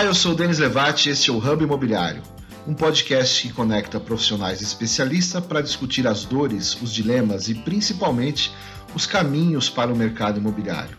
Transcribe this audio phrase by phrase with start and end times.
[0.00, 2.22] Olá, eu sou o Denis Levati e este é o Hub Imobiliário,
[2.66, 8.50] um podcast que conecta profissionais especialistas para discutir as dores, os dilemas e principalmente
[8.94, 10.96] os caminhos para o mercado imobiliário.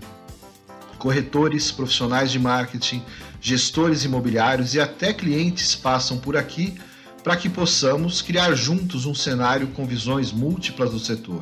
[1.00, 3.02] Corretores, profissionais de marketing,
[3.42, 6.80] gestores imobiliários e até clientes passam por aqui
[7.24, 11.42] para que possamos criar juntos um cenário com visões múltiplas do setor.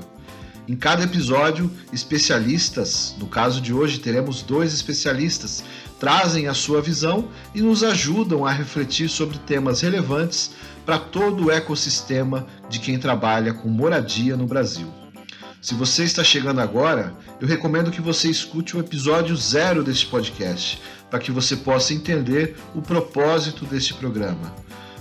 [0.70, 5.64] Em cada episódio, especialistas, no caso de hoje teremos dois especialistas,
[6.00, 10.52] trazem a sua visão e nos ajudam a refletir sobre temas relevantes
[10.86, 14.94] para todo o ecossistema de quem trabalha com moradia no Brasil.
[15.60, 20.80] Se você está chegando agora, eu recomendo que você escute o episódio zero deste podcast,
[21.10, 24.54] para que você possa entender o propósito deste programa.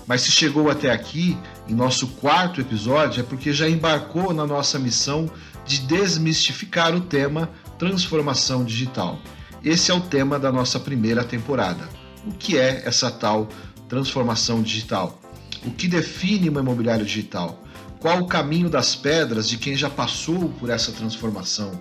[0.07, 1.37] Mas se chegou até aqui,
[1.69, 5.31] em nosso quarto episódio, é porque já embarcou na nossa missão
[5.69, 9.21] de desmistificar o tema transformação digital.
[9.63, 11.87] Esse é o tema da nossa primeira temporada.
[12.27, 13.51] O que é essa tal
[13.87, 15.21] transformação digital?
[15.67, 17.63] O que define uma imobiliário digital?
[18.01, 21.79] Qual o caminho das pedras de quem já passou por essa transformação?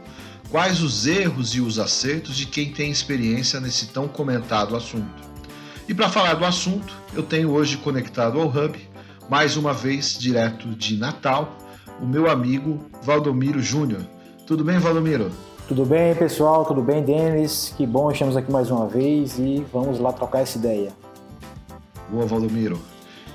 [0.50, 5.24] Quais os erros e os acertos de quem tem experiência nesse tão comentado assunto?
[5.88, 8.78] E para falar do assunto, eu tenho hoje conectado ao Hub,
[9.30, 11.58] mais uma vez direto de Natal,
[12.02, 14.02] o meu amigo Valdomiro Júnior.
[14.46, 15.32] Tudo bem, Valdomiro?
[15.68, 16.66] Tudo bem, pessoal?
[16.66, 17.74] Tudo bem, Denis?
[17.76, 20.92] Que bom, estamos aqui mais uma vez e vamos lá trocar essa ideia.
[22.10, 22.80] Boa, Valdomiro.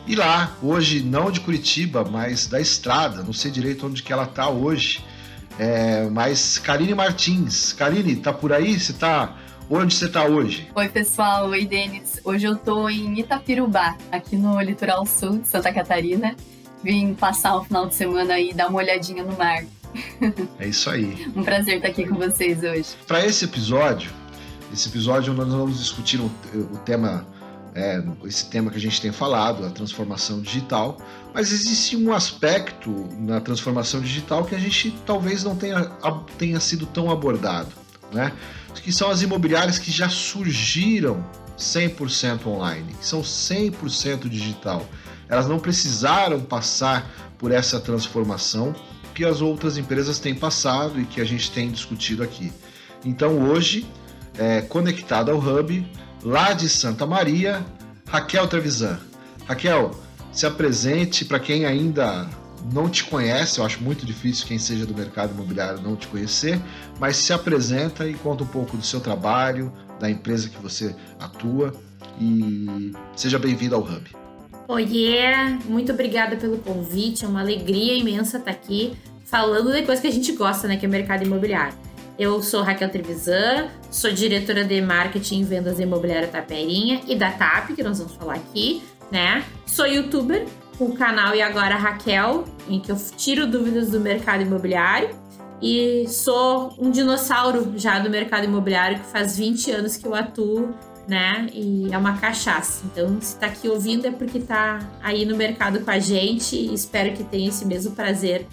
[0.07, 4.25] E lá, hoje, não de Curitiba, mas da estrada, não sei direito onde que ela
[4.25, 5.05] está hoje,
[5.59, 7.73] é, mas Karine Martins.
[7.73, 8.79] Karine, tá por aí?
[8.79, 9.37] Você tá
[9.75, 10.69] Onde você está hoje?
[10.75, 11.49] Oi, pessoal.
[11.49, 12.21] Oi, Denis.
[12.25, 16.37] Hoje eu estou em Itapirubá, aqui no litoral sul de Santa Catarina.
[16.83, 19.65] Vim passar o final de semana e dar uma olhadinha no mar.
[20.59, 21.31] É isso aí.
[21.37, 22.97] um prazer estar aqui com vocês hoje.
[23.07, 24.11] Para esse episódio,
[24.73, 27.27] esse episódio nós vamos discutir o, o tema,
[27.75, 30.99] é, esse tema que a gente tem falado, a transformação digital.
[31.35, 35.85] Mas existe um aspecto na transformação digital que a gente talvez não tenha,
[36.39, 37.73] tenha sido tão abordado,
[38.13, 38.33] né?
[38.81, 41.25] que são as imobiliárias que já surgiram
[41.59, 44.87] 100% online, que são 100% digital.
[45.33, 48.75] Elas não precisaram passar por essa transformação
[49.15, 52.53] que as outras empresas têm passado e que a gente tem discutido aqui.
[53.03, 53.87] Então hoje,
[54.37, 55.91] é, conectado ao Hub,
[56.23, 57.65] lá de Santa Maria,
[58.07, 59.01] Raquel Trevisan.
[59.47, 59.93] Raquel,
[60.31, 62.29] se apresente para quem ainda
[62.71, 66.61] não te conhece, eu acho muito difícil quem seja do mercado imobiliário não te conhecer,
[67.01, 71.73] mas se apresenta e conta um pouco do seu trabalho, da empresa que você atua
[72.21, 74.22] e seja bem-vindo ao Hub.
[74.69, 80.09] Oiê, muito obrigada pelo convite, é uma alegria imensa estar aqui falando de coisa que
[80.09, 81.75] a gente gosta, né, que é mercado imobiliário.
[82.19, 87.75] Eu sou Raquel Trevisan, sou diretora de marketing e vendas imobiliária Taperinha e da TAP,
[87.75, 89.45] que nós vamos falar aqui, né?
[89.67, 90.47] Sou youtuber,
[90.79, 95.11] com o canal E Agora Raquel, em que eu tiro dúvidas do mercado imobiliário.
[95.61, 100.75] E sou um dinossauro já do mercado imobiliário, que faz 20 anos que eu atuo,
[101.07, 101.49] né?
[101.53, 102.83] E é uma cachaça.
[102.87, 106.73] Então, se está aqui ouvindo é porque está aí no mercado com a gente e
[106.73, 108.47] espero que tenha esse mesmo prazer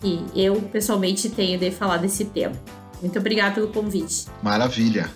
[0.00, 2.54] que eu pessoalmente tenho de falar desse tema.
[3.00, 4.26] Muito obrigada pelo convite.
[4.42, 5.10] Maravilha.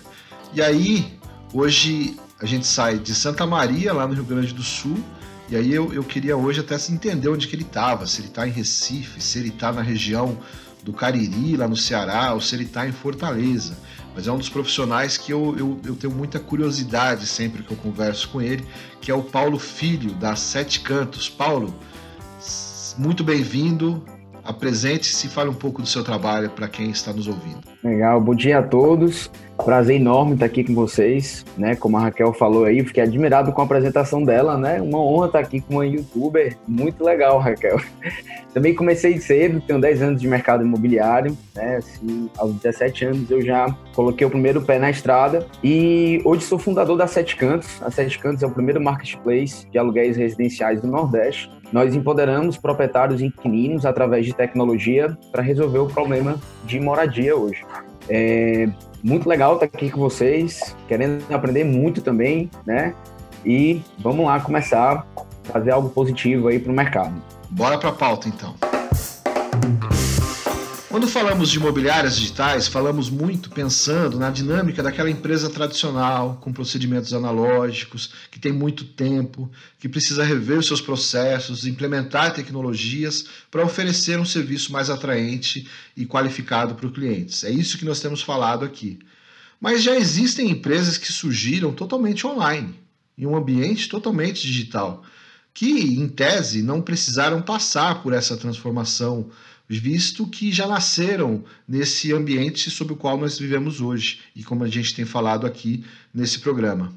[0.53, 1.17] E aí,
[1.53, 4.97] hoje a gente sai de Santa Maria, lá no Rio Grande do Sul,
[5.49, 8.47] e aí eu, eu queria hoje até entender onde que ele estava, se ele está
[8.47, 10.37] em Recife, se ele está na região
[10.83, 13.77] do Cariri, lá no Ceará, ou se ele está em Fortaleza.
[14.15, 17.77] Mas é um dos profissionais que eu, eu, eu, tenho muita curiosidade sempre que eu
[17.77, 18.65] converso com ele,
[19.01, 21.27] que é o Paulo Filho, da Sete Cantos.
[21.27, 21.73] Paulo,
[22.97, 24.03] muito bem-vindo.
[24.43, 27.61] Apresente-se e fale um pouco do seu trabalho para quem está nos ouvindo.
[27.81, 29.31] Legal, bom dia a todos.
[29.63, 31.75] Prazer enorme estar aqui com vocês, né?
[31.75, 34.81] Como a Raquel falou aí, fiquei admirado com a apresentação dela, né?
[34.81, 37.79] Uma honra estar aqui com uma youtuber, muito legal, Raquel.
[38.53, 41.77] Também comecei cedo, tenho 10 anos de mercado imobiliário, né?
[41.77, 46.59] Assim, aos 17 anos eu já coloquei o primeiro pé na estrada e hoje sou
[46.59, 47.81] fundador da Sete Cantos.
[47.81, 51.49] A Sete Cantos é o primeiro marketplace de aluguéis residenciais do Nordeste.
[51.73, 57.65] Nós empoderamos proprietários inquilinos através de tecnologia para resolver o problema de moradia hoje.
[58.07, 58.69] É
[59.03, 62.93] muito legal estar aqui com vocês, querendo aprender muito também, né?
[63.43, 67.19] E vamos lá começar a fazer algo positivo aí para o mercado.
[67.49, 68.53] Bora para a pauta então.
[70.93, 77.15] Quando falamos de imobiliárias digitais, falamos muito pensando na dinâmica daquela empresa tradicional, com procedimentos
[77.15, 79.49] analógicos, que tem muito tempo,
[79.79, 85.67] que precisa rever os seus processos, implementar tecnologias para oferecer um serviço mais atraente
[85.97, 87.43] e qualificado para os clientes.
[87.43, 88.99] É isso que nós temos falado aqui.
[89.59, 92.79] Mas já existem empresas que surgiram totalmente online.
[93.17, 95.03] em um ambiente totalmente digital,
[95.55, 99.31] que, em tese, não precisaram passar por essa transformação,
[99.69, 104.67] visto que já nasceram nesse ambiente sob o qual nós vivemos hoje, e como a
[104.67, 105.83] gente tem falado aqui
[106.13, 106.93] nesse programa.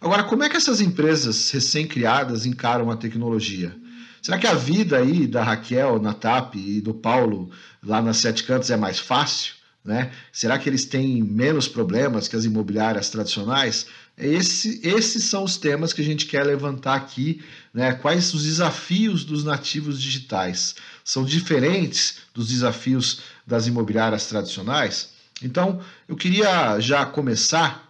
[0.00, 3.76] Agora, como é que essas empresas recém-criadas encaram a tecnologia?
[4.22, 7.50] Será que a vida aí da Raquel na TAP e do Paulo
[7.82, 9.54] lá nas Sete Cantos é mais fácil?
[9.84, 10.10] Né?
[10.32, 13.86] Será que eles têm menos problemas que as imobiliárias tradicionais?
[14.18, 17.42] Esse, esses são os temas que a gente quer levantar aqui.
[17.72, 17.92] Né?
[17.92, 20.74] Quais os desafios dos nativos digitais?
[21.04, 25.12] São diferentes dos desafios das imobiliárias tradicionais?
[25.42, 27.88] Então, eu queria já começar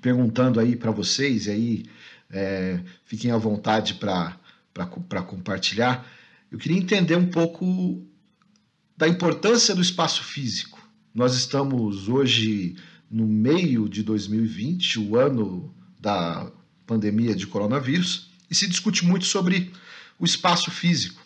[0.00, 1.86] perguntando aí para vocês, e aí
[2.30, 6.06] é, fiquem à vontade para compartilhar.
[6.50, 8.04] Eu queria entender um pouco
[8.96, 10.78] da importância do espaço físico.
[11.14, 12.76] Nós estamos hoje
[13.14, 16.50] no meio de 2020, o ano da
[16.84, 19.70] pandemia de coronavírus, e se discute muito sobre
[20.18, 21.22] o espaço físico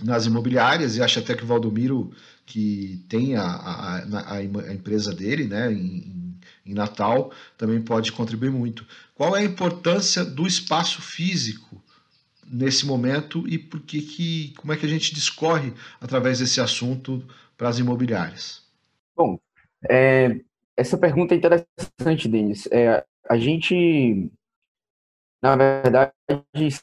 [0.00, 2.12] nas imobiliárias, e acho até que o Valdomiro,
[2.46, 8.52] que tem a, a, a, a empresa dele né, em, em Natal, também pode contribuir
[8.52, 8.86] muito.
[9.16, 11.82] Qual é a importância do espaço físico
[12.46, 17.26] nesse momento e por que, que como é que a gente discorre através desse assunto
[17.56, 18.62] para as imobiliárias?
[19.16, 19.40] Bom,
[19.90, 20.40] é,
[20.78, 22.68] essa pergunta é interessante, Denis.
[22.70, 24.30] É, a gente,
[25.42, 26.12] na verdade,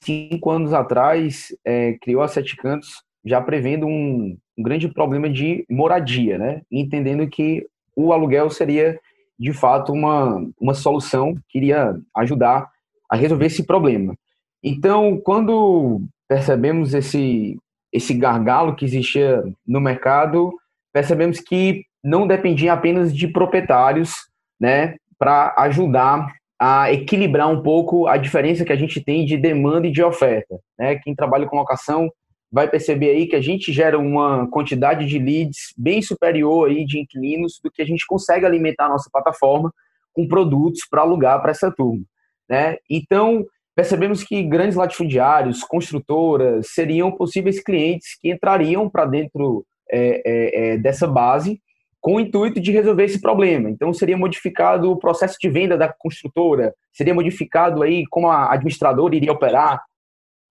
[0.04, 5.66] cinco anos atrás, é, criou a Sete Cantos já prevendo um, um, grande problema de
[5.70, 6.62] moradia, né?
[6.70, 7.66] Entendendo que
[7.96, 9.00] o aluguel seria,
[9.40, 12.70] de fato, uma, uma solução que iria ajudar
[13.10, 14.14] a resolver esse problema.
[14.62, 17.58] Então, quando percebemos esse,
[17.94, 20.54] esse gargalo que existia no mercado,
[20.92, 24.14] percebemos que não dependia apenas de proprietários,
[24.62, 29.88] né, para ajudar a equilibrar um pouco a diferença que a gente tem de demanda
[29.88, 30.56] e de oferta.
[30.78, 30.96] Né?
[31.04, 32.10] Quem trabalha com locação
[32.52, 37.00] vai perceber aí que a gente gera uma quantidade de leads bem superior aí de
[37.00, 39.74] inquilinos do que a gente consegue alimentar a nossa plataforma
[40.14, 42.04] com produtos para alugar para essa turma.
[42.48, 42.78] Né?
[42.90, 43.44] Então,
[43.76, 50.78] percebemos que grandes latifundiários, construtoras, seriam possíveis clientes que entrariam para dentro é, é, é,
[50.78, 51.60] dessa base
[52.06, 53.68] com o intuito de resolver esse problema.
[53.68, 59.16] Então, seria modificado o processo de venda da construtora, seria modificado aí como a administradora
[59.16, 59.82] iria operar.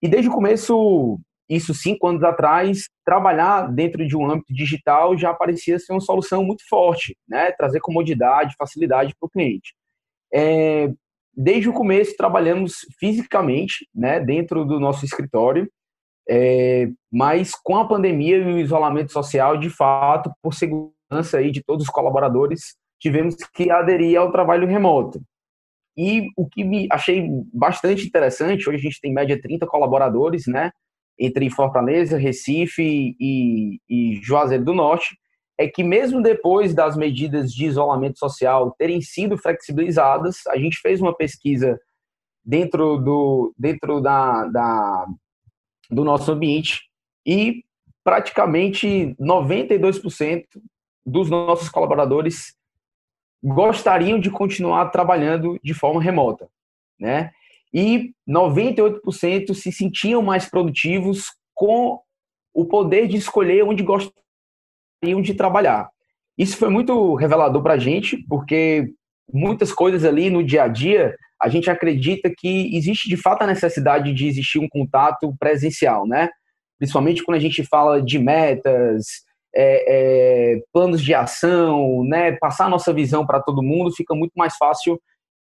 [0.01, 1.19] E desde o começo,
[1.49, 6.45] isso cinco anos atrás, trabalhar dentro de um âmbito digital já parecia ser uma solução
[6.45, 7.51] muito forte, né?
[7.51, 9.75] trazer comodidade, facilidade para o cliente.
[10.33, 10.89] É,
[11.37, 15.69] desde o começo trabalhamos fisicamente, né, dentro do nosso escritório,
[16.29, 21.00] é, mas com a pandemia e o isolamento social, de fato, por segurança
[21.37, 25.21] aí de todos os colaboradores, tivemos que aderir ao trabalho remoto.
[25.97, 30.71] E o que me achei bastante interessante, hoje a gente tem média 30 colaboradores, né,
[31.19, 35.19] entre Fortaleza, Recife e, e Juazeiro do Norte,
[35.59, 41.03] é que mesmo depois das medidas de isolamento social terem sido flexibilizadas, a gente fez
[41.03, 41.79] uma pesquisa
[42.43, 45.07] dentro do, dentro da, da
[45.91, 46.81] do nosso ambiente
[47.27, 47.63] e
[48.03, 50.45] praticamente 92%
[51.05, 52.55] dos nossos colaboradores
[53.43, 56.49] gostariam de continuar trabalhando de forma remota,
[56.99, 57.31] né?
[57.73, 62.01] E 98% se sentiam mais produtivos com
[62.53, 65.89] o poder de escolher onde gostariam de trabalhar.
[66.37, 68.93] Isso foi muito revelador para a gente, porque
[69.33, 73.47] muitas coisas ali no dia a dia, a gente acredita que existe de fato a
[73.47, 76.29] necessidade de existir um contato presencial, né?
[76.79, 79.23] Principalmente quando a gente fala de metas,
[79.55, 82.33] é, é, planos de ação, né?
[82.33, 85.01] Passar a nossa visão para todo mundo fica muito mais fácil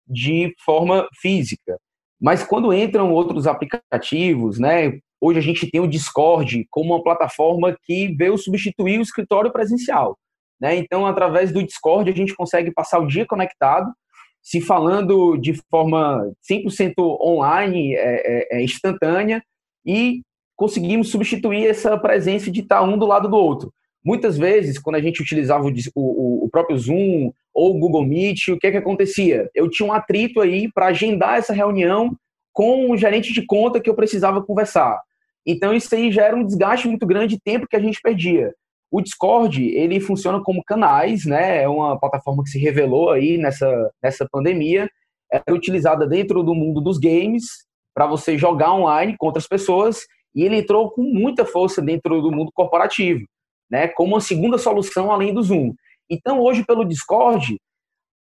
[0.07, 1.77] de forma física.
[2.19, 4.99] Mas quando entram outros aplicativos, né?
[5.19, 10.17] Hoje a gente tem o Discord como uma plataforma que veio substituir o escritório presencial.
[10.59, 10.75] Né?
[10.75, 13.91] Então, através do Discord, a gente consegue passar o dia conectado,
[14.41, 19.43] se falando de forma 100% online, é, é, é, instantânea,
[19.85, 20.21] e
[20.55, 23.71] conseguimos substituir essa presença de estar um do lado do outro.
[24.07, 28.47] Muitas vezes, quando a gente utilizava o, o, o próprio Zoom ou o Google Meet,
[28.47, 29.49] o que, que acontecia?
[29.53, 32.15] Eu tinha um atrito aí para agendar essa reunião
[32.53, 34.97] com o gerente de conta que eu precisava conversar.
[35.45, 38.53] Então isso aí gera um desgaste muito grande de tempo que a gente perdia.
[38.89, 41.63] O Discord, ele funciona como canais, né?
[41.63, 44.89] É uma plataforma que se revelou aí nessa, nessa pandemia,
[45.29, 47.43] era utilizada dentro do mundo dos games
[47.93, 49.99] para você jogar online com outras pessoas
[50.33, 53.25] e ele entrou com muita força dentro do mundo corporativo,
[53.69, 53.87] né?
[53.87, 55.73] Como uma segunda solução além do Zoom.
[56.09, 57.57] Então, hoje pelo Discord,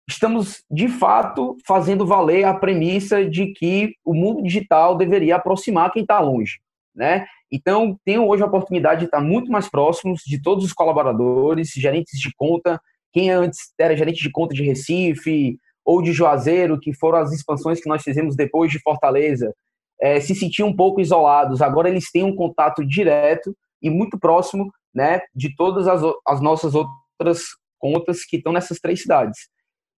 [0.08, 6.02] estamos de fato fazendo valer a premissa de que o mundo digital deveria aproximar quem
[6.02, 6.58] está longe,
[6.94, 7.26] né?
[7.50, 12.18] Então, tenho hoje a oportunidade de estar muito mais próximos de todos os colaboradores, gerentes
[12.20, 12.80] de conta,
[13.12, 17.80] quem antes era gerente de conta de Recife ou de Juazeiro, que foram as expansões
[17.80, 19.54] que nós fizemos depois de Fortaleza,
[20.00, 21.62] é, se sentiam um pouco isolados.
[21.62, 26.74] Agora eles têm um contato direto e muito próximo né, de todas as, as nossas
[26.74, 27.44] outras
[27.78, 29.48] contas que estão nessas três cidades.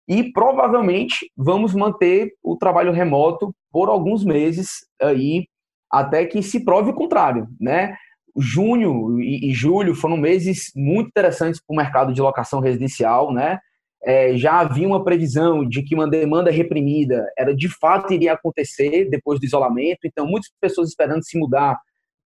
[0.09, 4.69] E provavelmente vamos manter o trabalho remoto por alguns meses
[5.01, 5.47] aí,
[5.91, 7.95] até que se prove o contrário, né?
[8.37, 13.59] Junho e, e julho foram meses muito interessantes para o mercado de locação residencial, né?
[14.03, 19.09] É, já havia uma previsão de que uma demanda reprimida era de fato iria acontecer
[19.11, 21.79] depois do isolamento, então muitas pessoas esperando se mudar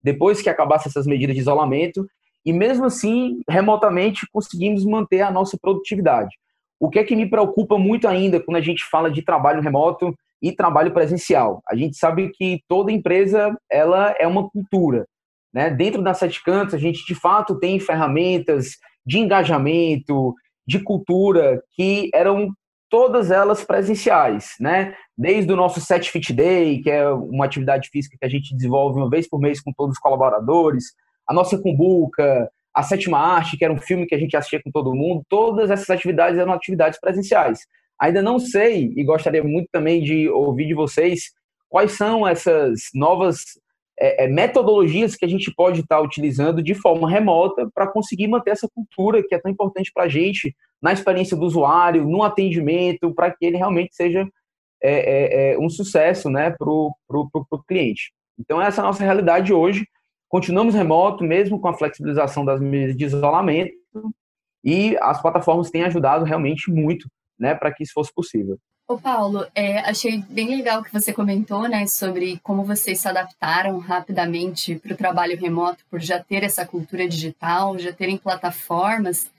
[0.04, 2.06] depois que acabasse essas medidas de isolamento,
[2.46, 6.36] e mesmo assim, remotamente, conseguimos manter a nossa produtividade.
[6.80, 10.14] O que é que me preocupa muito ainda quando a gente fala de trabalho remoto
[10.42, 11.62] e trabalho presencial?
[11.70, 15.06] A gente sabe que toda empresa ela é uma cultura.
[15.54, 15.70] Né?
[15.70, 20.34] Dentro da Sete Cantos, a gente de fato tem ferramentas de engajamento,
[20.68, 22.52] de cultura, que eram
[22.90, 24.94] todas elas presenciais, né?
[25.18, 29.00] Desde o nosso Set Fit Day, que é uma atividade física que a gente desenvolve
[29.00, 30.94] uma vez por mês com todos os colaboradores,
[31.28, 34.72] a nossa Cumbuca, a Sétima Arte, que era um filme que a gente assistia com
[34.72, 37.60] todo mundo, todas essas atividades eram atividades presenciais.
[38.02, 41.32] Ainda não sei, e gostaria muito também de ouvir de vocês,
[41.70, 43.44] quais são essas novas
[44.00, 48.52] é, é, metodologias que a gente pode estar utilizando de forma remota para conseguir manter
[48.52, 53.14] essa cultura que é tão importante para a gente na experiência do usuário, no atendimento,
[53.14, 54.28] para que ele realmente seja
[54.84, 58.12] é, é, é um sucesso né, para o cliente.
[58.38, 59.88] Então, essa é a nossa realidade hoje.
[60.34, 63.72] Continuamos remoto, mesmo com a flexibilização das medidas de isolamento,
[64.64, 68.58] e as plataformas têm ajudado realmente muito né, para que isso fosse possível.
[68.88, 73.08] Ô Paulo, é, achei bem legal o que você comentou, né, sobre como vocês se
[73.08, 79.30] adaptaram rapidamente para o trabalho remoto, por já ter essa cultura digital, já terem plataformas.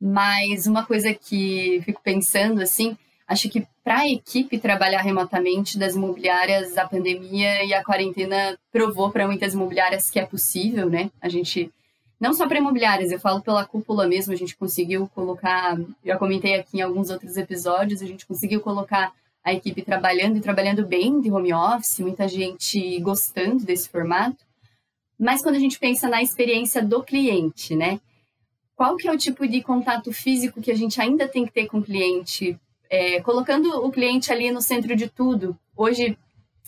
[0.00, 5.96] Mas uma coisa que fico pensando, assim, acho que para a equipe trabalhar remotamente das
[5.96, 11.10] imobiliárias, a pandemia e a quarentena provou para muitas imobiliárias que é possível, né?
[11.22, 11.72] A gente
[12.20, 16.56] não só para imobiliárias, eu falo pela cúpula mesmo, a gente conseguiu colocar, já comentei
[16.56, 19.10] aqui em alguns outros episódios, a gente conseguiu colocar
[19.42, 24.44] a equipe trabalhando e trabalhando bem de home office, muita gente gostando desse formato.
[25.18, 27.98] Mas quando a gente pensa na experiência do cliente, né?
[28.76, 31.66] Qual que é o tipo de contato físico que a gente ainda tem que ter
[31.68, 32.60] com o cliente?
[32.90, 35.56] É, colocando o cliente ali no centro de tudo.
[35.76, 36.16] Hoje,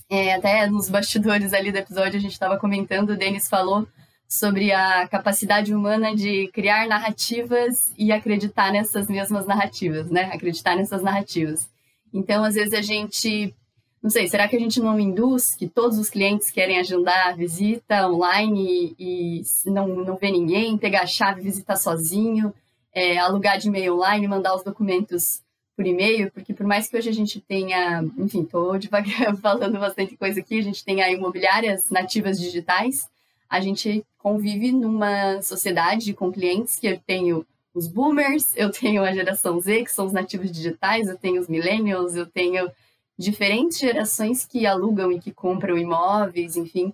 [0.09, 3.87] é, até nos bastidores ali do episódio, a gente estava comentando, o Denis falou
[4.31, 10.31] sobre a capacidade humana de criar narrativas e acreditar nessas mesmas narrativas, né?
[10.33, 11.69] Acreditar nessas narrativas.
[12.15, 13.53] Então, às vezes a gente,
[14.01, 18.09] não sei, será que a gente não induz que todos os clientes querem agendar visita
[18.09, 22.55] online e, e não, não vê ninguém, pegar a chave, visitar sozinho,
[22.95, 25.41] é, alugar de e-mail online, mandar os documentos
[25.81, 30.15] por e-mail, porque por mais que hoje a gente tenha, enfim, estou devagar falando bastante
[30.15, 33.09] coisa aqui, a gente tenha imobiliárias nativas digitais,
[33.49, 39.11] a gente convive numa sociedade com clientes que eu tenho os boomers, eu tenho a
[39.15, 42.71] geração Z, que são os nativos digitais, eu tenho os millennials, eu tenho
[43.17, 46.93] diferentes gerações que alugam e que compram imóveis, enfim.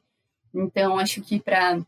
[0.55, 1.83] Então, acho que para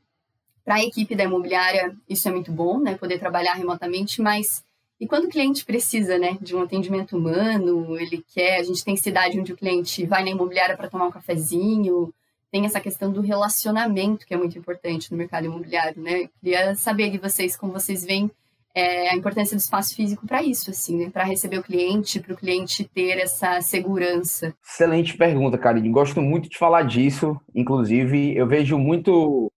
[0.67, 2.97] a equipe da imobiliária isso é muito bom, né?
[2.97, 4.64] Poder trabalhar remotamente, mas
[5.00, 8.97] e quando o cliente precisa, né, de um atendimento humano, ele quer, a gente tem
[8.97, 12.12] cidade onde o cliente vai na imobiliária para tomar um cafezinho,
[12.50, 16.23] tem essa questão do relacionamento que é muito importante no mercado imobiliário, né?
[16.23, 18.31] Eu queria saber de vocês como vocês veem
[18.75, 21.11] é, a importância do espaço físico para isso, assim, né?
[21.11, 24.55] Para receber o cliente, para o cliente ter essa segurança.
[24.64, 25.90] Excelente pergunta, Karine.
[25.90, 27.38] Gosto muito de falar disso.
[27.55, 29.52] Inclusive, eu vejo muito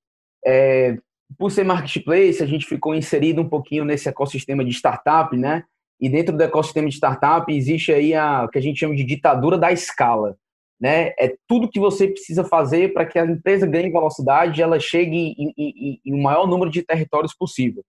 [0.46, 0.98] é,
[1.38, 5.64] por ser marketplace, a gente ficou inserido um pouquinho nesse ecossistema de startup, né?
[6.00, 9.58] E dentro do ecossistema de startup existe aí a que a gente chama de ditadura
[9.58, 10.36] da escala
[10.82, 11.14] né?
[11.20, 15.54] É tudo que você precisa fazer para que a empresa ganhe velocidade, ela chegue em,
[15.56, 17.84] em, em, o maior número de territórios possível.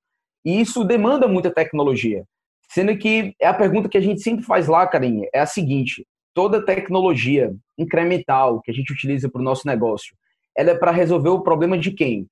[0.45, 2.25] E isso demanda muita tecnologia.
[2.69, 6.07] Sendo que é a pergunta que a gente sempre faz lá, Carinha, é a seguinte:
[6.35, 10.15] toda tecnologia incremental que a gente utiliza para o nosso negócio,
[10.55, 12.27] ela é para resolver o problema de quem?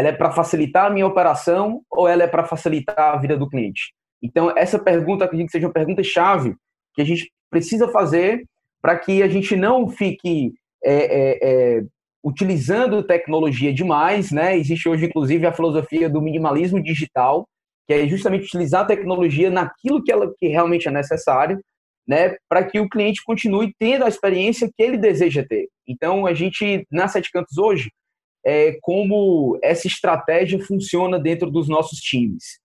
[0.00, 3.46] Ela é para facilitar a minha operação ou ela é para facilitar a vida do
[3.46, 3.92] cliente?
[4.22, 6.54] Então, essa pergunta acredito que seja uma pergunta chave
[6.94, 8.46] que a gente precisa fazer
[8.80, 11.82] para que a gente não fique é, é, é,
[12.24, 14.56] utilizando tecnologia demais, né?
[14.56, 17.46] Existe hoje, inclusive, a filosofia do minimalismo digital,
[17.86, 21.60] que é justamente utilizar a tecnologia naquilo que, ela, que realmente é necessário,
[22.08, 25.68] né, para que o cliente continue tendo a experiência que ele deseja ter.
[25.86, 27.90] Então, a gente, na Sete Cantos hoje,
[28.44, 32.60] é, como essa estratégia funciona dentro dos nossos times.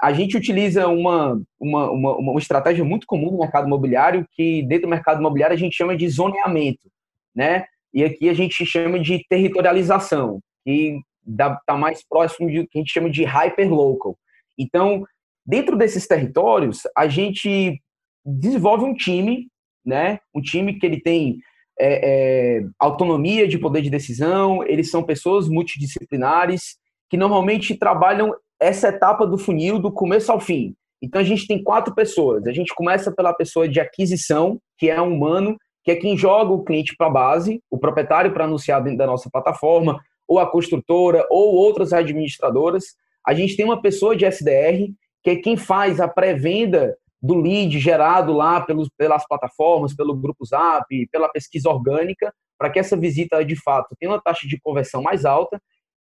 [0.00, 4.86] A gente utiliza uma, uma, uma, uma estratégia muito comum no mercado imobiliário, que dentro
[4.86, 6.90] do mercado imobiliário a gente chama de zoneamento,
[7.34, 7.66] né?
[7.92, 12.92] E aqui a gente chama de territorialização, que está mais próximo do que a gente
[12.92, 14.16] chama de hyperlocal.
[14.58, 15.04] Então,
[15.44, 17.80] dentro desses territórios, a gente
[18.24, 19.48] desenvolve um time,
[19.84, 20.18] né?
[20.34, 21.40] Um time que ele tem
[21.80, 26.76] é, é, autonomia de poder de decisão, eles são pessoas multidisciplinares
[27.08, 30.74] que normalmente trabalham essa etapa do funil do começo ao fim.
[31.02, 32.46] Então a gente tem quatro pessoas.
[32.46, 36.52] A gente começa pela pessoa de aquisição, que é um humano, que é quem joga
[36.52, 40.50] o cliente para a base, o proprietário para anunciar dentro da nossa plataforma, ou a
[40.50, 42.84] construtora, ou outras administradoras.
[43.26, 47.78] A gente tem uma pessoa de SDR, que é quem faz a pré-venda do lead
[47.78, 53.44] gerado lá pelos, pelas plataformas, pelo grupo Zap, pela pesquisa orgânica, para que essa visita
[53.44, 55.60] de fato tenha uma taxa de conversão mais alta.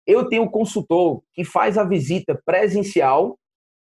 [0.05, 3.37] Eu tenho um consultor que faz a visita presencial.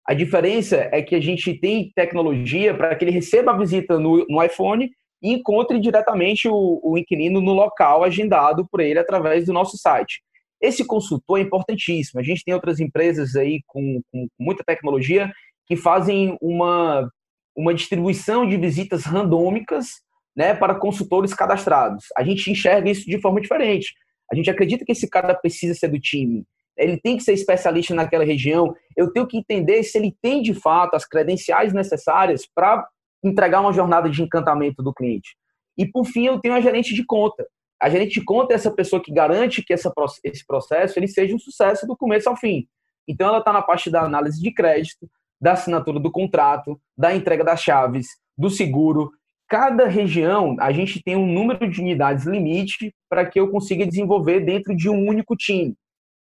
[0.07, 4.26] A diferença é que a gente tem tecnologia para que ele receba a visita no,
[4.29, 4.91] no iPhone
[5.23, 10.21] e encontre diretamente o, o inquilino no local agendado por ele através do nosso site.
[10.61, 12.21] Esse consultor é importantíssimo.
[12.21, 15.33] A gente tem outras empresas aí com, com muita tecnologia
[15.73, 17.11] que fazem uma,
[17.57, 20.02] uma distribuição de visitas randômicas
[20.37, 22.05] né, para consultores cadastrados.
[22.14, 23.95] A gente enxerga isso de forma diferente.
[24.31, 26.45] A gente acredita que esse cara precisa ser do time.
[26.76, 28.75] Ele tem que ser especialista naquela região.
[28.95, 32.87] Eu tenho que entender se ele tem de fato as credenciais necessárias para
[33.25, 35.35] entregar uma jornada de encantamento do cliente.
[35.79, 37.47] E por fim, eu tenho a gerente de conta.
[37.81, 39.91] A gerente de conta é essa pessoa que garante que essa,
[40.23, 42.69] esse processo ele seja um sucesso do começo ao fim.
[43.09, 45.09] Então, ela está na parte da análise de crédito,
[45.43, 48.07] da assinatura do contrato, da entrega das chaves,
[48.39, 49.11] do seguro.
[49.49, 54.41] Cada região, a gente tem um número de unidades limite para que eu consiga desenvolver
[54.41, 55.75] dentro de um único time.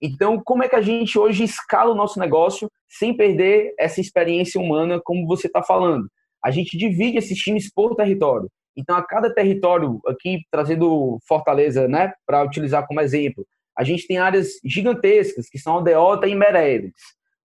[0.01, 4.61] Então, como é que a gente hoje escala o nosso negócio sem perder essa experiência
[4.61, 6.09] humana, como você está falando?
[6.43, 8.49] A gente divide esses times por território.
[8.75, 13.45] Então, a cada território, aqui trazendo Fortaleza, né, para utilizar como exemplo,
[13.77, 16.95] a gente tem áreas gigantescas, que são Aldeota e Meredes.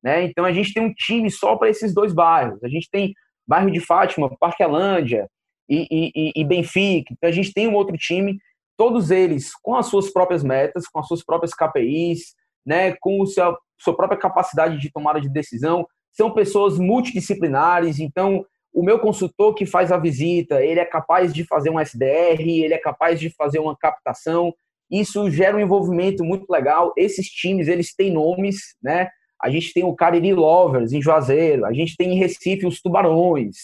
[0.04, 0.24] Né?
[0.24, 2.62] Então a gente tem um time só para esses dois bairros.
[2.62, 3.14] A gente tem
[3.46, 5.26] bairro de Fátima, Parquelândia
[5.68, 7.14] e, e, e, Benfica.
[7.14, 8.38] Então a gente tem um outro time,
[8.76, 12.34] todos eles com as suas próprias metas, com as suas próprias KPIs,
[12.66, 12.94] né?
[13.00, 15.86] com a sua, sua própria capacidade de tomada de decisão.
[16.12, 21.44] São pessoas multidisciplinares, então o meu consultor que faz a visita, ele é capaz de
[21.44, 24.52] fazer um SDR, ele é capaz de fazer uma captação.
[24.90, 26.92] Isso gera um envolvimento muito legal.
[26.96, 29.08] Esses times, eles têm nomes, né?
[29.44, 33.56] A gente tem o Cariri Lovers em Juazeiro, a gente tem em Recife os Tubarões,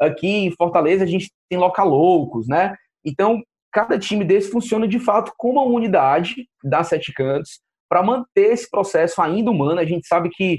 [0.00, 2.74] aqui em Fortaleza a gente tem Loucos, né?
[3.04, 3.40] Então,
[3.72, 8.68] cada time desse funciona de fato como uma unidade da Sete Cantos para manter esse
[8.68, 9.78] processo ainda humano.
[9.78, 10.58] A gente sabe que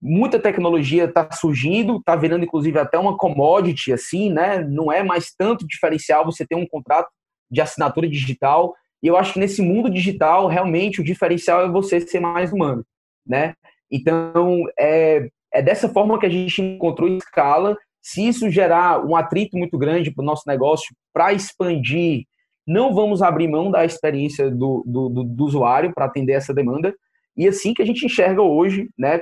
[0.00, 4.60] muita tecnologia está surgindo, está virando inclusive até uma commodity assim, né?
[4.62, 7.08] Não é mais tanto diferencial você ter um contrato
[7.50, 8.76] de assinatura digital.
[9.02, 12.84] E eu acho que nesse mundo digital, realmente o diferencial é você ser mais humano,
[13.26, 13.54] né?
[13.90, 17.76] Então, é, é dessa forma que a gente encontrou escala.
[18.02, 22.24] Se isso gerar um atrito muito grande para o nosso negócio, para expandir,
[22.66, 26.94] não vamos abrir mão da experiência do, do, do, do usuário para atender essa demanda.
[27.36, 29.20] E assim que a gente enxerga hoje, né,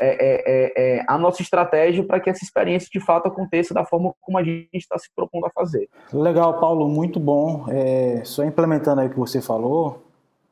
[0.00, 3.84] é, é, é, é a nossa estratégia para que essa experiência de fato aconteça da
[3.84, 5.88] forma como a gente está se propondo a fazer.
[6.12, 7.66] Legal, Paulo, muito bom.
[7.68, 10.04] É, só implementando aí o que você falou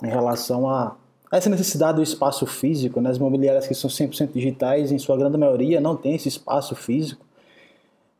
[0.03, 0.97] em relação a
[1.31, 3.11] essa necessidade do espaço físico, né?
[3.11, 7.25] as imobiliárias que são 100% digitais, em sua grande maioria, não tem esse espaço físico.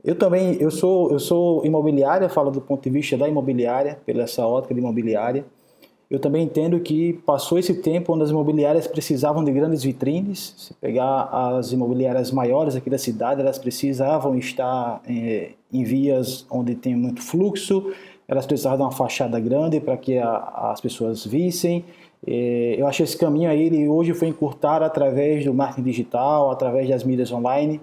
[0.05, 4.23] Eu também, eu sou, eu sou imobiliária, falo do ponto de vista da imobiliária, pela
[4.23, 5.45] essa ótica de imobiliária.
[6.09, 10.55] Eu também entendo que passou esse tempo onde as imobiliárias precisavam de grandes vitrines.
[10.57, 16.77] Se pegar as imobiliárias maiores aqui da cidade, elas precisavam estar é, em vias onde
[16.77, 17.93] tem muito fluxo,
[18.29, 21.85] elas precisavam de uma fachada grande para que a, as pessoas vissem.
[22.27, 26.89] É, eu acho esse caminho aí, ele hoje foi encurtado através do marketing digital, através
[26.89, 27.81] das mídias online.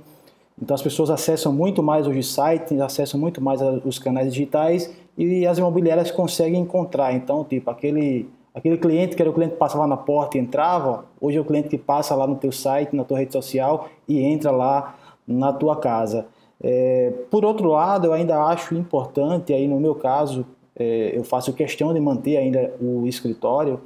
[0.62, 5.46] Então as pessoas acessam muito mais hoje sites, acessam muito mais os canais digitais e
[5.46, 7.14] as imobiliárias conseguem encontrar.
[7.14, 11.06] Então, tipo, aquele, aquele cliente que era o cliente que passava na porta e entrava,
[11.20, 14.20] hoje é o cliente que passa lá no teu site, na tua rede social e
[14.20, 14.96] entra lá
[15.28, 16.28] na tua casa.
[16.62, 21.52] É, por outro lado, eu ainda acho importante, aí no meu caso, é, eu faço
[21.54, 23.82] questão de manter ainda o escritório,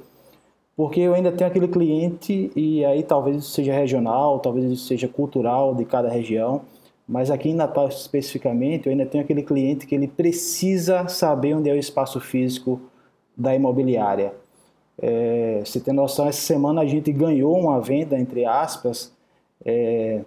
[0.78, 5.08] porque eu ainda tenho aquele cliente e aí talvez isso seja regional, talvez isso seja
[5.08, 6.62] cultural de cada região,
[7.08, 11.68] Mas aqui em Natal especificamente, eu ainda tenho aquele cliente que ele precisa saber onde
[11.68, 12.80] é o espaço físico
[13.36, 14.34] da imobiliária.
[15.02, 19.12] É, você tem noção, essa semana a gente ganhou uma venda, entre aspas,
[19.64, 20.20] é,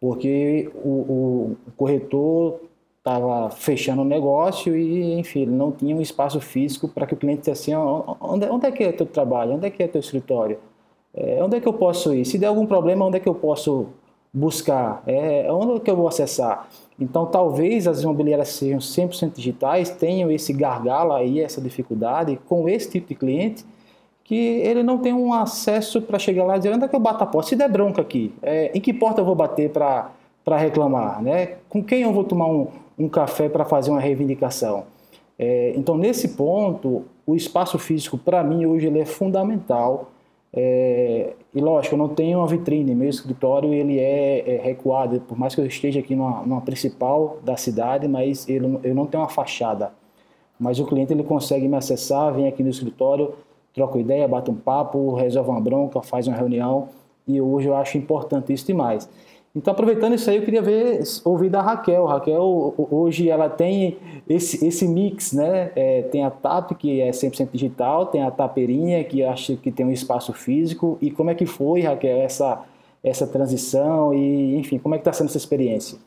[0.00, 2.60] porque o, o, o corretor
[3.04, 7.40] estava fechando o negócio e, enfim, não tinha um espaço físico para que o cliente
[7.40, 7.74] dissesse assim,
[8.18, 10.58] onde, onde é que é teu trabalho, onde é que é teu escritório,
[11.12, 13.34] é, onde é que eu posso ir, se der algum problema, onde é que eu
[13.34, 13.88] posso
[14.32, 16.66] buscar, é, onde é que eu vou acessar.
[16.98, 22.90] Então, talvez as imobiliárias sejam 100% digitais, tenham esse gargalo aí, essa dificuldade com esse
[22.90, 23.66] tipo de cliente,
[24.24, 27.00] que ele não tem um acesso para chegar lá e dizer onde é que eu
[27.00, 30.10] bato a porta, se der bronca aqui, é, em que porta eu vou bater para
[30.56, 31.56] reclamar, né?
[31.68, 34.84] com quem eu vou tomar um, um café para fazer uma reivindicação.
[35.38, 40.10] É, então, nesse ponto, o espaço físico, para mim, hoje ele é fundamental.
[40.52, 45.36] É, e lógico, eu não tenho uma vitrine, meu escritório ele é, é recuado, por
[45.36, 49.24] mais que eu esteja aqui numa, numa principal da cidade, mas ele, eu não tenho
[49.24, 49.92] uma fachada.
[50.58, 53.34] Mas o cliente ele consegue me acessar, vem aqui no escritório,
[53.74, 56.88] troca ideia, bate um papo, resolve uma bronca, faz uma reunião,
[57.26, 59.08] e hoje eu acho importante isso demais.
[59.56, 62.04] Então, aproveitando isso aí, eu queria ver, ouvir da Raquel.
[62.06, 63.96] Raquel, hoje ela tem
[64.28, 65.70] esse, esse mix, né?
[65.76, 69.86] É, tem a TAP, que é 100% digital, tem a Taperinha, que acho que tem
[69.86, 70.98] um espaço físico.
[71.00, 72.66] E como é que foi, Raquel, essa,
[73.00, 74.12] essa transição?
[74.12, 75.98] E, enfim, como é que está sendo essa experiência?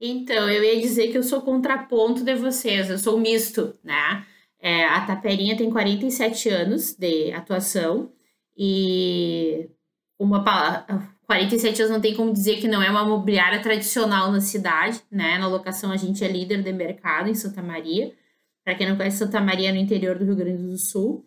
[0.00, 4.26] Então, eu ia dizer que eu sou contraponto de vocês, eu sou misto, né?
[4.58, 8.10] É, a Taperinha tem 47 anos de atuação
[8.56, 9.70] e
[10.18, 10.42] uma
[11.26, 15.38] 47 anos não tem como dizer que não é uma mobiliária tradicional na cidade, né?
[15.38, 18.12] Na locação a gente é líder de mercado em Santa Maria.
[18.64, 21.24] Para quem não conhece Santa Maria é no interior do Rio Grande do Sul.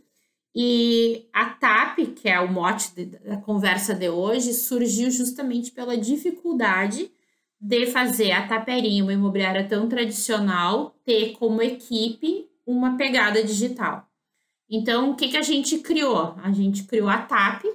[0.55, 2.91] E a TAP, que é o mote
[3.25, 7.11] da conversa de hoje, surgiu justamente pela dificuldade
[7.59, 14.07] de fazer a Taperinha, uma imobiliária tão tradicional, ter como equipe uma pegada digital.
[14.69, 16.35] Então, o que, que a gente criou?
[16.41, 17.65] A gente criou a TAP,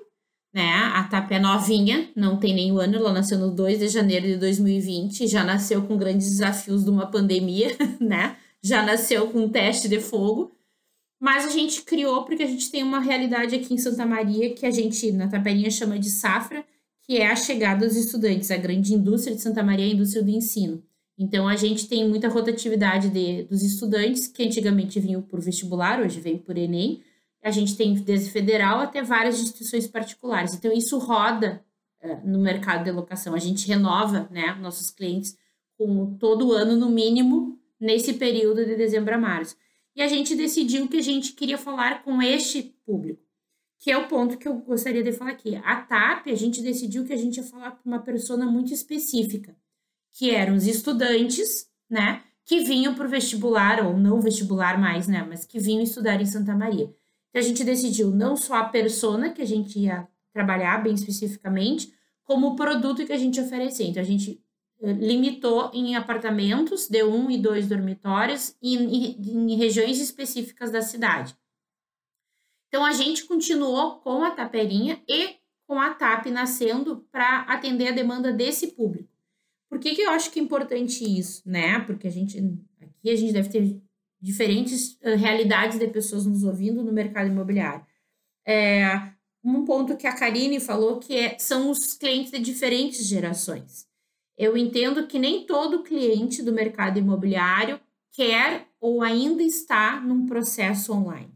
[0.52, 0.70] né?
[0.94, 4.36] A TAP é novinha, não tem nenhum ano, ela nasceu no 2 de janeiro de
[4.36, 8.36] 2020, já nasceu com grandes desafios de uma pandemia, né?
[8.62, 10.52] Já nasceu com um teste de fogo.
[11.20, 14.64] Mas a gente criou porque a gente tem uma realidade aqui em Santa Maria que
[14.64, 16.64] a gente, na Taperinha, chama de safra,
[17.06, 18.50] que é a chegada dos estudantes.
[18.50, 20.82] A grande indústria de Santa Maria é a indústria do ensino.
[21.18, 26.18] Então, a gente tem muita rotatividade de, dos estudantes, que antigamente vinham por vestibular, hoje
[26.18, 27.02] vem por Enem,
[27.42, 30.54] a gente tem desde federal até várias instituições particulares.
[30.54, 31.64] Então, isso roda
[32.02, 33.34] uh, no mercado de locação.
[33.34, 35.36] A gente renova né, nossos clientes
[35.76, 39.56] com todo ano, no mínimo, nesse período de dezembro a março.
[39.96, 43.22] E a gente decidiu que a gente queria falar com este público,
[43.78, 45.56] que é o ponto que eu gostaria de falar aqui.
[45.56, 49.56] A TAP, a gente decidiu que a gente ia falar com uma persona muito específica,
[50.12, 55.24] que eram os estudantes, né, que vinham para o vestibular, ou não vestibular mais, né,
[55.26, 56.94] mas que vinham estudar em Santa Maria.
[57.30, 61.92] Então, a gente decidiu não só a persona que a gente ia trabalhar bem especificamente,
[62.24, 63.86] como o produto que a gente oferecia.
[63.86, 64.42] Então, a gente
[64.80, 70.82] eh, limitou em apartamentos de um e dois dormitórios em, em, em regiões específicas da
[70.82, 71.36] cidade.
[72.68, 77.92] Então, a gente continuou com a taperinha e com a TAP nascendo para atender a
[77.92, 79.08] demanda desse público.
[79.68, 81.78] Por que, que eu acho que é importante isso, né?
[81.80, 82.38] Porque a gente
[82.80, 83.80] aqui a gente deve ter
[84.20, 87.84] diferentes realidades de pessoas nos ouvindo no mercado imobiliário.
[88.46, 93.86] É, um ponto que a Karine falou que é, são os clientes de diferentes gerações.
[94.36, 97.80] Eu entendo que nem todo cliente do mercado imobiliário
[98.12, 101.30] quer ou ainda está num processo online.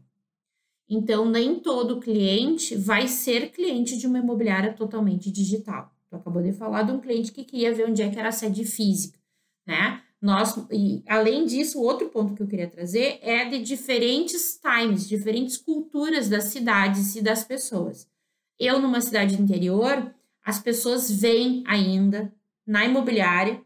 [0.87, 5.91] Então, nem todo cliente vai ser cliente de uma imobiliária totalmente digital.
[6.09, 8.31] Tu acabou de falar de um cliente que queria ver onde é que era a
[8.31, 9.17] sede física,
[9.65, 10.01] né?
[10.21, 15.57] Nós, e além disso, outro ponto que eu queria trazer é de diferentes times, diferentes
[15.57, 18.07] culturas das cidades e das pessoas.
[18.59, 22.33] Eu, numa cidade interior, as pessoas vêm ainda
[22.65, 23.61] na imobiliária,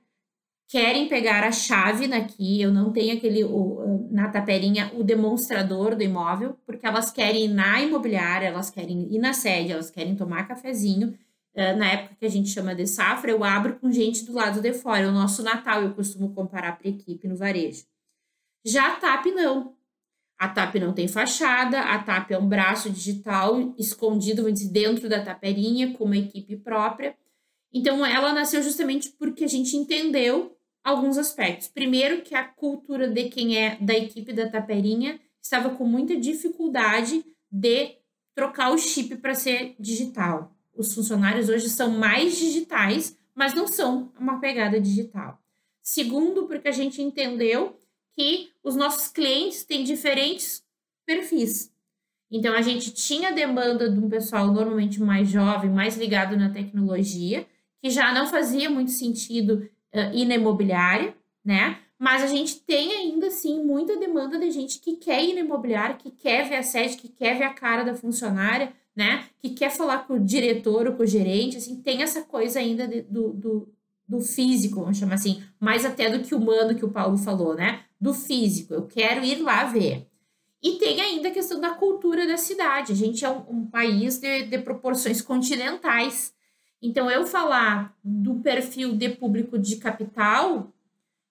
[0.68, 6.04] querem pegar a chave naqui, eu não tenho aquele, o, na taperinha, o demonstrador do
[6.04, 10.48] imóvel, porque elas querem ir na imobiliária, elas querem ir na sede, elas querem tomar
[10.48, 11.18] cafezinho,
[11.56, 14.74] na época que a gente chama de safra, eu abro com gente do lado de
[14.74, 15.02] fora.
[15.02, 17.86] É o nosso Natal, eu costumo comparar para equipe no varejo.
[18.66, 19.76] Já a TAP não.
[20.38, 25.94] A TAP não tem fachada, a TAP é um braço digital escondido dentro da taperinha,
[25.94, 27.16] com uma equipe própria.
[27.74, 31.68] Então, ela nasceu justamente porque a gente entendeu alguns aspectos.
[31.68, 37.26] Primeiro, que a cultura de quem é da equipe da taperinha estava com muita dificuldade
[37.52, 37.98] de
[38.34, 44.12] trocar o chip para ser digital os funcionários hoje são mais digitais, mas não são
[44.20, 45.42] uma pegada digital.
[45.82, 47.78] Segundo, porque a gente entendeu
[48.14, 50.64] que os nossos clientes têm diferentes
[51.06, 51.72] perfis.
[52.32, 57.48] Então, a gente tinha demanda de um pessoal normalmente mais jovem, mais ligado na tecnologia,
[57.82, 61.80] que já não fazia muito sentido uh, ir na imobiliária, né?
[61.98, 65.96] Mas a gente tem ainda assim muita demanda de gente que quer ir na imobiliária,
[65.96, 69.26] que quer ver a sede, que quer ver a cara da funcionária, né?
[69.42, 72.88] Que quer falar com o diretor ou com o gerente, assim, tem essa coisa ainda
[72.88, 73.74] de, do, do,
[74.08, 77.84] do físico, vamos chamar assim, mais até do que humano que o Paulo falou, né?
[78.00, 80.08] Do físico, eu quero ir lá ver.
[80.62, 82.92] E tem ainda a questão da cultura da cidade.
[82.92, 86.34] A gente é um, um país de, de proporções continentais.
[86.82, 90.74] Então, eu falar do perfil de público de capital,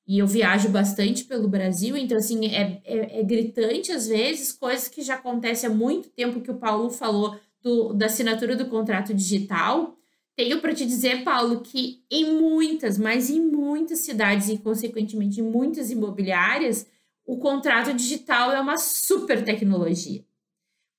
[0.07, 4.89] e eu viajo bastante pelo Brasil, então, assim, é, é, é, gritante às vezes, coisas
[4.89, 9.13] que já acontecem há muito tempo que o Paulo falou do, da assinatura do contrato
[9.15, 9.97] digital.
[10.37, 15.45] Tenho para te dizer, Paulo, que em muitas, mas em muitas cidades e, consequentemente, em
[15.45, 16.87] muitas imobiliárias,
[17.27, 20.25] o contrato digital é uma super tecnologia.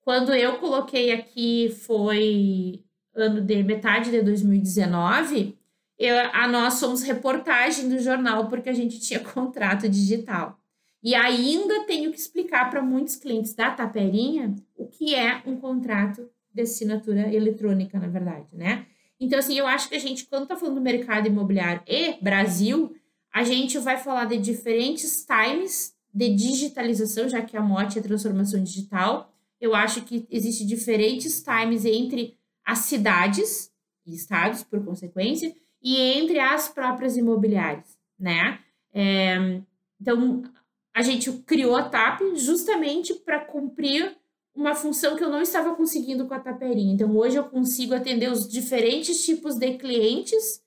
[0.01, 2.83] Quando eu coloquei aqui foi
[3.15, 5.57] ano de metade de 2019,
[5.97, 10.59] eu, a nós somos reportagem do jornal porque a gente tinha contrato digital.
[11.01, 16.29] E ainda tenho que explicar para muitos clientes da Taperinha o que é um contrato
[16.53, 18.85] de assinatura eletrônica, na verdade, né?
[19.19, 22.95] Então, assim, eu acho que a gente, quando está falando do mercado imobiliário e Brasil,
[23.33, 28.63] a gente vai falar de diferentes times de digitalização, já que a mote é transformação
[28.63, 29.31] digital.
[29.59, 33.71] Eu acho que existe diferentes times entre as cidades
[34.05, 38.59] e estados, por consequência, e entre as próprias imobiliárias, né?
[38.93, 39.61] É,
[39.99, 40.43] então,
[40.93, 44.17] a gente criou a TAP justamente para cumprir
[44.55, 46.93] uma função que eu não estava conseguindo com a Taperinha.
[46.93, 50.61] Então, hoje eu consigo atender os diferentes tipos de clientes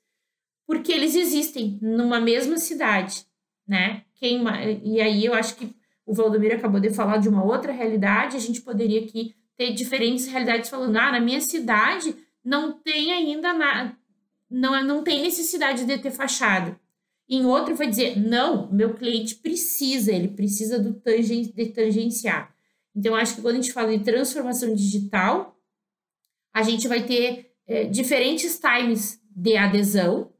[0.66, 3.27] porque eles existem numa mesma cidade,
[3.66, 4.05] né?
[4.14, 4.42] Quem,
[4.85, 5.75] e aí eu acho que
[6.07, 10.27] o Valdomiro acabou de falar de uma outra realidade, a gente poderia aqui ter diferentes
[10.27, 12.14] realidades falando, ah, na minha cidade
[12.45, 13.97] não tem ainda nada,
[14.51, 16.81] não, não tem necessidade de ter fachada.
[17.29, 22.51] Em outro vai dizer, não, meu cliente precisa, ele precisa do tangen, de tangenciar.
[22.94, 25.59] Então, acho que quando a gente fala de transformação digital,
[26.52, 30.31] a gente vai ter é, diferentes times de adesão,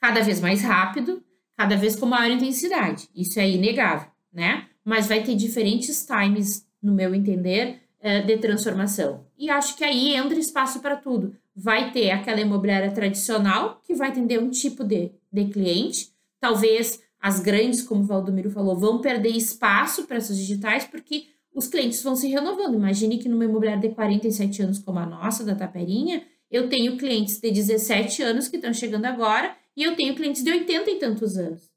[0.00, 1.22] cada vez mais rápido,
[1.56, 3.08] cada vez com maior intensidade.
[3.14, 4.68] Isso é inegável, né?
[4.84, 9.26] Mas vai ter diferentes times, no meu entender, eh, de transformação.
[9.36, 11.36] E acho que aí entra espaço para tudo.
[11.54, 16.12] Vai ter aquela imobiliária tradicional, que vai atender um tipo de, de cliente.
[16.38, 21.26] Talvez as grandes, como o Valdomiro falou, vão perder espaço para essas digitais, porque
[21.58, 22.76] os clientes vão se renovando.
[22.76, 27.40] Imagine que numa imobiliária de 47 anos como a nossa, da Taperinha, eu tenho clientes
[27.40, 31.36] de 17 anos que estão chegando agora e eu tenho clientes de 80 e tantos
[31.36, 31.68] anos.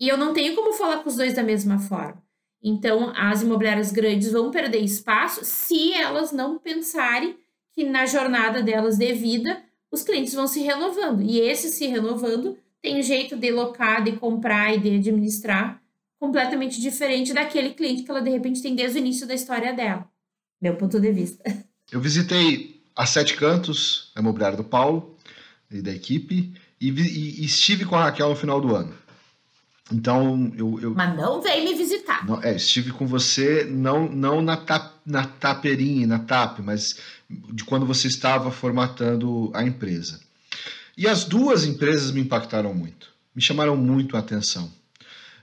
[0.00, 2.22] E eu não tenho como falar com os dois da mesma forma.
[2.62, 7.36] Então, as imobiliárias grandes vão perder espaço se elas não pensarem
[7.72, 11.20] que na jornada delas de vida, os clientes vão se renovando.
[11.20, 15.81] E esse se renovando tem jeito de locar, de comprar e de administrar
[16.22, 20.08] completamente diferente daquele cliente que ela de repente tem desde o início da história dela.
[20.60, 21.42] Meu ponto de vista.
[21.90, 25.16] Eu visitei a Sete Cantos, a imobiliária do Paulo
[25.68, 28.94] e da equipe, e, e, estive com a Raquel no final do ano.
[29.92, 30.78] Então, eu.
[30.80, 32.24] eu Mas não veio me visitar.
[32.24, 37.64] Não, é, estive com você, não, não na, tap, na taperinha, na TAP, mas de
[37.64, 40.20] quando você estava formatando a empresa.
[40.96, 44.70] E as duas empresas me impactaram muito, me chamaram muito a atenção.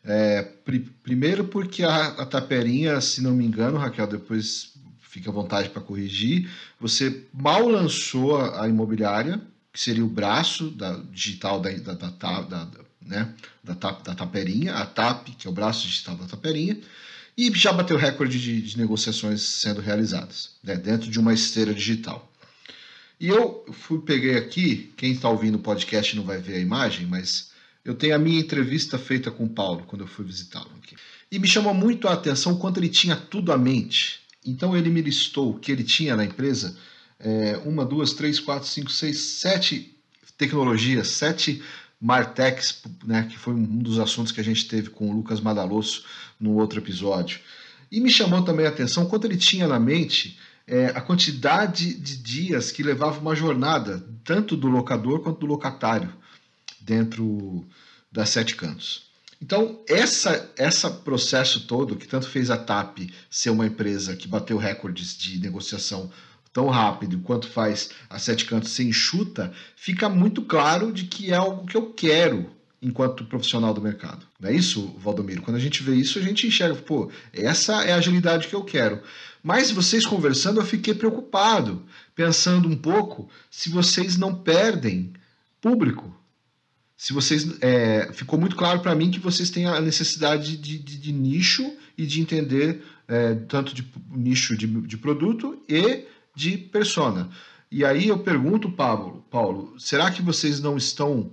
[0.03, 5.33] É, pr primeiro porque a, a Taperinha, se não me engano, Raquel, depois fica à
[5.33, 9.41] vontade para corrigir, você mal lançou a, a imobiliária,
[9.73, 12.67] que seria o braço da, digital da, da, da, da,
[13.01, 13.33] né,
[13.63, 16.77] da, da Taperinha, a TAP, que é o braço digital da Taperinha,
[17.35, 22.29] e já bateu recorde de, de negociações sendo realizadas, né, dentro de uma esteira digital.
[23.19, 27.05] E eu fui, peguei aqui, quem está ouvindo o podcast não vai ver a imagem,
[27.05, 27.48] mas
[27.89, 30.95] eu tenho a minha entrevista feita com o Paulo quando eu fui visitá-lo aqui.
[31.31, 34.19] E me chamou muito a atenção quanto ele tinha tudo à mente.
[34.45, 36.77] Então ele me listou o que ele tinha na empresa
[37.19, 39.97] é, uma, duas, três, quatro, cinco, seis, sete
[40.37, 41.63] tecnologias, sete
[41.99, 46.05] Martex, né, que foi um dos assuntos que a gente teve com o Lucas Madalosso
[46.39, 47.39] no outro episódio.
[47.91, 52.17] E me chamou também a atenção quanto ele tinha na mente é, a quantidade de
[52.17, 56.13] dias que levava uma jornada, tanto do locador quanto do locatário,
[56.89, 57.63] dentro
[58.11, 59.03] das Sete Cantos.
[59.39, 64.57] Então, essa, essa processo todo, que tanto fez a TAP ser uma empresa que bateu
[64.57, 66.11] recordes de negociação
[66.51, 71.35] tão rápido quanto faz a Sete Cantos ser enxuta, fica muito claro de que é
[71.35, 72.49] algo que eu quero
[72.81, 74.25] enquanto profissional do mercado.
[74.39, 75.43] Não é isso, Valdomiro?
[75.43, 78.63] Quando a gente vê isso, a gente enxerga, pô, essa é a agilidade que eu
[78.63, 79.01] quero.
[79.43, 85.13] Mas vocês conversando, eu fiquei preocupado, pensando um pouco se vocês não perdem
[85.61, 86.18] público.
[86.99, 87.47] Se vocês.
[87.61, 91.63] É, ficou muito claro para mim que vocês têm a necessidade de, de, de nicho
[91.97, 96.03] e de entender é, tanto de nicho de, de produto e
[96.35, 97.29] de persona.
[97.71, 101.31] E aí eu pergunto, Paulo, Paulo, será que vocês não estão.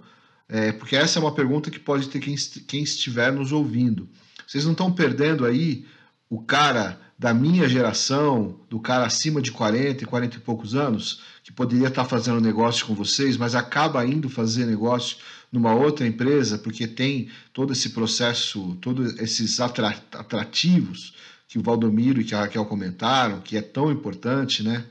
[0.48, 2.36] É, porque essa é uma pergunta que pode ter quem,
[2.68, 4.08] quem estiver nos ouvindo.
[4.46, 5.84] Vocês não estão perdendo aí
[6.28, 11.22] o cara da minha geração, do cara acima de 40 e 40 e poucos anos,
[11.42, 15.16] que poderia estar fazendo negócio com vocês, mas acaba indo fazer negócio
[15.50, 21.14] numa outra empresa porque tem todo esse processo, todos esses atrativos
[21.48, 24.84] que o Valdomiro e que a Raquel comentaram, que é tão importante, né?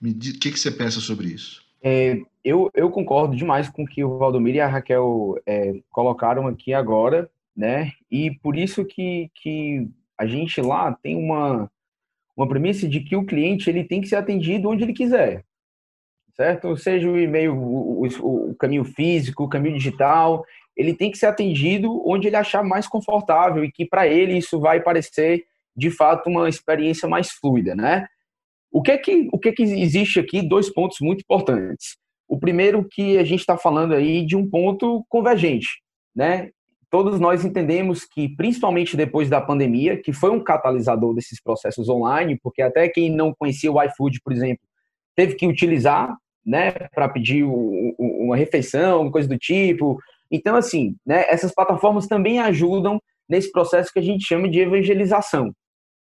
[0.00, 1.62] O que, que você pensa sobre isso?
[1.82, 6.46] É, eu, eu concordo demais com o que o Valdomiro e a Raquel é, colocaram
[6.46, 7.92] aqui agora, né?
[8.10, 11.70] E por isso que, que a gente lá tem uma,
[12.36, 15.44] uma premissa de que o cliente ele tem que ser atendido onde ele quiser,
[16.34, 16.76] certo?
[16.76, 20.44] Seja o e-mail, o, o, o caminho físico, o caminho digital,
[20.76, 24.60] ele tem que ser atendido onde ele achar mais confortável e que para ele isso
[24.60, 25.44] vai parecer
[25.76, 28.06] de fato uma experiência mais fluida, né?
[28.70, 30.42] O que é que o que é que existe aqui?
[30.42, 31.96] Dois pontos muito importantes.
[32.28, 35.68] O primeiro que a gente está falando aí de um ponto convergente,
[36.14, 36.50] né?
[36.90, 42.38] Todos nós entendemos que, principalmente depois da pandemia, que foi um catalisador desses processos online,
[42.42, 44.62] porque até quem não conhecia o iFood, por exemplo,
[45.14, 47.52] teve que utilizar, né, para pedir o,
[47.98, 49.98] o, uma refeição, coisa do tipo.
[50.30, 55.52] Então, assim, né, essas plataformas também ajudam nesse processo que a gente chama de evangelização,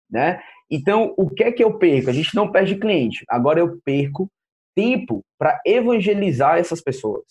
[0.09, 0.41] né?
[0.71, 2.11] Então, o que é que eu perco?
[2.11, 4.29] A gente não perde cliente, agora eu perco
[4.75, 7.25] tempo para evangelizar essas pessoas.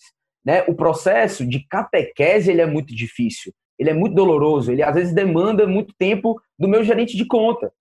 [0.46, 0.62] Né?
[0.68, 5.12] O processo de catequese ele é muito difícil, ele é muito doloroso, ele às vezes
[5.12, 7.72] demanda muito tempo do meu gerente de conta.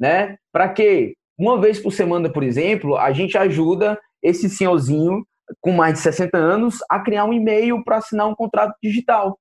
[0.00, 0.38] Né?
[0.50, 1.14] Para quê?
[1.38, 5.22] Uma vez por semana, por exemplo, a gente ajuda esse senhorzinho
[5.60, 9.38] com mais de 60 anos a criar um e-mail para assinar um contrato digital.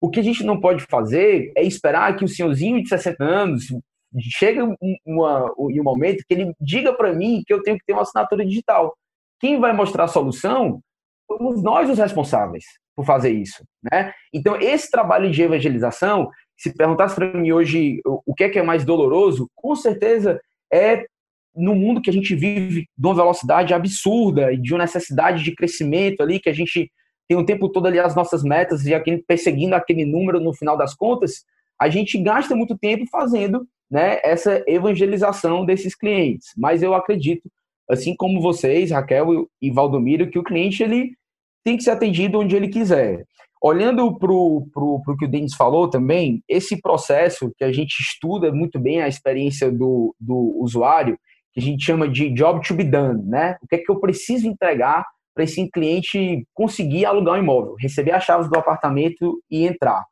[0.00, 3.64] O que a gente não pode fazer é esperar que o senhorzinho de 60 anos
[4.20, 8.02] chegue em um momento que ele diga para mim que eu tenho que ter uma
[8.02, 8.94] assinatura digital.
[9.40, 10.80] Quem vai mostrar a solução
[11.26, 14.12] somos nós os responsáveis por fazer isso, né?
[14.32, 18.62] Então, esse trabalho de evangelização, se perguntasse para mim hoje o que é que é
[18.62, 20.40] mais doloroso, com certeza
[20.72, 21.04] é
[21.54, 25.54] no mundo que a gente vive de uma velocidade absurda e de uma necessidade de
[25.54, 26.90] crescimento ali, que a gente
[27.28, 30.76] tem o tempo todo ali as nossas metas e aquele, perseguindo aquele número no final
[30.76, 31.44] das contas,
[31.80, 36.48] a gente gasta muito tempo fazendo né, essa evangelização desses clientes.
[36.56, 37.50] Mas eu acredito
[37.88, 41.12] assim como vocês, Raquel e Valdomiro, que o cliente ele
[41.64, 43.24] tem que ser atendido onde ele quiser.
[43.62, 48.78] Olhando para o que o Denis falou também, esse processo que a gente estuda muito
[48.78, 51.18] bem a experiência do, do usuário,
[51.52, 53.56] que a gente chama de job to be done, né?
[53.62, 58.12] O que é que eu preciso entregar para esse cliente conseguir alugar um imóvel, receber
[58.12, 60.04] as chaves do apartamento e entrar.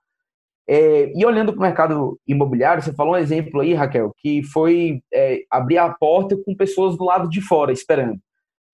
[0.67, 5.03] É, e olhando para o mercado imobiliário, você falou um exemplo aí, Raquel, que foi
[5.13, 8.19] é, abrir a porta com pessoas do lado de fora esperando.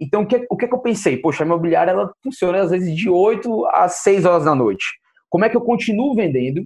[0.01, 1.17] Então, o que, o que, que eu pensei?
[1.19, 4.85] Poxa, a imobiliária ela funciona às vezes de 8 às 6 horas da noite.
[5.29, 6.65] Como é que eu continuo vendendo,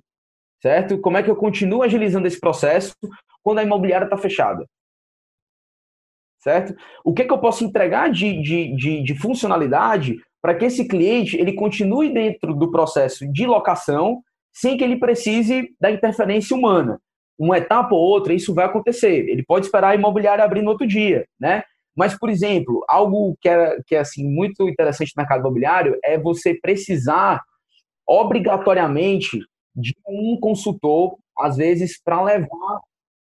[0.63, 1.01] certo?
[1.01, 2.95] Como é que eu continuo agilizando esse processo
[3.43, 4.65] quando a imobiliária está fechada?
[6.41, 6.75] Certo?
[7.03, 11.39] O que, que eu posso entregar de, de, de, de funcionalidade para que esse cliente
[11.39, 14.23] ele continue dentro do processo de locação
[14.55, 17.01] sem que ele precise da interferência humana.
[17.37, 19.29] Uma etapa ou outra, isso vai acontecer.
[19.29, 21.65] Ele pode esperar a imobiliária abrir no outro dia, né?
[21.97, 26.17] Mas, por exemplo, algo que é, que é assim, muito interessante no mercado imobiliário é
[26.17, 27.43] você precisar
[28.07, 29.41] obrigatoriamente
[29.75, 32.81] de um consultor, às vezes, para levar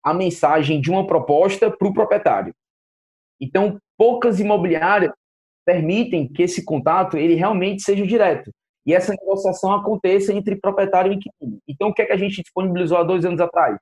[0.04, 2.54] a mensagem de uma proposta para o proprietário.
[3.39, 5.12] Então, poucas imobiliárias
[5.66, 8.52] permitem que esse contato ele realmente seja direto
[8.86, 11.60] e essa negociação aconteça entre proprietário e inquilino.
[11.68, 13.78] Então, o que é que a gente disponibilizou há dois anos atrás?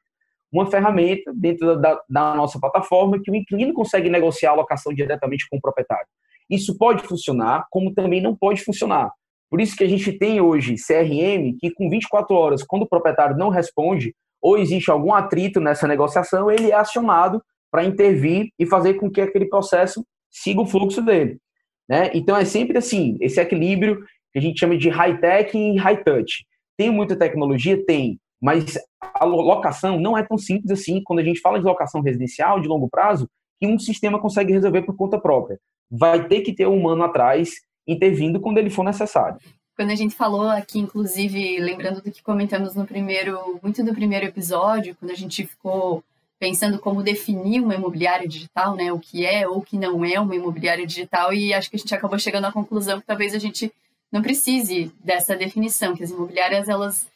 [0.51, 5.47] Uma ferramenta dentro da, da nossa plataforma que o inquilino consegue negociar a locação diretamente
[5.49, 6.07] com o proprietário.
[6.49, 9.11] Isso pode funcionar, como também não pode funcionar.
[9.49, 13.37] Por isso que a gente tem hoje CRM que com 24 horas, quando o proprietário
[13.37, 17.41] não responde ou existe algum atrito nessa negociação, ele é acionado
[17.71, 21.39] para intervir e fazer com que aquele processo siga o fluxo dele.
[21.87, 22.11] Né?
[22.13, 26.45] Então é sempre assim, esse equilíbrio que a gente chama de high-tech e high-touch.
[26.77, 27.83] Tem muita tecnologia?
[27.85, 31.01] Tem, mas a locação não é tão simples assim.
[31.03, 34.83] Quando a gente fala de locação residencial de longo prazo, que um sistema consegue resolver
[34.83, 35.59] por conta própria.
[35.91, 37.55] Vai ter que ter um humano atrás
[37.85, 39.39] intervindo quando ele for necessário.
[39.75, 44.25] Quando a gente falou aqui, inclusive, lembrando do que comentamos no primeiro, muito no primeiro
[44.25, 46.03] episódio, quando a gente ficou
[46.39, 50.19] pensando como definir uma imobiliária digital, né, o que é ou o que não é
[50.19, 53.39] uma imobiliária digital, e acho que a gente acabou chegando à conclusão que talvez a
[53.39, 53.71] gente
[54.11, 57.07] não precise dessa definição, que as imobiliárias, elas,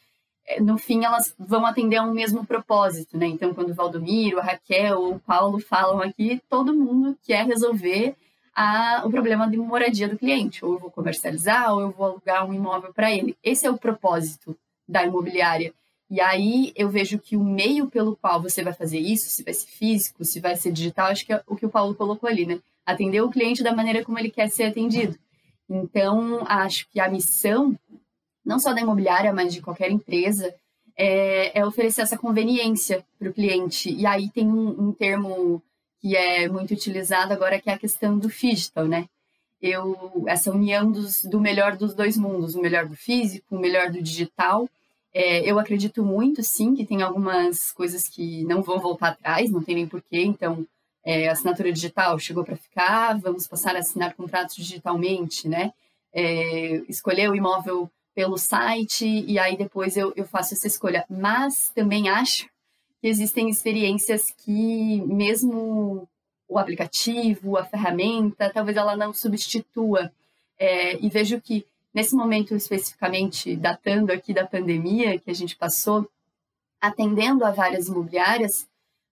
[0.48, 4.40] eh, no fim, elas vão atender a um mesmo propósito, né, então quando o Valdomiro,
[4.40, 8.16] a Raquel ou o Paulo falam aqui, todo mundo quer resolver
[8.56, 12.48] a, o problema de moradia do cliente, ou eu vou comercializar, ou eu vou alugar
[12.48, 13.36] um imóvel para ele.
[13.44, 14.56] Esse é o propósito
[14.88, 15.74] da imobiliária.
[16.10, 19.54] E aí eu vejo que o meio pelo qual você vai fazer isso, se vai
[19.54, 22.46] ser físico, se vai ser digital, acho que é o que o Paulo colocou ali,
[22.46, 22.60] né?
[22.86, 25.18] Atender o cliente da maneira como ele quer ser atendido.
[25.70, 27.78] Então, acho que a missão,
[28.46, 30.54] não só da imobiliária, mas de qualquer empresa,
[30.96, 33.92] é, é oferecer essa conveniência para o cliente.
[33.92, 35.62] E aí tem um, um termo
[36.00, 39.08] que é muito utilizado agora, que é a questão do digital, né?
[39.62, 43.90] Eu, essa união dos, do melhor dos dois mundos, o melhor do físico, o melhor
[43.90, 44.68] do digital,
[45.14, 49.64] é, eu acredito muito, sim, que tem algumas coisas que não vão voltar atrás, não
[49.64, 50.24] tem nem porquê.
[50.24, 50.66] Então,
[51.04, 55.74] é, assinatura digital chegou para ficar, vamos passar a assinar contratos digitalmente, né?
[56.14, 61.06] É, escolher o imóvel pelo site e aí depois eu, eu faço essa escolha.
[61.10, 62.48] Mas também acho
[63.02, 66.08] que existem experiências que, mesmo
[66.48, 70.12] o aplicativo, a ferramenta, talvez ela não substitua.
[70.58, 76.08] É, e vejo que nesse momento especificamente, datando aqui da pandemia que a gente passou,
[76.82, 78.68] atendendo a várias imobiliárias,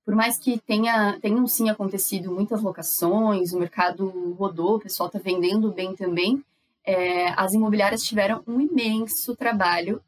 [0.06, 5.20] por mais que tenha, tenham sim acontecido muitas locações, o mercado rodou, o pessoal está
[5.20, 6.43] vendendo bem também,
[6.84, 10.02] é, as imobiliárias tiveram um imenso trabalho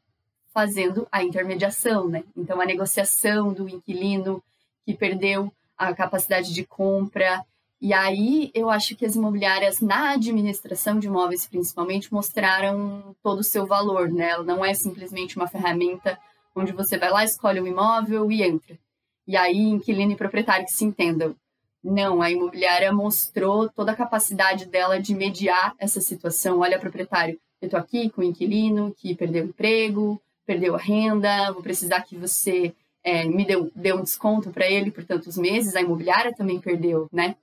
[0.52, 2.24] fazendo a intermediação, né?
[2.36, 4.42] Então, a negociação do inquilino
[4.84, 7.44] que perdeu a capacidade de compra,
[7.80, 13.44] e aí eu acho que as imobiliárias na administração de imóveis principalmente mostraram todo o
[13.44, 14.30] seu valor, né?
[14.30, 16.18] Ela não é simplesmente uma ferramenta
[16.54, 18.78] onde você vai lá, escolhe um imóvel e entra.
[19.26, 21.34] E aí inquilino e proprietário que se entendam.
[21.82, 26.60] Não, a imobiliária mostrou toda a capacidade dela de mediar essa situação.
[26.60, 31.52] Olha, proprietário, eu estou aqui com o inquilino que perdeu o emprego, perdeu a renda,
[31.52, 35.76] vou precisar que você é, me dê, dê um desconto para ele por tantos meses.
[35.76, 37.36] A imobiliária também perdeu, né?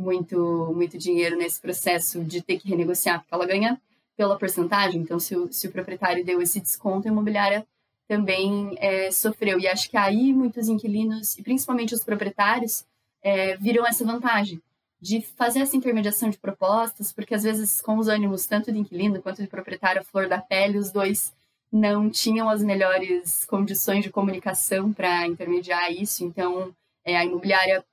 [0.00, 3.80] muito, muito dinheiro nesse processo de ter que renegociar, porque ela ganha
[4.16, 5.00] pela porcentagem.
[5.00, 7.66] Então, se o, se o proprietário deu esse desconto, a imobiliária
[8.10, 9.60] também é, sofreu.
[9.60, 12.84] E acho que aí muitos inquilinos, e principalmente os proprietários,
[13.22, 14.60] é, viram essa vantagem
[15.00, 19.22] de fazer essa intermediação de propostas, porque às vezes com os ânimos tanto de inquilino
[19.22, 21.32] quanto de proprietário, flor da pele, os dois
[21.70, 26.24] não tinham as melhores condições de comunicação para intermediar isso.
[26.24, 27.84] Então, é, a imobiliária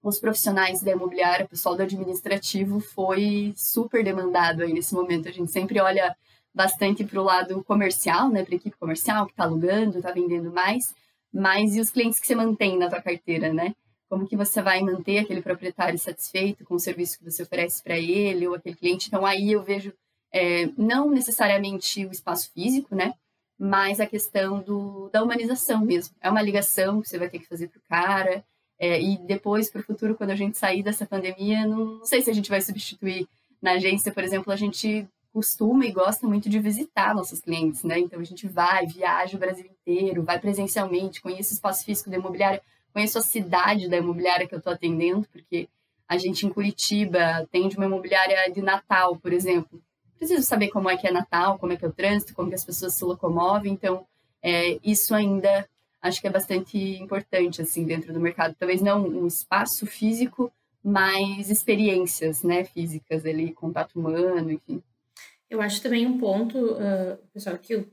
[0.00, 5.28] os profissionais da imobiliária, o pessoal do administrativo foi super demandado aí nesse momento.
[5.28, 6.16] A gente sempre olha
[6.56, 10.50] bastante para o lado comercial, né, para a equipe comercial que está alugando, está vendendo
[10.50, 10.94] mais,
[11.30, 13.74] mas e os clientes que você mantém na tua carteira, né?
[14.08, 17.98] Como que você vai manter aquele proprietário satisfeito com o serviço que você oferece para
[17.98, 19.08] ele ou aquele cliente?
[19.08, 19.92] Então aí eu vejo
[20.32, 23.12] é, não necessariamente o espaço físico, né?
[23.58, 26.14] Mas a questão do, da humanização mesmo.
[26.22, 28.44] É uma ligação que você vai ter que fazer para o cara,
[28.78, 32.22] é, e depois, para o futuro, quando a gente sair dessa pandemia, não, não sei
[32.22, 33.26] se a gente vai substituir
[33.60, 35.06] na agência, por exemplo, a gente
[35.36, 37.98] costuma e gosta muito de visitar nossos clientes, né?
[37.98, 42.16] Então a gente vai, viaja o Brasil inteiro, vai presencialmente, conhece o espaço físico da
[42.16, 45.68] imobiliária, conheço a cidade da imobiliária que eu estou atendendo, porque
[46.08, 49.78] a gente em Curitiba atende uma imobiliária de Natal, por exemplo.
[50.16, 52.54] Preciso saber como é que é Natal, como é que é o trânsito, como que
[52.54, 54.06] as pessoas se locomovem, então
[54.42, 55.68] é, isso ainda
[56.00, 58.56] acho que é bastante importante assim dentro do mercado.
[58.58, 60.50] Talvez não um espaço físico,
[60.82, 64.82] mas experiências, né, físicas ali, contato humano, enfim.
[65.48, 67.88] Eu acho também um ponto, uh, pessoal, que eu,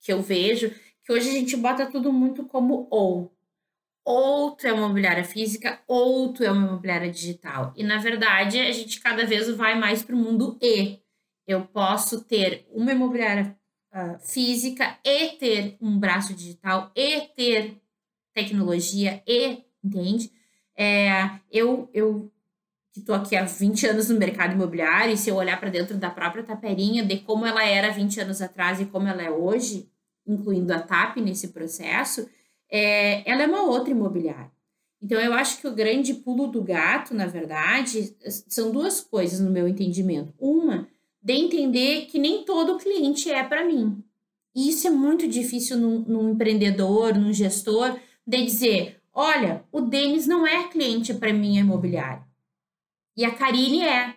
[0.00, 0.70] que eu vejo,
[1.04, 3.34] que hoje a gente bota tudo muito como ou.
[4.04, 7.72] Ou tu é uma imobiliária física, ou tu é uma imobiliária digital.
[7.76, 10.98] E, na verdade, a gente cada vez vai mais para o mundo E.
[11.46, 13.56] Eu posso ter uma imobiliária
[13.92, 17.80] uh, física e ter um braço digital e ter
[18.32, 20.32] tecnologia e, entende?
[20.76, 22.32] É, eu, eu
[23.00, 25.96] que estou aqui há 20 anos no mercado imobiliário, e se eu olhar para dentro
[25.96, 29.88] da própria Taperinha, de como ela era 20 anos atrás e como ela é hoje,
[30.26, 32.28] incluindo a TAP nesse processo,
[32.70, 34.50] é, ela é uma outra imobiliária.
[35.02, 38.14] Então, eu acho que o grande pulo do gato, na verdade,
[38.48, 40.34] são duas coisas no meu entendimento.
[40.38, 40.86] Uma
[41.22, 44.04] de entender que nem todo cliente é para mim.
[44.54, 50.26] E isso é muito difícil num, num, empreendedor, num gestor, de dizer: olha, o Denis
[50.26, 52.29] não é cliente para minha imobiliária.
[53.20, 54.14] E a Karine é.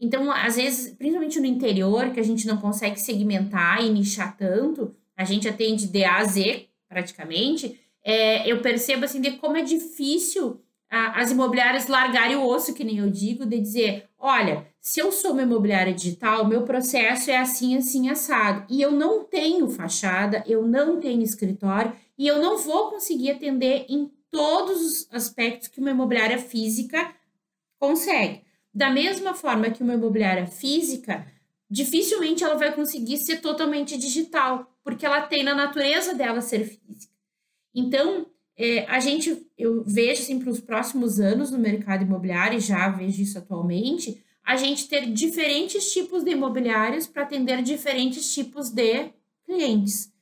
[0.00, 4.94] Então, às vezes, principalmente no interior, que a gente não consegue segmentar e nichar tanto,
[5.14, 9.62] a gente atende de A a Z, praticamente, é, eu percebo assim de como é
[9.62, 15.00] difícil a, as imobiliárias largarem o osso, que nem eu digo, de dizer, olha, se
[15.00, 18.64] eu sou uma imobiliária digital, meu processo é assim, assim, assado.
[18.70, 23.84] E eu não tenho fachada, eu não tenho escritório, e eu não vou conseguir atender
[23.86, 27.14] em todos os aspectos que uma imobiliária física
[27.78, 28.45] consegue.
[28.76, 31.26] Da mesma forma que uma imobiliária física,
[31.70, 37.10] dificilmente ela vai conseguir ser totalmente digital, porque ela tem na natureza dela ser física.
[37.74, 42.60] Então, é, a gente, eu vejo assim, para os próximos anos no mercado imobiliário, e
[42.60, 48.68] já vejo isso atualmente, a gente ter diferentes tipos de imobiliários para atender diferentes tipos
[48.68, 49.08] de
[49.46, 50.12] clientes.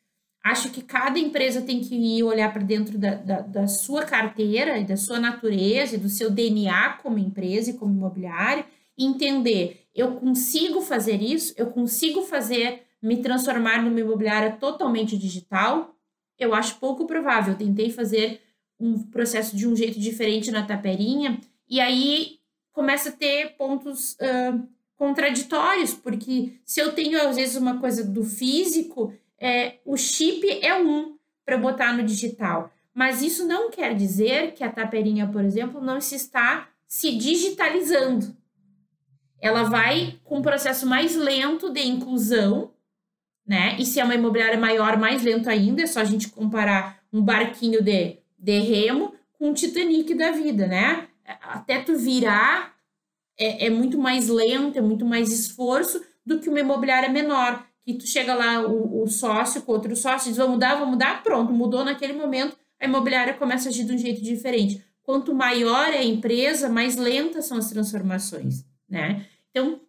[0.44, 4.78] Acho que cada empresa tem que ir olhar para dentro da, da, da, sua carteira
[4.78, 8.66] e da sua natureza e do seu DNA como empresa e como imobiliária
[8.96, 15.96] e entender, eu consigo fazer isso, eu consigo fazer, me transformar numa imobiliária totalmente digital,
[16.38, 17.56] eu acho pouco provável.
[17.56, 18.42] tentei fazer
[18.78, 22.38] um processo de um jeito diferente na taperinha, e aí
[22.70, 28.24] começa a ter pontos uh, contraditórios, porque se eu tenho, às vezes, uma coisa do
[28.24, 32.70] físico, é, o chip é um para botar no digital.
[32.94, 38.36] Mas isso não quer dizer que a taperinha, por exemplo, não se está se digitalizando.
[39.40, 42.72] Ela vai com um processo mais lento de inclusão,
[43.46, 43.76] né?
[43.78, 47.20] E se é uma imobiliária maior, mais lento ainda, é só a gente comparar um
[47.20, 51.08] barquinho de, de remo com um Titanic da vida, né?
[51.42, 52.74] Até tu virar
[53.38, 57.94] é, é muito mais lento, é muito mais esforço do que uma imobiliária menor, que
[57.94, 61.52] tu chega lá, o, o sócio com outro sócio, diz, vamos mudar, vamos mudar, pronto,
[61.52, 64.82] mudou naquele momento, a imobiliária começa a agir de um jeito diferente.
[65.02, 69.26] Quanto maior é a empresa, mais lentas são as transformações, né?
[69.50, 69.80] Então,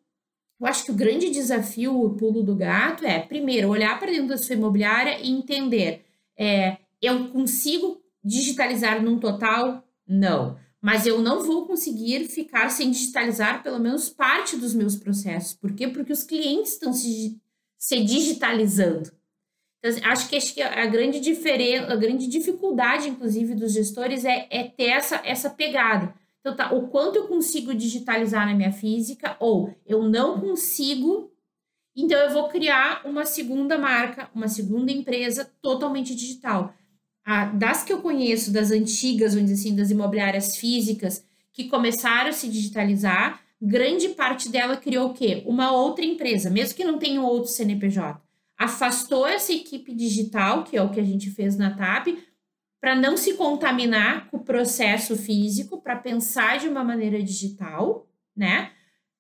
[0.60, 4.28] eu acho que o grande desafio, o pulo do gato, é, primeiro, olhar para dentro
[4.28, 6.06] da sua imobiliária e entender:
[6.38, 9.84] é, eu consigo digitalizar num total?
[10.08, 10.58] Não.
[10.82, 15.54] Mas eu não vou conseguir ficar sem digitalizar pelo menos parte dos meus processos.
[15.54, 15.88] Por quê?
[15.88, 17.40] Porque os clientes estão se,
[17.88, 19.12] se digitalizando.
[19.80, 24.48] Então, acho que, acho que a grande diferença, a grande dificuldade, inclusive, dos gestores é,
[24.50, 26.14] é ter essa, essa pegada
[26.46, 31.32] então, tá, o quanto eu consigo digitalizar na minha física, ou eu não consigo,
[31.96, 36.72] então eu vou criar uma segunda marca, uma segunda empresa totalmente digital.
[37.26, 42.30] A, das que eu conheço, das antigas, vamos dizer assim, das imobiliárias físicas, que começaram
[42.30, 45.44] a se digitalizar, grande parte dela criou o quê?
[45.46, 48.22] Uma outra empresa, mesmo que não tenha outro CNPJ.
[48.58, 52.08] Afastou essa equipe digital, que é o que a gente fez na TAP,
[52.80, 58.72] para não se contaminar com o processo físico, para pensar de uma maneira digital, né?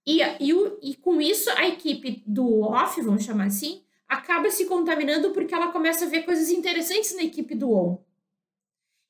[0.05, 5.31] E, e, e com isso, a equipe do off, vamos chamar assim, acaba se contaminando
[5.31, 7.97] porque ela começa a ver coisas interessantes na equipe do on.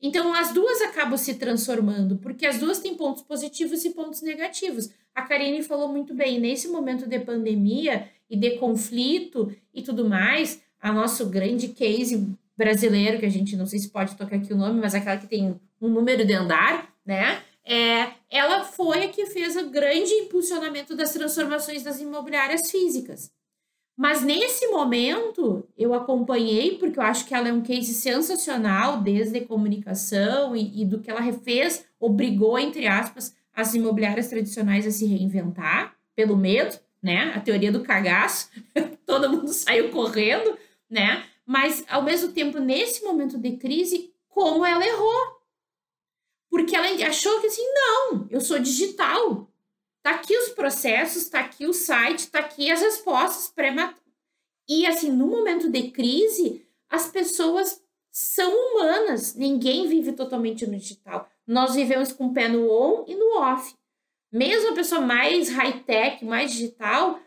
[0.01, 4.89] Então, as duas acabam se transformando, porque as duas têm pontos positivos e pontos negativos.
[5.13, 10.61] A Karine falou muito bem, nesse momento de pandemia e de conflito e tudo mais,
[10.81, 12.27] a nosso grande case
[12.57, 15.27] brasileiro, que a gente não sei se pode tocar aqui o nome, mas aquela que
[15.27, 17.41] tem um número de andar, né?
[17.65, 23.31] É, ela foi a que fez o grande impulsionamento das transformações das imobiliárias físicas.
[23.97, 29.37] Mas nesse momento eu acompanhei, porque eu acho que ela é um case sensacional, desde
[29.37, 34.91] a comunicação e, e do que ela refez, obrigou, entre aspas, as imobiliárias tradicionais a
[34.91, 37.31] se reinventar, pelo medo, né?
[37.35, 38.49] A teoria do cagaço,
[39.05, 40.57] todo mundo saiu correndo,
[40.89, 41.23] né?
[41.45, 45.35] mas ao mesmo tempo, nesse momento de crise, como ela errou.
[46.49, 49.47] Porque ela achou que assim, não, eu sou digital.
[50.05, 53.73] Tá aqui os processos, tá aqui o site, tá aqui as respostas pré
[54.69, 57.81] E assim, no momento de crise, as pessoas
[58.11, 59.33] são humanas.
[59.33, 61.27] Ninguém vive totalmente no digital.
[61.47, 63.73] Nós vivemos com o pé no on e no off.
[64.31, 67.19] Mesmo a pessoa mais high-tech, mais digital,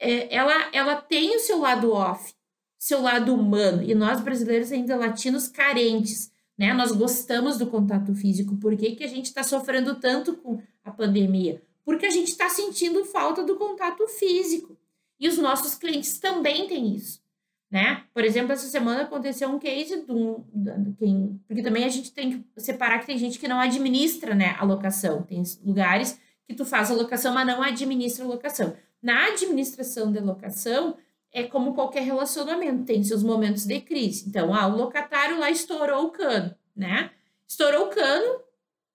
[0.00, 2.34] é, ela, ela tem o seu lado off
[2.78, 3.82] seu lado humano.
[3.82, 6.72] E nós, brasileiros, ainda latinos, carentes, né?
[6.72, 8.56] Nós gostamos do contato físico.
[8.56, 11.62] Por que, que a gente está sofrendo tanto com a pandemia?
[11.84, 14.76] Porque a gente está sentindo falta do contato físico.
[15.18, 17.22] E os nossos clientes também têm isso.
[17.70, 18.04] Né?
[18.12, 22.42] Por exemplo, essa semana aconteceu um case um, de quem, porque também a gente tem
[22.54, 25.22] que separar que tem gente que não administra, né, a locação.
[25.22, 28.76] Tem lugares que tu faz a locação, mas não administra a locação.
[29.02, 30.98] Na administração de locação,
[31.32, 34.28] é como qualquer relacionamento, tem seus momentos de crise.
[34.28, 37.10] Então, ah, o locatário lá estourou o cano, né?
[37.52, 38.40] estourou o cano,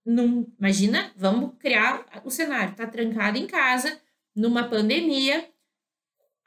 [0.08, 4.00] num, imagina, vamos criar o cenário, tá trancado em casa,
[4.34, 5.50] numa pandemia,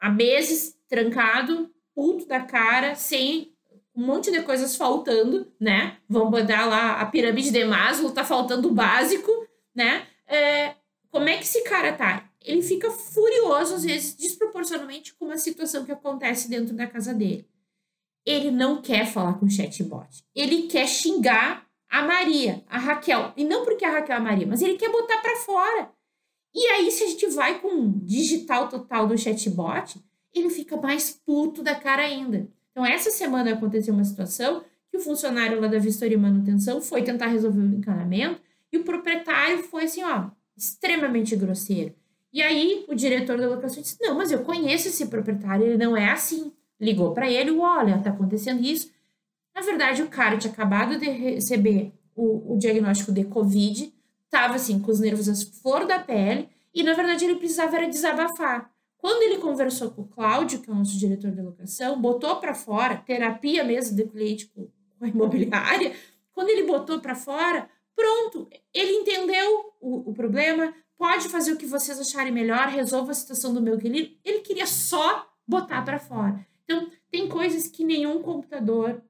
[0.01, 3.53] há meses trancado, puto da cara, sem
[3.95, 5.99] um monte de coisas faltando, né?
[6.09, 9.31] Vamos botar lá a pirâmide de Maslow, tá faltando o básico,
[9.75, 10.07] né?
[10.27, 10.75] É,
[11.11, 12.31] como é que esse cara tá?
[12.43, 17.47] Ele fica furioso, às vezes, desproporcionalmente com uma situação que acontece dentro da casa dele.
[18.25, 20.25] Ele não quer falar com o chatbot.
[20.35, 23.33] Ele quer xingar a Maria, a Raquel.
[23.37, 25.91] E não porque a Raquel é a Maria, mas ele quer botar para fora.
[26.55, 30.01] E aí, se a gente vai com digital total do chatbot,
[30.33, 32.49] ele fica mais puto da cara ainda.
[32.71, 37.03] Então, essa semana aconteceu uma situação que o funcionário lá da vistoria e manutenção foi
[37.03, 38.41] tentar resolver o encanamento
[38.73, 41.95] e o proprietário foi assim, ó, extremamente grosseiro.
[42.33, 45.97] E aí, o diretor da locação disse: Não, mas eu conheço esse proprietário, ele não
[45.97, 46.53] é assim.
[46.81, 48.91] Ligou para ele: Olha, tá acontecendo isso.
[49.55, 53.93] Na verdade, o cara tinha acabado de receber o, o diagnóstico de Covid,
[54.31, 57.89] tava assim, com os nervos à flor da pele, e na verdade ele precisava era
[57.89, 58.71] desabafar.
[58.99, 62.55] Quando ele conversou com o Cláudio, que é o nosso diretor de locação, botou para
[62.55, 64.69] fora, terapia mesmo de cliente com
[65.01, 65.95] a imobiliária,
[66.33, 71.67] quando ele botou para fora, pronto, ele entendeu o, o, problema, pode fazer o que
[71.67, 74.11] vocês acharem melhor, resolva a situação do meu inquilino.
[74.25, 76.47] Ele queria só botar para fora.
[76.65, 79.03] Então, tem coisas que nenhum computador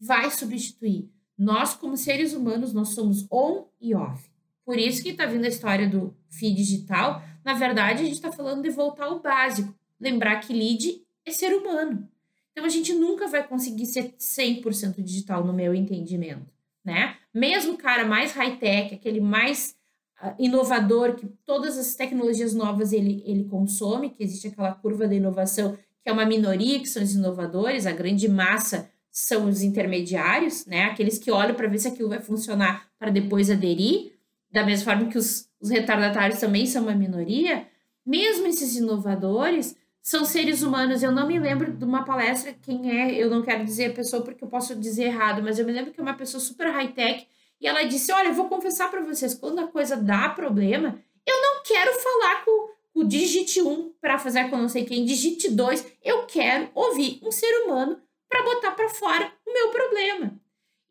[0.00, 1.10] vai substituir.
[1.36, 4.28] Nós, como seres humanos, nós somos on e off.
[4.64, 7.22] Por isso que está vindo a história do FII digital.
[7.44, 9.74] Na verdade, a gente está falando de voltar ao básico.
[10.00, 12.08] Lembrar que lead é ser humano.
[12.52, 16.52] Então, a gente nunca vai conseguir ser 100% digital, no meu entendimento.
[16.84, 17.16] Né?
[17.32, 19.76] Mesmo o cara mais high-tech, aquele mais
[20.22, 25.16] uh, inovador, que todas as tecnologias novas ele, ele consome, que existe aquela curva de
[25.16, 30.66] inovação, que é uma minoria que são os inovadores, a grande massa são os intermediários,
[30.66, 30.84] né?
[30.84, 34.12] aqueles que olham para ver se aquilo vai funcionar para depois aderir
[34.50, 37.66] da mesma forma que os, os retardatários também são uma minoria,
[38.04, 41.02] mesmo esses inovadores são seres humanos.
[41.02, 44.22] Eu não me lembro de uma palestra quem é, eu não quero dizer a pessoa
[44.22, 47.26] porque eu posso dizer errado, mas eu me lembro que uma pessoa super high-tech
[47.60, 51.40] e ela disse: Olha, eu vou confessar para vocês, quando a coisa dá problema, eu
[51.42, 55.86] não quero falar com o Digite 1 para fazer com não sei quem, Digite 2.
[56.02, 60.40] Eu quero ouvir um ser humano para botar para fora o meu problema.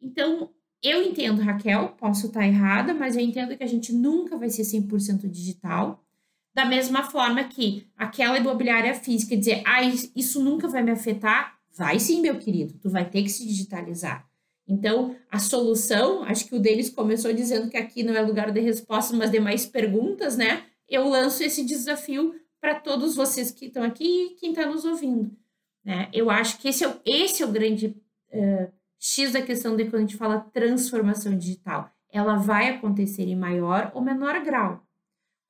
[0.01, 4.49] Então, eu entendo, Raquel, posso estar errada, mas eu entendo que a gente nunca vai
[4.49, 6.03] ser 100% digital.
[6.53, 9.83] Da mesma forma que aquela imobiliária física dizer, ah,
[10.15, 14.27] isso nunca vai me afetar, vai sim, meu querido, tu vai ter que se digitalizar.
[14.67, 18.59] Então, a solução, acho que o deles começou dizendo que aqui não é lugar de
[18.59, 20.65] resposta, mas de mais perguntas, né?
[20.89, 25.31] Eu lanço esse desafio para todos vocês que estão aqui e quem está nos ouvindo.
[25.87, 26.09] Né?
[26.11, 27.95] Eu acho que esse é, esse é o grande
[28.33, 28.69] uh,
[28.99, 31.89] X da questão de quando a gente fala transformação digital.
[32.11, 34.83] Ela vai acontecer em maior ou menor grau.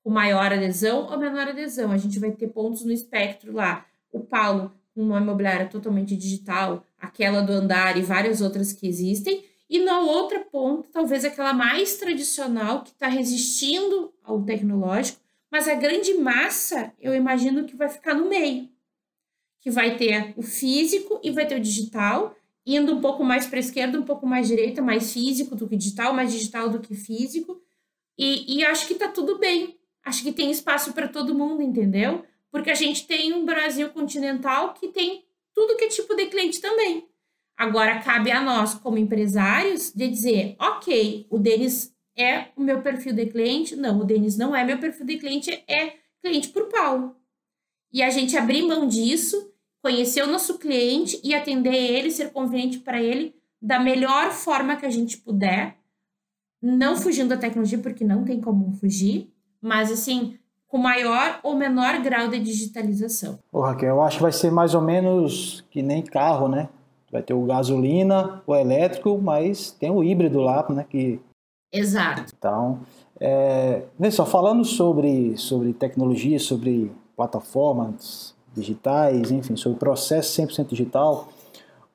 [0.04, 1.92] Com maior adesão ou menor adesão.
[1.92, 3.84] A gente vai ter pontos no espectro lá.
[4.12, 9.44] O Paulo, com uma imobiliária totalmente digital, aquela do andar e várias outras que existem.
[9.68, 15.20] E na outra ponta, talvez aquela mais tradicional, que está resistindo ao tecnológico,
[15.52, 18.70] mas a grande massa, eu imagino que vai ficar no meio.
[19.68, 22.34] Que vai ter o físico e vai ter o digital,
[22.66, 25.76] indo um pouco mais para a esquerda, um pouco mais direita, mais físico do que
[25.76, 27.62] digital, mais digital do que físico.
[28.18, 29.78] E, e acho que está tudo bem.
[30.06, 32.24] Acho que tem espaço para todo mundo, entendeu?
[32.50, 36.62] Porque a gente tem um Brasil continental que tem tudo que é tipo de cliente
[36.62, 37.06] também.
[37.58, 43.12] Agora cabe a nós, como empresários, de dizer, ok, o Denis é o meu perfil
[43.12, 43.76] de cliente.
[43.76, 47.18] Não, o Denis não é meu perfil de cliente, é cliente por Paulo.
[47.92, 52.80] E a gente abrir mão disso conhecer o nosso cliente e atender ele, ser conveniente
[52.80, 55.78] para ele da melhor forma que a gente puder,
[56.62, 62.02] não fugindo da tecnologia, porque não tem como fugir, mas assim, com maior ou menor
[62.02, 63.40] grau de digitalização.
[63.52, 66.70] Ô Raquel, eu acho que vai ser mais ou menos que nem carro, né?
[67.12, 70.86] Vai ter o gasolina, o elétrico, mas tem o híbrido lá, né?
[70.88, 71.20] Que...
[71.72, 72.34] Exato.
[72.38, 72.82] Então,
[73.20, 81.30] é, só, falando sobre, sobre tecnologia, sobre plataformas, digitais, enfim, sobre processo 100% digital,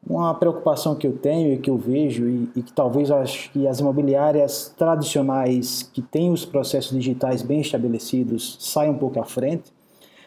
[0.06, 3.68] uma preocupação que eu tenho e que eu vejo e, e que talvez acho que
[3.68, 9.72] as imobiliárias tradicionais que têm os processos digitais bem estabelecidos saiam um pouco à frente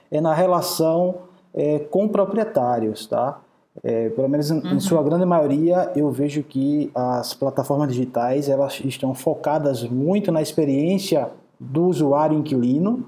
[0.10, 1.16] é na relação
[1.54, 3.42] é, com proprietários, tá?
[3.84, 4.62] É, pelo menos uhum.
[4.72, 10.42] em sua grande maioria eu vejo que as plataformas digitais elas estão focadas muito na
[10.42, 11.30] experiência
[11.60, 13.06] do usuário inquilino,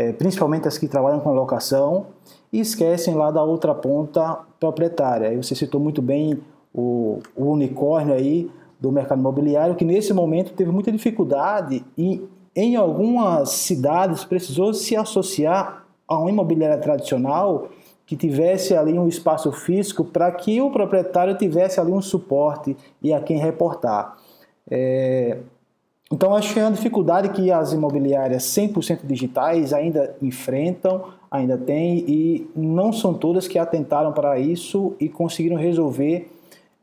[0.00, 2.06] é, principalmente as que trabalham com locação
[2.50, 5.36] e esquecem lá da outra ponta proprietária.
[5.36, 6.38] Você citou muito bem
[6.72, 12.26] o, o unicórnio aí, do mercado imobiliário que nesse momento teve muita dificuldade e
[12.56, 17.68] em algumas cidades precisou se associar a uma imobiliária tradicional
[18.06, 23.12] que tivesse ali um espaço físico para que o proprietário tivesse ali um suporte e
[23.12, 24.16] a quem reportar.
[24.70, 25.36] É...
[26.12, 31.98] Então, acho que é uma dificuldade que as imobiliárias 100% digitais ainda enfrentam, ainda têm,
[31.98, 36.28] e não são todas que atentaram para isso e conseguiram resolver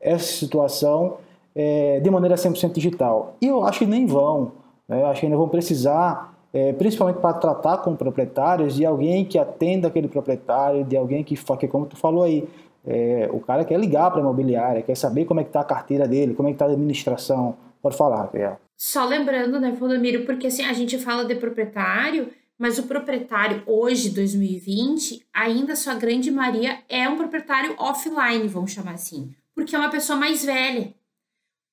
[0.00, 1.18] essa situação
[1.54, 3.34] é, de maneira 100% digital.
[3.38, 4.52] E eu acho que nem vão.
[4.88, 5.04] Né?
[5.04, 9.88] Acho que ainda vão precisar, é, principalmente para tratar com proprietários, de alguém que atenda
[9.88, 12.48] aquele proprietário, de alguém que, que como tu falou aí,
[12.86, 15.64] é, o cara quer ligar para a imobiliária, quer saber como é que está a
[15.64, 17.56] carteira dele, como é que está a administração.
[17.82, 18.67] Pode falar, Raquel.
[18.78, 24.10] Só lembrando, né, Valdomiro, porque assim, a gente fala de proprietário, mas o proprietário hoje,
[24.10, 29.90] 2020, ainda sua grande maioria é um proprietário offline, vamos chamar assim, porque é uma
[29.90, 30.94] pessoa mais velha.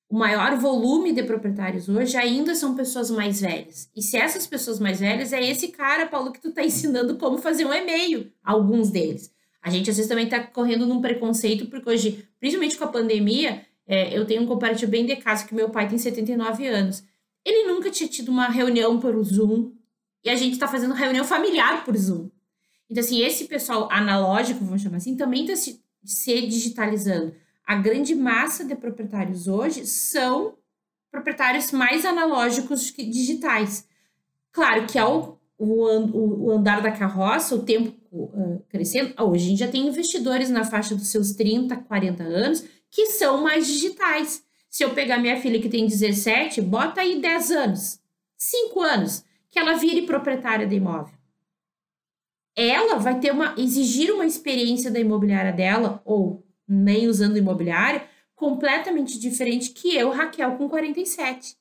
[0.08, 3.88] O maior volume de proprietários hoje ainda são pessoas mais velhas.
[3.94, 7.38] E se essas pessoas mais velhas é esse cara, Paulo, que tu tá ensinando como
[7.38, 9.32] fazer um e-mail, alguns deles.
[9.62, 13.65] A gente às vezes também tá correndo num preconceito, porque hoje, principalmente com a pandemia,
[13.86, 17.04] é, eu tenho um comparativo bem de caso que meu pai tem 79 anos.
[17.44, 19.72] Ele nunca tinha tido uma reunião por Zoom
[20.24, 22.28] e a gente está fazendo reunião familiar por Zoom.
[22.90, 27.34] Então, assim, esse pessoal analógico, vamos chamar assim, também está se, se digitalizando.
[27.64, 30.56] A grande massa de proprietários hoje são
[31.10, 33.86] proprietários mais analógicos que digitais.
[34.52, 39.68] Claro que ao o, andar da carroça, o tempo uh, crescendo, hoje a gente já
[39.68, 42.64] tem investidores na faixa dos seus 30, 40 anos
[42.96, 44.42] que são mais digitais.
[44.70, 48.00] Se eu pegar minha filha que tem 17, bota aí 10 anos,
[48.38, 51.14] 5 anos, que ela vire proprietária de imóvel.
[52.56, 58.02] Ela vai ter uma exigir uma experiência da imobiliária dela ou nem usando imobiliária
[58.34, 61.54] completamente diferente que eu, Raquel, com 47.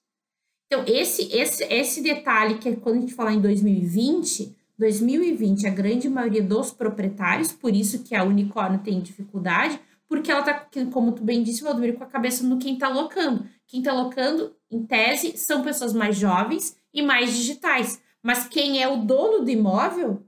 [0.68, 5.70] Então, esse esse esse detalhe que é quando a gente falar em 2020, 2020 a
[5.70, 9.78] grande maioria dos proprietários, por isso que a Unicórnio tem dificuldade,
[10.08, 13.48] porque ela tá, como tu bem disse, Valdomiro, com a cabeça no quem tá locando.
[13.68, 18.02] Quem tá locando, em tese, são pessoas mais jovens e mais digitais.
[18.22, 20.24] Mas quem é o dono do imóvel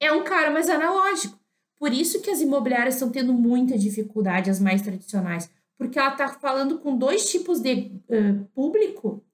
[0.00, 1.38] é um cara mais analógico.
[1.78, 6.28] Por isso que as imobiliárias estão tendo muita dificuldade, as mais tradicionais, porque ela está
[6.28, 9.24] falando com dois tipos de uh, público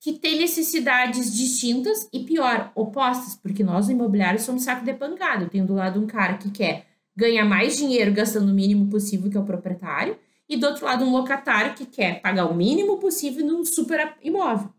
[0.00, 5.44] que tem necessidades distintas e pior, opostas, porque nós imobiliários somos saco de pancada.
[5.44, 9.30] Eu tenho do lado um cara que quer ganha mais dinheiro gastando o mínimo possível,
[9.30, 12.98] que é o proprietário, e do outro lado um locatário que quer pagar o mínimo
[12.98, 14.70] possível num super imóvel.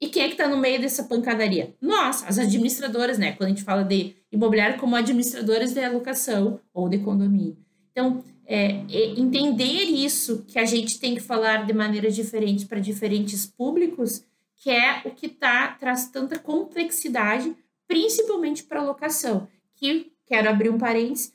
[0.00, 1.74] E quem é que está no meio dessa pancadaria?
[1.80, 3.32] Nós, as administradoras, né?
[3.32, 7.56] Quando a gente fala de imobiliário como administradoras de alocação ou de condomínio.
[7.90, 12.80] Então, é, é entender isso, que a gente tem que falar de maneiras diferentes para
[12.80, 14.22] diferentes públicos,
[14.56, 17.54] que é o que tá, traz tanta complexidade,
[17.86, 19.48] principalmente para locação.
[19.76, 21.32] Que, quero abrir um parênteses,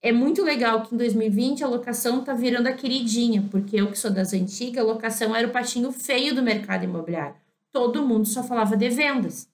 [0.00, 3.98] é muito legal que em 2020 a locação está virando a queridinha, porque eu que
[3.98, 7.34] sou das antigas, a locação era o patinho feio do mercado imobiliário.
[7.72, 9.48] Todo mundo só falava de vendas.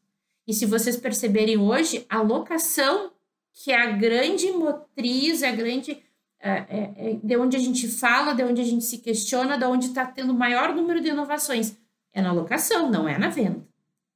[0.47, 3.11] E se vocês perceberem hoje, a locação,
[3.53, 6.03] que é a grande motriz, é a grande.
[6.39, 9.65] É, é, é, de onde a gente fala, de onde a gente se questiona, de
[9.65, 11.75] onde está tendo o maior número de inovações,
[12.13, 13.67] é na locação, não é na venda.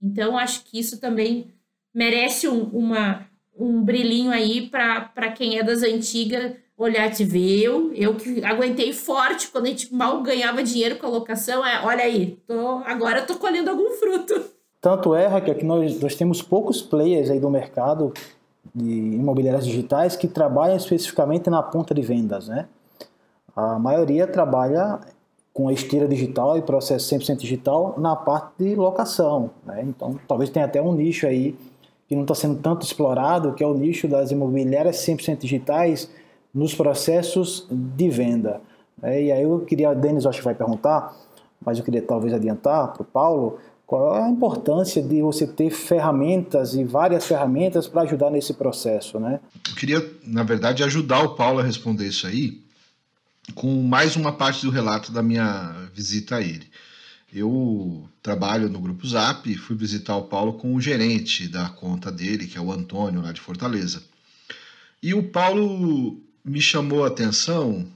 [0.03, 1.51] Então, acho que isso também
[1.95, 3.27] merece um, uma,
[3.59, 7.65] um brilhinho aí para quem é das antigas olhar te ver.
[7.95, 11.67] Eu, que aguentei forte quando a gente mal ganhava dinheiro com a locação.
[11.67, 14.41] É, olha aí, tô, agora tô colhendo algum fruto.
[14.81, 18.13] Tanto é, Raquel, que nós, nós temos poucos players aí do mercado
[18.73, 22.69] de imobiliárias digitais que trabalham especificamente na ponta de vendas, né?
[23.57, 25.01] A maioria trabalha
[25.53, 29.83] com a esteira digital e processo 100% digital na parte de locação, né?
[29.83, 31.57] Então, talvez tenha até um nicho aí
[32.09, 36.11] que não está sendo tanto explorado, que é o nicho das imobiliárias 100% digitais
[36.55, 38.61] nos processos de venda.
[39.03, 41.15] É, e aí eu queria, Denis acho que vai perguntar,
[41.65, 45.71] mas eu queria talvez adiantar para o Paulo, qual é a importância de você ter
[45.71, 49.41] ferramentas e várias ferramentas para ajudar nesse processo, né?
[49.69, 52.61] Eu queria, na verdade, ajudar o Paulo a responder isso aí
[53.55, 56.67] com mais uma parte do relato da minha visita a ele.
[57.33, 62.47] Eu trabalho no Grupo Zap fui visitar o Paulo com o gerente da conta dele,
[62.47, 64.03] que é o Antônio, lá de Fortaleza.
[65.03, 67.87] E o Paulo me chamou a atenção,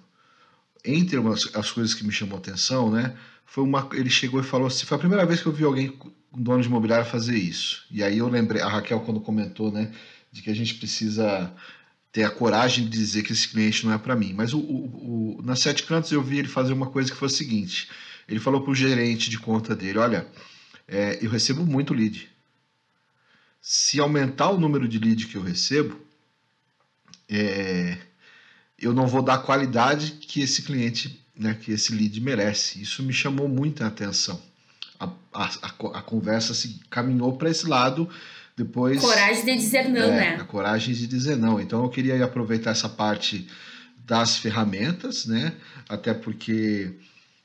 [0.85, 1.19] entre
[1.55, 3.17] as coisas que me chamou a atenção, né?
[3.47, 5.99] Foi uma, ele chegou e falou assim: foi a primeira vez que eu vi alguém,
[6.33, 7.85] um dono de imobiliário, fazer isso.
[7.91, 9.93] E aí eu lembrei, a Raquel, quando comentou, né,
[10.31, 11.53] de que a gente precisa
[12.11, 14.35] ter a coragem de dizer que esse cliente não é para mim.
[14.35, 17.29] Mas o, o, o, na Sete Cantos eu vi ele fazer uma coisa que foi
[17.29, 17.89] o seguinte:
[18.29, 20.27] Ele falou para o gerente de conta dele: Olha,
[20.87, 22.29] é, eu recebo muito lead.
[23.61, 26.01] Se aumentar o número de lead que eu recebo,
[27.29, 27.97] é,
[28.79, 32.83] eu não vou dar a qualidade que esse cliente, né, que esse lead merece.
[32.83, 34.41] Isso me chamou muita atenção.
[34.99, 35.47] A, a,
[35.99, 38.09] a, conversa se caminhou para esse lado
[38.57, 39.01] depois.
[39.01, 40.37] Coragem de dizer não, é, né?
[40.41, 41.61] A coragem de dizer não.
[41.61, 43.49] Então eu queria aproveitar essa parte
[44.05, 45.55] das ferramentas, né?
[45.89, 46.93] Até porque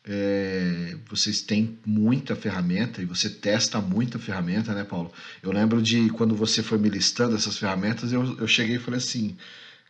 [0.10, 5.12] é, vocês têm muita ferramenta e você testa muita ferramenta, né, Paulo?
[5.44, 9.00] Eu lembro de quando você foi me listando essas ferramentas, eu, eu cheguei e falei
[9.00, 9.36] assim,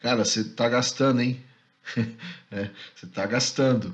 [0.02, 1.40] cara, você está gastando, hein?
[2.52, 3.94] é, você está gastando.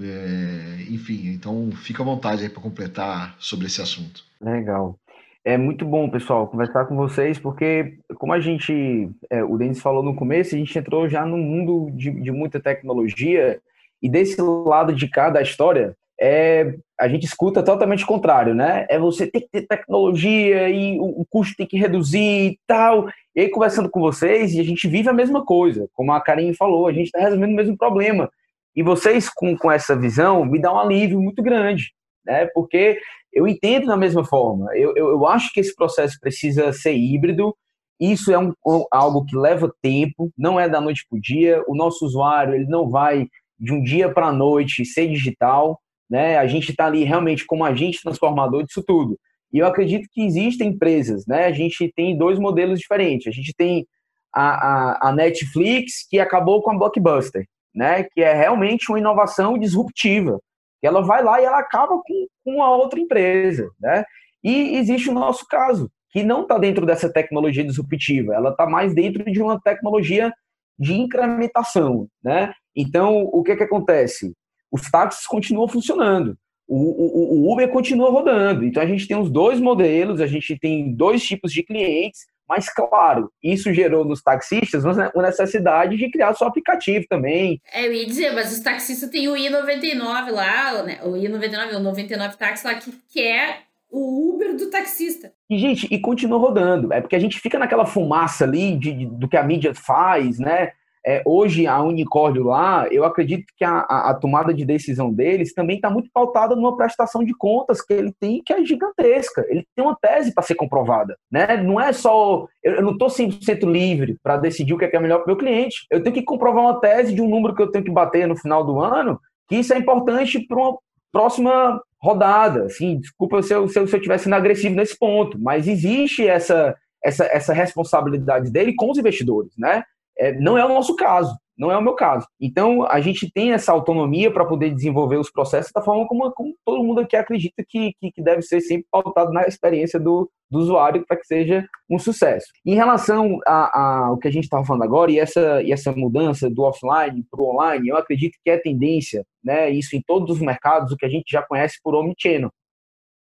[0.00, 4.22] É, enfim, então fica à vontade aí para completar sobre esse assunto.
[4.40, 4.98] Legal.
[5.44, 10.02] É muito bom, pessoal, conversar com vocês, porque, como a gente, é, o Denis falou
[10.02, 13.60] no começo, a gente entrou já no mundo de, de muita tecnologia,
[14.02, 18.86] e desse lado de cá da história, é, a gente escuta totalmente o contrário, né?
[18.88, 23.08] É você ter que ter tecnologia e o, o custo tem que reduzir e tal.
[23.34, 26.54] E aí, conversando com vocês, e a gente vive a mesma coisa, como a Karen
[26.54, 28.30] falou, a gente está resolvendo o mesmo problema.
[28.74, 31.92] E vocês, com, com essa visão, me dá um alívio muito grande,
[32.24, 32.46] né?
[32.54, 32.98] Porque
[33.32, 34.74] eu entendo da mesma forma.
[34.74, 37.54] Eu, eu, eu acho que esse processo precisa ser híbrido.
[38.00, 38.52] Isso é um,
[38.90, 41.62] algo que leva tempo, não é da noite para o dia.
[41.66, 43.26] O nosso usuário ele não vai
[43.58, 45.80] de um dia para a noite ser digital.
[46.08, 46.38] Né?
[46.38, 49.18] A gente está ali realmente como agente transformador disso tudo.
[49.52, 51.26] E eu acredito que existem empresas.
[51.26, 51.46] Né?
[51.46, 53.26] A gente tem dois modelos diferentes.
[53.26, 53.86] A gente tem
[54.34, 58.04] a, a, a Netflix, que acabou com a Blockbuster, né?
[58.04, 60.40] que é realmente uma inovação disruptiva
[60.80, 64.04] que ela vai lá e ela acaba com, com a outra empresa, né?
[64.42, 68.94] E existe o nosso caso, que não está dentro dessa tecnologia disruptiva, ela está mais
[68.94, 70.32] dentro de uma tecnologia
[70.78, 72.52] de incrementação, né?
[72.76, 74.34] Então, o que que acontece?
[74.70, 76.36] Os táxis continuam funcionando,
[76.68, 80.58] o, o, o Uber continua rodando, então a gente tem os dois modelos, a gente
[80.58, 86.34] tem dois tipos de clientes, mas, claro, isso gerou nos taxistas uma necessidade de criar
[86.34, 87.60] seu aplicativo também.
[87.72, 91.00] É, eu ia dizer, mas os taxistas têm o I99 lá, né?
[91.02, 93.58] o I99, o 99 táxi lá, que, que é
[93.90, 95.32] o Uber do taxista.
[95.50, 96.92] E, gente, e continua rodando.
[96.92, 100.38] É porque a gente fica naquela fumaça ali de, de do que a mídia faz,
[100.38, 100.72] né?
[101.08, 105.54] É, hoje, a Unicórnio lá, eu acredito que a, a, a tomada de decisão deles
[105.54, 109.46] também está muito pautada numa prestação de contas que ele tem, que é gigantesca.
[109.48, 111.16] Ele tem uma tese para ser comprovada.
[111.30, 111.58] Né?
[111.58, 112.48] Não é só.
[112.60, 115.26] Eu, eu não estou 100% livre para decidir o que é, que é melhor para
[115.26, 115.86] o meu cliente.
[115.92, 118.36] Eu tenho que comprovar uma tese de um número que eu tenho que bater no
[118.36, 120.76] final do ano, que isso é importante para uma
[121.12, 122.64] próxima rodada.
[122.64, 127.24] Assim, desculpa se eu, se eu, se sendo agressivo nesse ponto, mas existe essa, essa,
[127.26, 129.84] essa responsabilidade dele com os investidores, né?
[130.18, 132.26] É, não é o nosso caso, não é o meu caso.
[132.40, 136.54] Então, a gente tem essa autonomia para poder desenvolver os processos da forma como, como
[136.64, 140.58] todo mundo aqui acredita que, que, que, deve ser sempre pautado na experiência do, do
[140.58, 142.46] usuário para que seja um sucesso.
[142.64, 146.62] Em relação ao que a gente estava falando agora e essa, e essa mudança do
[146.62, 150.92] offline para o online, eu acredito que é tendência, né, isso em todos os mercados,
[150.92, 152.50] o que a gente já conhece por omnichannel.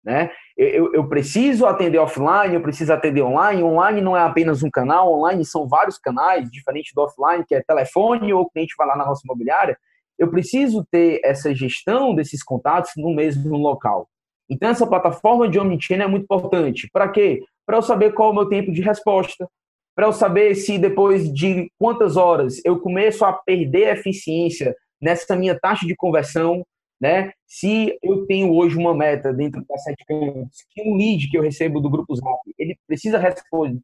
[0.03, 0.29] Né?
[0.57, 3.61] Eu, eu, preciso atender offline, eu preciso atender online.
[3.61, 7.61] Online não é apenas um canal, online são vários canais, diferente do offline, que é
[7.61, 9.77] telefone ou cliente vai lá na nossa imobiliária.
[10.17, 14.07] Eu preciso ter essa gestão desses contatos no mesmo local.
[14.49, 16.89] Então, essa plataforma de Omnichannel é muito importante.
[16.93, 17.43] Para quê?
[17.65, 19.49] Para eu saber qual é o meu tempo de resposta,
[19.95, 25.57] para eu saber se depois de quantas horas eu começo a perder eficiência nessa minha
[25.59, 26.65] taxa de conversão,
[26.99, 27.31] né?
[27.47, 31.41] Se eu tenho hoje uma meta dentro da Sete Cantos, que um lead que eu
[31.41, 33.19] recebo do grupo Zap, ele precisa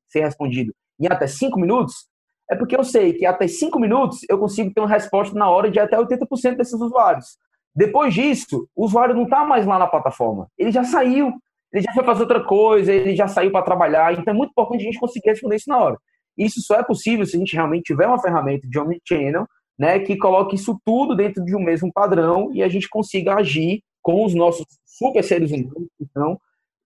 [0.08, 2.08] ser respondido em até cinco minutos,
[2.50, 5.72] é porque eu sei que até cinco minutos eu consigo ter uma resposta na hora
[5.72, 7.38] de até 80% desses usuários.
[7.74, 10.48] Depois disso, o usuário não está mais lá na plataforma.
[10.58, 11.32] Ele já saiu,
[11.72, 14.14] ele já foi fazer outra coisa, ele já saiu para trabalhar.
[14.14, 15.98] Então é muito importante a gente conseguir responder isso na hora.
[16.38, 19.48] Isso só é possível se a gente realmente tiver uma ferramenta de omnichannel
[19.82, 23.82] né, que coloque isso tudo dentro de um mesmo padrão e a gente consiga agir
[24.00, 26.40] com os nossos super seres humanos, então,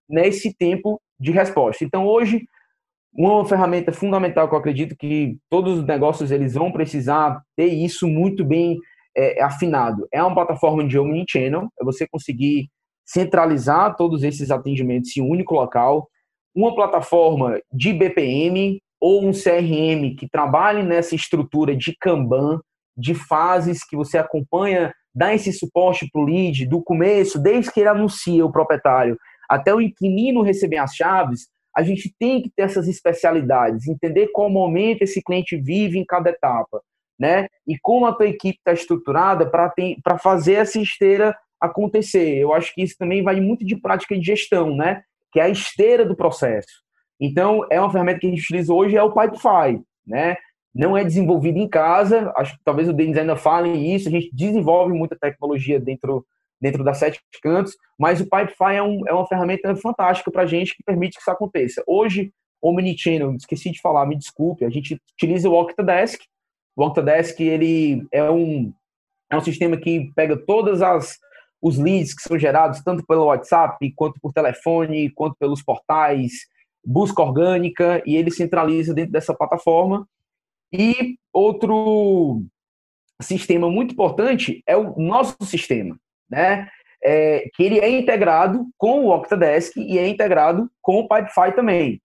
[0.08, 1.84] nesse tempo de resposta.
[1.84, 2.46] Então, hoje,
[3.12, 8.08] uma ferramenta fundamental que eu acredito que todos os negócios eles vão precisar ter isso
[8.08, 8.78] muito bem
[9.14, 12.70] é, afinado é uma plataforma de omnichannel, é você conseguir
[13.04, 16.08] centralizar todos esses atendimentos em um único local,
[16.54, 22.58] uma plataforma de BPM ou um CRM que trabalhe nessa estrutura de Kanban,
[22.96, 27.80] de fases que você acompanha, dá esse suporte para o lead do começo, desde que
[27.80, 29.18] ele anuncia o proprietário,
[29.48, 34.48] até o inquilino receber as chaves, a gente tem que ter essas especialidades, entender qual
[34.48, 36.80] momento esse cliente vive em cada etapa,
[37.18, 37.48] né?
[37.66, 42.38] E como a tua equipe está estruturada para fazer essa esteira acontecer.
[42.38, 45.02] Eu acho que isso também vai muito de prática de gestão, né?
[45.30, 46.82] Que é a esteira do processo.
[47.20, 50.36] Então, é uma ferramenta que a gente utiliza hoje, é o Pipefy, né?
[50.76, 54.30] Não é desenvolvido em casa, acho que talvez o Denis ainda fale isso, a gente
[54.32, 56.24] desenvolve muita tecnologia dentro,
[56.60, 60.46] dentro das sete cantos, mas o Pipefy é, um, é uma ferramenta fantástica para a
[60.46, 61.82] gente que permite que isso aconteça.
[61.86, 66.20] Hoje, Omnichannel, esqueci de falar, me desculpe, a gente utiliza o Octadesk.
[66.76, 68.72] O Octadesk, ele é um,
[69.30, 71.18] é um sistema que pega todas as
[71.60, 76.32] os leads que são gerados tanto pelo WhatsApp, quanto por telefone, quanto pelos portais,
[76.84, 80.06] busca orgânica, e ele centraliza dentro dessa plataforma.
[80.72, 82.42] E outro
[83.20, 85.98] sistema muito importante é o nosso sistema,
[86.30, 86.68] né?
[87.02, 92.00] É, que ele é integrado com o Octadesk e é integrado com o Pipefy também.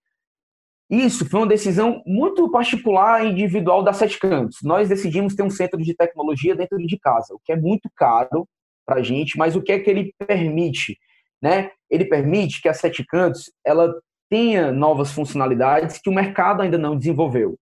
[0.92, 4.20] Isso foi uma decisão muito particular e individual da Sete.
[4.62, 8.46] Nós decidimos ter um centro de tecnologia dentro de casa, o que é muito caro
[8.86, 10.98] para a gente, mas o que é que ele permite?
[11.42, 11.72] Né?
[11.90, 13.96] Ele permite que a Sete Cantos ela
[14.30, 17.58] tenha novas funcionalidades que o mercado ainda não desenvolveu.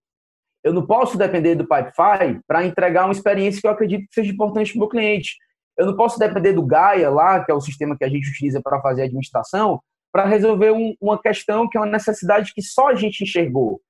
[0.62, 4.32] Eu não posso depender do Pipefy para entregar uma experiência que eu acredito que seja
[4.32, 5.36] importante para o meu cliente.
[5.76, 8.60] Eu não posso depender do Gaia lá, que é o sistema que a gente utiliza
[8.62, 9.80] para fazer administração,
[10.12, 13.80] para resolver um, uma questão que é uma necessidade que só a gente enxergou.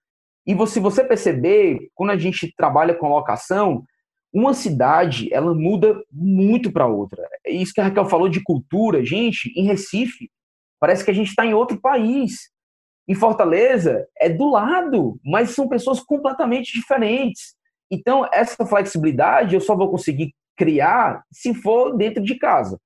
[0.47, 3.85] E você, se você perceber, quando a gente trabalha com locação,
[4.33, 7.23] uma cidade ela muda muito para outra.
[7.45, 10.31] É isso que a Raquel falou de cultura, gente, em Recife,
[10.79, 12.51] parece que a gente está em outro país.
[13.11, 17.57] Em Fortaleza é do lado, mas são pessoas completamente diferentes.
[17.91, 22.79] Então, essa flexibilidade eu só vou conseguir criar se for dentro de casa.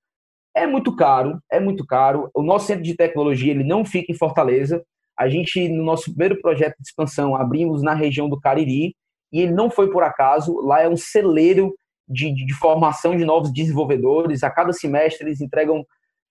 [0.56, 2.30] É muito caro, é muito caro.
[2.32, 4.82] O nosso centro de tecnologia ele não fica em Fortaleza.
[5.14, 8.96] A gente, no nosso primeiro projeto de expansão, abrimos na região do Cariri,
[9.30, 10.58] e ele não foi por acaso.
[10.62, 11.74] Lá é um celeiro
[12.08, 14.42] de, de, de formação de novos desenvolvedores.
[14.42, 15.84] A cada semestre eles entregam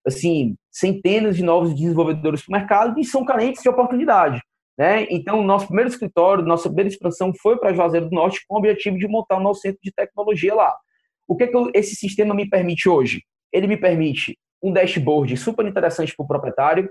[0.05, 4.41] assim centenas de novos desenvolvedores para o mercado e são carentes de oportunidade.
[4.77, 5.05] Né?
[5.09, 8.97] Então, nosso primeiro escritório, nossa primeira expansão foi para Juazeiro do Norte com o objetivo
[8.97, 10.75] de montar o nosso centro de tecnologia lá.
[11.27, 13.23] O que, é que esse sistema me permite hoje?
[13.51, 16.89] Ele me permite um dashboard super interessante para o proprietário.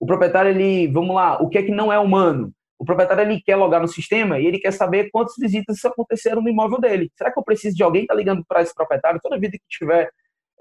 [0.00, 2.52] O proprietário, ele, vamos lá, o que é que não é humano?
[2.78, 6.48] O proprietário ele quer logar no sistema e ele quer saber quantas visitas aconteceram no
[6.48, 7.10] imóvel dele.
[7.16, 9.64] Será que eu preciso de alguém que está ligando para esse proprietário toda vida que
[9.68, 10.10] tiver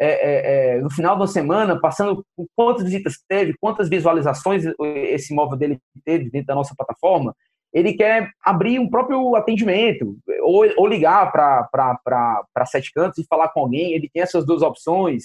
[0.04, 2.26] é, é, é, no final da semana, passando
[2.56, 7.36] quantas visitas teve, quantas visualizações esse imóvel dele teve dentro da nossa plataforma?
[7.72, 13.62] Ele quer abrir um próprio atendimento, ou, ou ligar para Sete Cantos e falar com
[13.62, 13.93] alguém.
[13.93, 15.24] Ele tem essas duas opções.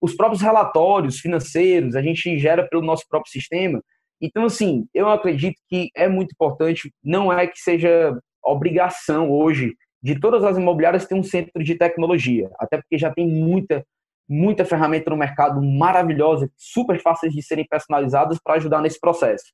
[0.00, 3.80] Os próprios relatórios financeiros a gente gera pelo nosso próprio sistema.
[4.20, 10.18] Então, assim, eu acredito que é muito importante, não é que seja obrigação hoje de
[10.18, 13.84] todas as imobiliárias ter um centro de tecnologia, até porque já tem muita,
[14.28, 19.44] muita ferramenta no mercado maravilhosa, super fáceis de serem personalizadas para ajudar nesse processo.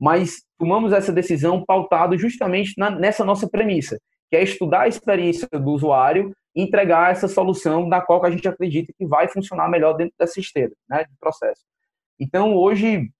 [0.00, 3.98] Mas tomamos essa decisão pautado justamente na, nessa nossa premissa,
[4.30, 8.46] que é estudar a experiência do usuário e entregar essa solução da qual a gente
[8.48, 11.62] acredita que vai funcionar melhor dentro dessa esteira, né, de processo.
[12.18, 13.10] Então, hoje,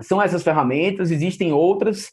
[0.00, 2.10] são essas ferramentas, existem outras,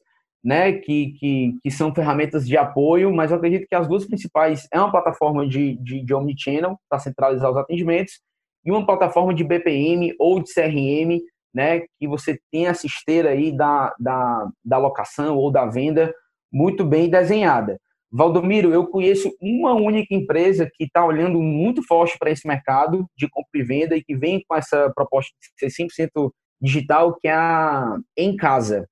[0.48, 4.66] né, que, que, que são ferramentas de apoio, mas eu acredito que as duas principais
[4.72, 8.22] é uma plataforma de, de, de omnichannel, para centralizar os atendimentos,
[8.64, 11.20] e uma plataforma de BPM ou de CRM,
[11.54, 16.14] né, que você tem essa esteira aí da, da, da locação ou da venda
[16.50, 17.78] muito bem desenhada.
[18.10, 23.28] Valdomiro, eu conheço uma única empresa que está olhando muito forte para esse mercado de
[23.30, 25.30] compra e venda e que vem com essa proposta
[25.60, 26.32] de ser 100%
[26.62, 28.88] digital que é a Em Casa.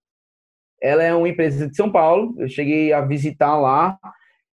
[0.85, 3.97] Ela é uma empresa de São Paulo, eu cheguei a visitar lá.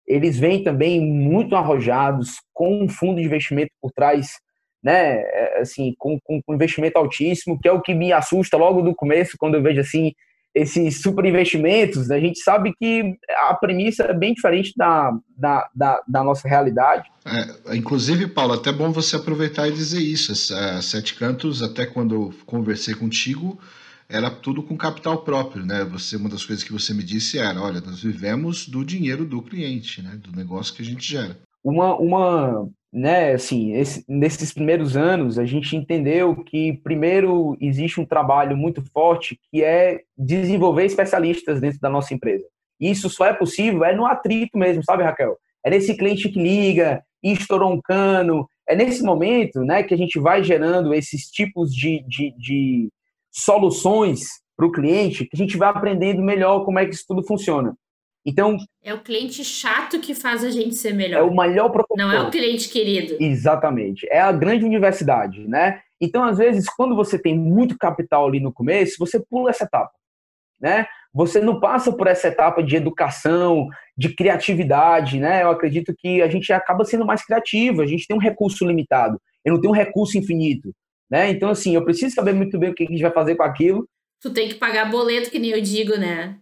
[0.07, 4.29] Eles vêm também muito arrojados, com um fundo de investimento por trás,
[4.83, 5.21] né?
[5.21, 8.95] É, assim, com, com, com investimento altíssimo, que é o que me assusta logo do
[8.95, 10.13] começo, quando eu vejo assim
[10.55, 13.15] esses super investimentos, a gente sabe que
[13.49, 17.11] a premissa é bem diferente da, da, da, da nossa realidade.
[17.25, 20.35] É, inclusive, Paulo, até bom você aproveitar e dizer isso.
[20.83, 23.59] Sete Cantos, até quando eu conversei contigo,
[24.13, 25.85] era tudo com capital próprio, né?
[25.87, 29.41] Você, uma das coisas que você me disse era, olha, nós vivemos do dinheiro do
[29.41, 30.21] cliente, né?
[30.23, 31.39] Do negócio que a gente gera.
[31.65, 38.05] Uma, uma né, assim, esse, nesses primeiros anos, a gente entendeu que, primeiro, existe um
[38.05, 42.45] trabalho muito forte que é desenvolver especialistas dentro da nossa empresa.
[42.79, 45.39] Isso só é possível, é no atrito mesmo, sabe, Raquel?
[45.65, 49.97] É nesse cliente que liga e estourou um cano, é nesse momento né, que a
[49.97, 52.91] gente vai gerando esses tipos de, de, de
[53.33, 54.21] soluções
[54.57, 57.75] para o cliente, que a gente vai aprendendo melhor como é que isso tudo funciona.
[58.25, 58.57] Então.
[58.83, 61.19] É o cliente chato que faz a gente ser melhor.
[61.19, 61.97] É o melhor professor.
[61.97, 63.17] Não é o cliente querido.
[63.19, 64.07] Exatamente.
[64.11, 65.81] É a grande universidade, né?
[66.01, 69.93] Então, às vezes, quando você tem muito capital ali no começo, você pula essa etapa,
[70.61, 70.87] né?
[71.15, 75.43] Você não passa por essa etapa de educação, de criatividade, né?
[75.43, 79.21] Eu acredito que a gente acaba sendo mais criativo, a gente tem um recurso limitado,
[79.45, 80.73] eu não tenho um recurso infinito,
[81.13, 81.31] né?
[81.31, 83.87] Então, assim, eu preciso saber muito bem o que a gente vai fazer com aquilo.
[84.19, 86.39] Tu tem que pagar boleto, que nem eu digo, né?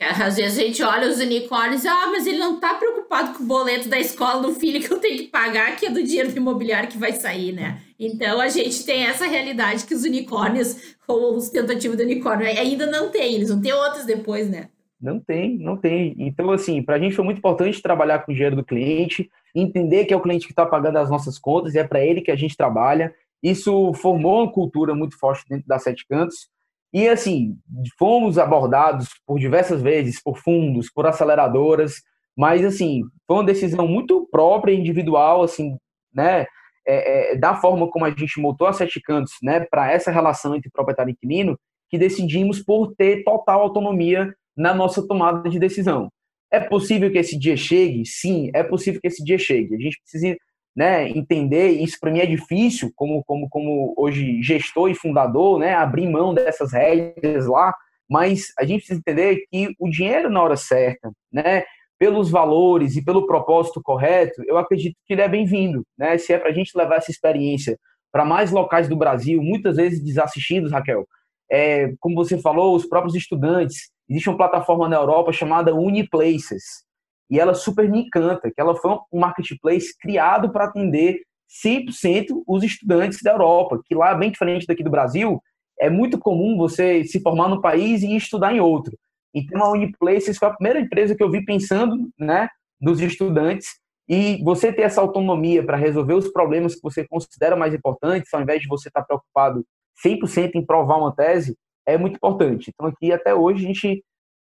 [0.00, 3.46] Às vezes a gente olha os unicórnios, ah, mas ele não tá preocupado com o
[3.46, 6.36] boleto da escola do filho que eu tenho que pagar, que é do dinheiro do
[6.36, 7.80] imobiliário que vai sair, né?
[7.98, 12.86] Então a gente tem essa realidade que os unicórnios, ou os tentativos do unicórnio, ainda
[12.86, 14.68] não tem, eles vão ter outros depois, né?
[15.00, 16.16] Não tem, não tem.
[16.18, 20.06] Então, assim, para a gente foi muito importante trabalhar com o dinheiro do cliente, entender
[20.06, 22.32] que é o cliente que está pagando as nossas contas e é para ele que
[22.32, 23.14] a gente trabalha.
[23.42, 26.48] Isso formou uma cultura muito forte dentro da Sete Cantos.
[26.92, 27.56] E assim,
[27.98, 31.96] fomos abordados por diversas vezes por fundos, por aceleradoras,
[32.36, 35.76] mas assim, foi uma decisão muito própria, individual, assim,
[36.14, 36.46] né,
[36.86, 40.54] é, é, da forma como a gente montou a Sete Cantos, né, para essa relação
[40.54, 41.58] entre proprietário e inquilino,
[41.90, 46.10] que decidimos por ter total autonomia na nossa tomada de decisão.
[46.50, 48.06] É possível que esse dia chegue?
[48.06, 49.74] Sim, é possível que esse dia chegue.
[49.74, 50.36] A gente precisa
[50.78, 55.74] né, entender, isso para mim é difícil, como, como, como hoje gestor e fundador, né,
[55.74, 57.74] abrir mão dessas regras lá,
[58.08, 61.64] mas a gente precisa entender que o dinheiro na hora certa, né,
[61.98, 66.38] pelos valores e pelo propósito correto, eu acredito que ele é bem-vindo, né, se é
[66.38, 67.76] para a gente levar essa experiência
[68.12, 71.04] para mais locais do Brasil, muitas vezes desassistidos, Raquel,
[71.50, 76.84] é, como você falou, os próprios estudantes, existe uma plataforma na Europa chamada Uniplaces,
[77.30, 81.20] e ela super me encanta, que ela foi um marketplace criado para atender
[81.64, 85.40] 100% os estudantes da Europa, que lá, bem diferente daqui do Brasil,
[85.80, 88.96] é muito comum você se formar no país e estudar em outro.
[89.34, 92.48] Então, a Uniplaces foi a primeira empresa que eu vi pensando né,
[92.80, 93.68] nos estudantes
[94.08, 98.40] e você ter essa autonomia para resolver os problemas que você considera mais importantes, ao
[98.40, 99.64] invés de você estar tá preocupado
[100.04, 101.56] 100% em provar uma tese,
[101.86, 102.72] é muito importante.
[102.72, 104.02] Então, aqui até hoje a gente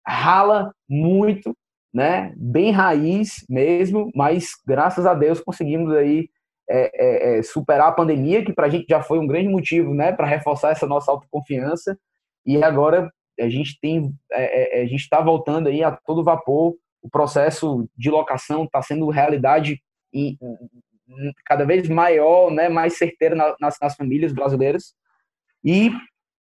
[0.05, 1.55] rala muito
[1.93, 2.33] né?
[2.37, 6.29] Bem raiz mesmo, mas graças a Deus conseguimos aí
[6.69, 9.93] é, é, é superar a pandemia, que para a gente já foi um grande motivo,
[9.93, 10.11] né?
[10.11, 11.97] Para reforçar essa nossa autoconfiança.
[12.45, 16.75] E agora a gente tem, é, é, a gente está voltando aí a todo vapor.
[17.01, 19.81] O processo de locação está sendo realidade
[20.13, 20.37] em,
[21.45, 22.69] cada vez maior, né?
[22.69, 24.93] Mais certeira nas, nas famílias brasileiras.
[25.63, 25.91] E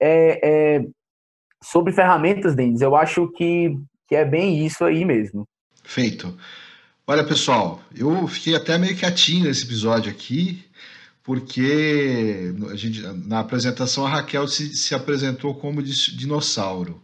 [0.00, 0.80] é,
[1.62, 3.76] sobre ferramentas, Denis, eu acho que
[4.06, 5.46] que é bem isso aí mesmo.
[5.82, 6.36] Feito.
[7.06, 10.64] Olha, pessoal, eu fiquei até meio quietinho nesse episódio aqui,
[11.22, 17.02] porque a gente, na apresentação a Raquel se, se apresentou como dinossauro.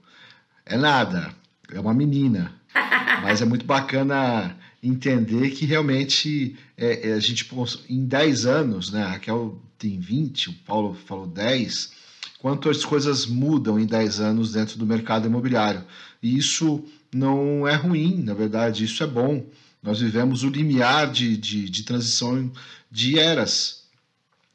[0.65, 1.35] É nada,
[1.73, 2.55] é uma menina.
[3.23, 7.49] Mas é muito bacana entender que realmente é, é, a gente,
[7.89, 9.03] em 10 anos, né?
[9.03, 11.93] A Raquel tem 20, o Paulo falou 10,
[12.41, 15.85] quanto as coisas mudam em 10 anos dentro do mercado imobiliário.
[16.23, 19.45] E isso não é ruim, na verdade, isso é bom.
[19.83, 22.51] Nós vivemos o limiar de, de, de transição
[22.91, 23.80] de eras.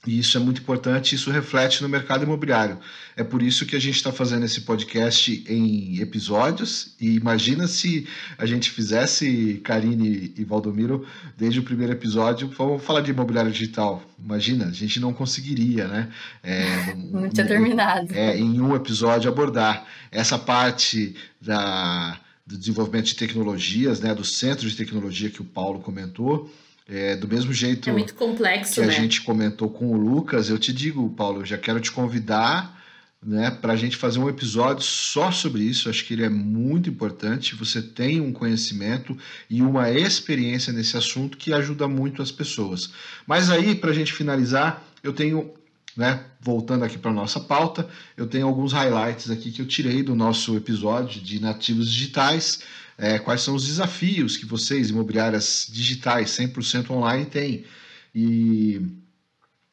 [0.05, 2.77] E isso é muito importante, isso reflete no mercado imobiliário.
[3.15, 6.95] É por isso que a gente está fazendo esse podcast em episódios.
[6.99, 13.01] E imagina se a gente fizesse, Karine e Valdomiro, desde o primeiro episódio, vamos falar
[13.01, 14.03] de imobiliário digital.
[14.23, 16.11] Imagina, a gente não conseguiria, né?
[16.43, 18.13] É, não tinha terminado.
[18.13, 24.69] É, em um episódio abordar essa parte da do desenvolvimento de tecnologias, né, do centro
[24.69, 26.47] de tecnologia que o Paulo comentou.
[26.87, 28.87] É, do mesmo jeito é muito complexo, que né?
[28.87, 32.79] a gente comentou com o Lucas, eu te digo, Paulo, eu já quero te convidar
[33.25, 35.89] né, para a gente fazer um episódio só sobre isso.
[35.89, 37.55] Acho que ele é muito importante.
[37.55, 39.17] Você tem um conhecimento
[39.49, 42.91] e uma experiência nesse assunto que ajuda muito as pessoas.
[43.25, 45.51] Mas aí, para a gente finalizar, eu tenho
[45.95, 46.25] né?
[46.41, 47.87] Voltando aqui para nossa pauta,
[48.17, 52.59] eu tenho alguns highlights aqui que eu tirei do nosso episódio de nativos digitais.
[52.97, 57.65] É, quais são os desafios que vocês, imobiliárias digitais 100% online, têm?
[58.13, 58.81] E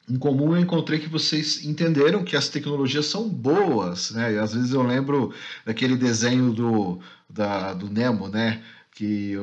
[0.09, 4.35] em comum eu encontrei que vocês entenderam que as tecnologias são boas, né?
[4.35, 5.33] E às vezes eu lembro
[5.65, 7.01] daquele desenho do,
[7.31, 8.63] da, do Nemo, né?
[8.95, 9.35] Que,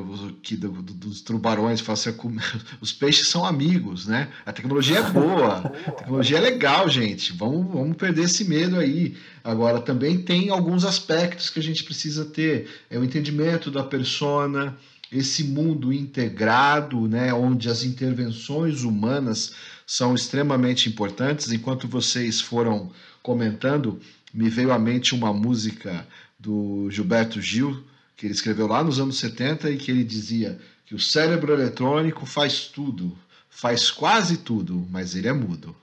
[0.42, 2.10] que do, do, dos tubarões, assim,
[2.80, 4.30] os peixes são amigos, né?
[4.46, 7.32] A tecnologia é boa, a tecnologia é legal, gente.
[7.32, 9.16] Vamos, vamos perder esse medo aí.
[9.42, 12.68] Agora, também tem alguns aspectos que a gente precisa ter.
[12.88, 14.76] É o entendimento da persona,
[15.10, 19.52] esse mundo integrado, né, onde as intervenções humanas
[19.84, 21.50] são extremamente importantes.
[21.50, 23.98] Enquanto vocês foram comentando,
[24.32, 26.06] me veio à mente uma música
[26.38, 27.84] do Gilberto Gil,
[28.20, 32.26] que ele escreveu lá nos anos 70 e que ele dizia que o cérebro eletrônico
[32.26, 33.16] faz tudo,
[33.48, 35.74] faz quase tudo, mas ele é mudo.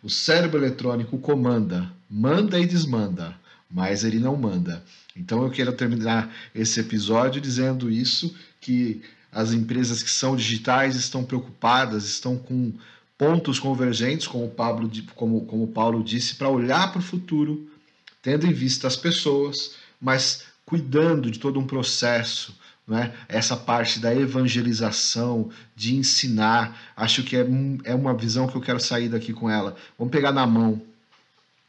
[0.00, 3.36] O cérebro eletrônico comanda, manda e desmanda,
[3.68, 4.84] mas ele não manda.
[5.16, 9.02] Então eu quero terminar esse episódio dizendo isso que
[9.32, 12.72] as empresas que são digitais estão preocupadas, estão com
[13.18, 17.68] pontos convergentes, como o Pablo, como, como o Paulo disse, para olhar para o futuro,
[18.22, 22.56] tendo em vista as pessoas, mas cuidando de todo um processo,
[22.86, 23.12] né?
[23.28, 26.80] essa parte da evangelização, de ensinar.
[26.96, 27.44] Acho que é,
[27.82, 29.76] é uma visão que eu quero sair daqui com ela.
[29.98, 30.80] Vamos pegar na mão,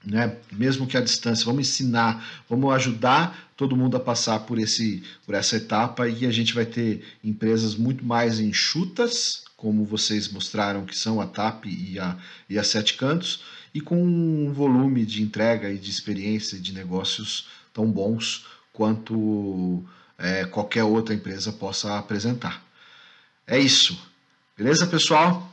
[0.06, 0.38] né?
[0.52, 5.34] mesmo que a distância, vamos ensinar, vamos ajudar todo mundo a passar por, esse, por
[5.34, 10.95] essa etapa e a gente vai ter empresas muito mais enxutas, como vocês mostraram que
[10.95, 12.15] são a TAP e a,
[12.48, 17.48] e a Sete Cantos, e com um volume de entrega e de experiência de negócios
[17.73, 19.84] tão bons quanto
[20.18, 22.64] é, qualquer outra empresa possa apresentar.
[23.48, 23.99] É isso.
[24.57, 25.52] Beleza, pessoal?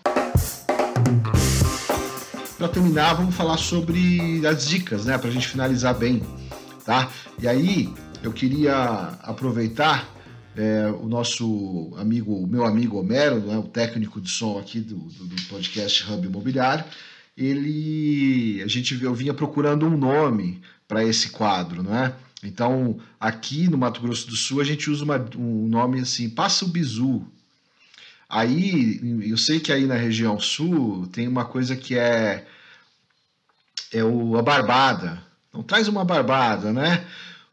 [2.56, 5.16] Para terminar, vamos falar sobre as dicas, né?
[5.16, 6.22] Para a gente finalizar bem,
[6.84, 7.10] tá?
[7.40, 7.92] E aí,
[8.22, 10.08] eu queria aproveitar
[10.56, 14.96] é, o nosso amigo, o meu amigo Homero, né, o técnico de som aqui do,
[14.96, 16.84] do, do podcast Hub Imobiliário,
[17.36, 22.12] ele, a gente eu vinha procurando um nome para esse quadro, não é?
[22.43, 26.65] Então, aqui no Mato Grosso do Sul, a gente usa uma, um nome assim, Passa
[26.65, 27.27] o Bizu.
[28.28, 32.47] Aí, eu sei que aí na região sul tem uma coisa que é,
[33.93, 35.23] é o, a barbada.
[35.48, 37.06] Então, traz uma barbada, né?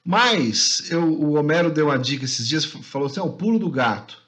[0.04, 3.72] Mas eu, o Homero deu uma dica esses dias, falou assim: é o pulo do
[3.72, 4.22] gato.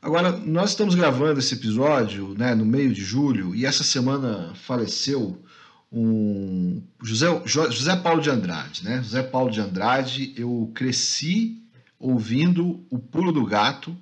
[0.00, 5.42] Agora, nós estamos gravando esse episódio né, no meio de julho e essa semana faleceu
[5.90, 8.98] um José, José Paulo de Andrade, né?
[9.02, 11.62] José Paulo de Andrade, eu cresci
[11.98, 13.96] ouvindo o Pulo do Gato,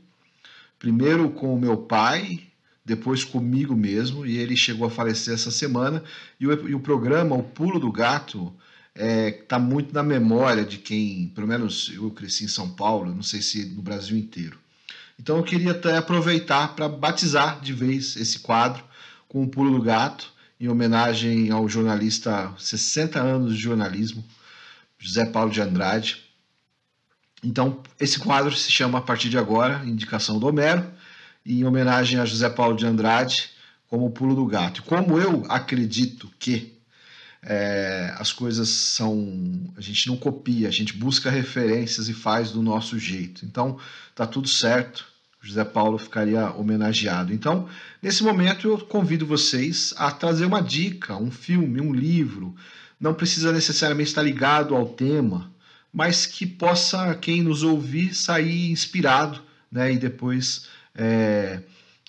[0.78, 2.40] primeiro com o meu pai,
[2.84, 6.02] depois comigo mesmo, e ele chegou a falecer essa semana.
[6.38, 8.52] E o, e o programa O Pulo do Gato
[8.94, 13.14] está é, tá muito na memória de quem, pelo menos eu cresci em São Paulo,
[13.14, 14.58] não sei se no Brasil inteiro.
[15.18, 18.84] Então eu queria até aproveitar para batizar de vez esse quadro
[19.28, 24.24] com o Pulo do Gato em homenagem ao jornalista 60 anos de jornalismo,
[24.98, 26.24] José Paulo de Andrade.
[27.42, 30.90] Então, esse quadro se chama a partir de agora Indicação do Homero,
[31.44, 33.50] em homenagem a José Paulo de Andrade,
[33.86, 34.82] como o pulo do gato.
[34.82, 36.76] Como eu acredito que
[37.42, 39.72] é, as coisas são.
[39.76, 43.44] A gente não copia, a gente busca referências e faz do nosso jeito.
[43.44, 43.78] Então,
[44.14, 45.06] tá tudo certo.
[45.46, 47.32] José Paulo ficaria homenageado.
[47.32, 47.68] Então,
[48.02, 52.54] nesse momento, eu convido vocês a trazer uma dica, um filme, um livro.
[53.00, 55.52] Não precisa necessariamente estar ligado ao tema,
[55.92, 59.40] mas que possa, quem nos ouvir, sair inspirado
[59.70, 59.92] né?
[59.92, 61.60] e depois é,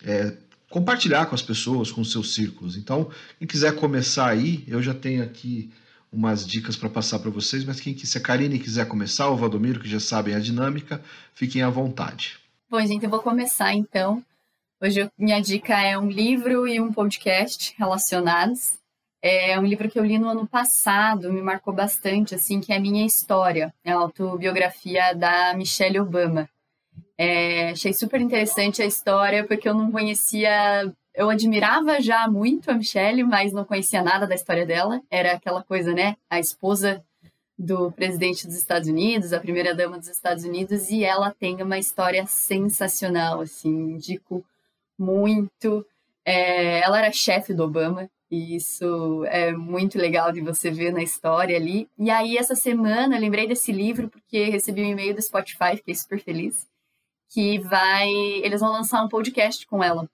[0.03, 0.33] é,
[0.69, 2.75] compartilhar com as pessoas, com os seus círculos.
[2.75, 5.69] Então, quem quiser começar aí, eu já tenho aqui
[6.11, 9.79] umas dicas para passar para vocês, mas quem se a Karine quiser começar, o Valdomiro,
[9.79, 11.01] que já sabem a dinâmica,
[11.33, 12.46] fiquem à vontade.
[12.69, 14.21] Bom, gente, eu vou começar então.
[14.81, 18.77] Hoje eu, minha dica é um livro e um podcast relacionados.
[19.21, 22.75] É um livro que eu li no ano passado, me marcou bastante, assim, que é
[22.75, 26.49] a minha história, é a autobiografia da Michelle Obama.
[27.17, 30.93] É, achei super interessante a história, porque eu não conhecia.
[31.15, 35.01] Eu admirava já muito a Michelle, mas não conhecia nada da história dela.
[35.09, 36.17] Era aquela coisa, né?
[36.29, 37.01] A esposa
[37.57, 41.79] do presidente dos Estados Unidos, a primeira dama dos Estados Unidos, e ela tem uma
[41.79, 44.45] história sensacional, assim, indico
[44.97, 45.85] muito.
[46.23, 51.01] É, ela era chefe do Obama, e isso é muito legal de você ver na
[51.01, 51.89] história ali.
[51.97, 55.95] E aí, essa semana, eu lembrei desse livro porque recebi um e-mail do Spotify, fiquei
[55.95, 56.67] super feliz,
[57.29, 58.09] que vai...
[58.43, 60.07] Eles vão lançar um podcast com ela.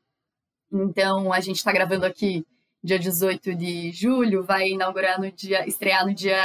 [0.72, 2.46] Então, a gente está gravando aqui
[2.84, 6.44] dia 18 de julho, vai inaugurar no dia, estrear no dia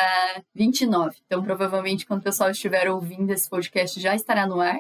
[0.55, 1.17] 29.
[1.27, 4.79] Então, provavelmente, quando o pessoal estiver ouvindo esse podcast, já estará no ar.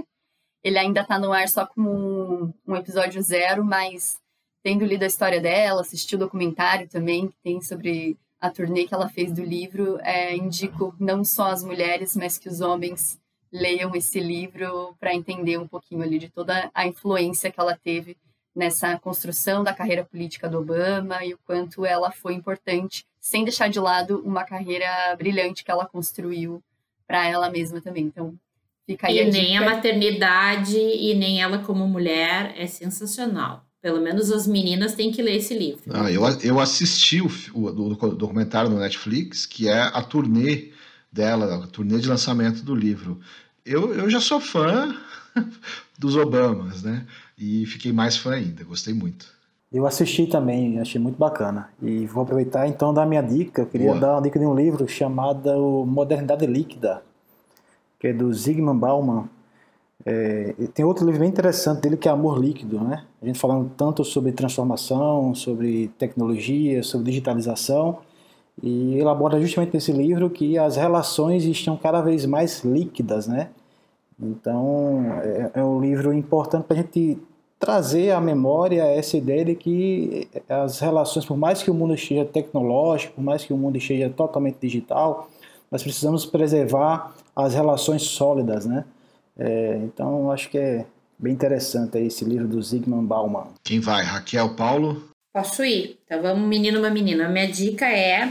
[0.62, 4.20] Ele ainda está no ar só como um, episódio zero, mas
[4.62, 8.94] tendo lido a história dela, assisti o documentário também, que tem sobre a turnê que
[8.94, 13.18] ela fez do livro, é, indico não só as mulheres, mas que os homens
[13.50, 18.16] leiam esse livro para entender um pouquinho ali de toda a influência que ela teve
[18.58, 23.68] nessa construção da carreira política do Obama e o quanto ela foi importante, sem deixar
[23.68, 26.62] de lado uma carreira brilhante que ela construiu
[27.06, 28.04] para ela mesma também.
[28.04, 28.34] Então,
[28.84, 29.64] fica aí e a nem dica.
[29.64, 33.64] a maternidade e nem ela como mulher é sensacional.
[33.80, 35.84] Pelo menos as meninas têm que ler esse livro.
[35.90, 40.72] Ah, eu, eu assisti o, o, o documentário no Netflix, que é a turnê
[41.12, 43.20] dela, a turnê de lançamento do livro
[43.68, 44.96] eu, eu já sou fã
[45.98, 47.06] dos Obamas, né?
[47.38, 49.38] E fiquei mais fã ainda, gostei muito.
[49.72, 51.68] Eu assisti também, achei muito bacana.
[51.80, 53.62] E vou aproveitar então dar minha dica.
[53.62, 54.00] Eu queria Boa.
[54.00, 57.02] dar uma dica de um livro chamado Modernidade Líquida,
[58.00, 59.28] que é do Zygmunt Bauman.
[60.06, 63.04] É, tem outro livro bem interessante dele que é Amor Líquido, né?
[63.20, 67.98] A gente falando tanto sobre transformação, sobre tecnologia, sobre digitalização,
[68.62, 73.50] e elabora justamente nesse livro que as relações estão cada vez mais líquidas, né?
[74.20, 77.18] Então é, é um livro importante para a gente
[77.58, 82.24] trazer à memória essa ideia de que as relações, por mais que o mundo esteja
[82.24, 85.28] tecnológico, por mais que o mundo esteja totalmente digital,
[85.70, 88.84] nós precisamos preservar as relações sólidas, né?
[89.36, 90.86] É, então, acho que é
[91.18, 93.48] bem interessante esse livro do Zygmunt Bauman.
[93.62, 94.02] Quem vai?
[94.04, 95.08] Raquel, Paulo?
[95.32, 95.98] Posso ir.
[96.04, 97.26] Então, vamos menino, uma menina.
[97.26, 98.28] A minha dica é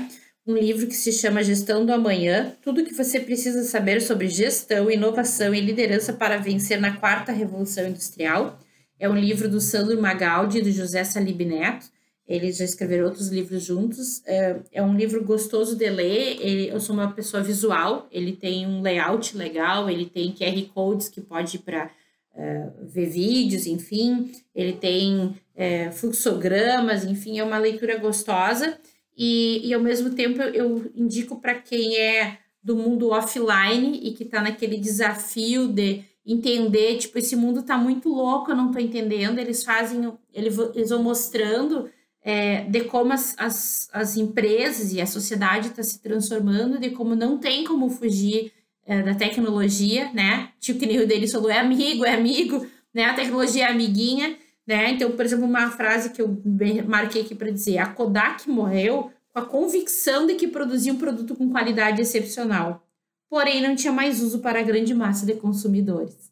[0.47, 4.89] um livro que se chama Gestão do Amanhã, tudo que você precisa saber sobre gestão,
[4.89, 8.57] inovação e liderança para vencer na quarta revolução industrial.
[8.97, 11.87] É um livro do Sandro Magaldi e do José Salib Neto.
[12.25, 14.21] Eles já escreveram outros livros juntos.
[14.25, 16.39] É, é um livro gostoso de ler.
[16.41, 21.19] Eu sou uma pessoa visual, ele tem um layout legal, ele tem QR Codes que
[21.19, 21.91] pode ir para
[22.33, 24.31] é, ver vídeos, enfim.
[24.55, 28.77] Ele tem é, fluxogramas, enfim, é uma leitura gostosa.
[29.17, 34.23] E, e ao mesmo tempo eu indico para quem é do mundo offline e que
[34.23, 39.39] está naquele desafio de entender, tipo, esse mundo está muito louco, eu não estou entendendo.
[39.39, 41.89] Eles fazem, eles vão mostrando
[42.21, 47.15] é, de como as, as, as empresas e a sociedade está se transformando, de como
[47.15, 48.51] não tem como fugir
[48.85, 50.49] é, da tecnologia, né?
[50.59, 53.05] Tipo, que nem o deles falou, é amigo, é amigo, né?
[53.05, 54.37] A tecnologia é amiguinha.
[54.67, 54.91] Né?
[54.91, 56.37] Então, por exemplo, uma frase que eu
[56.85, 61.35] marquei aqui para dizer: a Kodak morreu com a convicção de que produzia um produto
[61.35, 62.85] com qualidade excepcional,
[63.29, 66.31] porém não tinha mais uso para a grande massa de consumidores.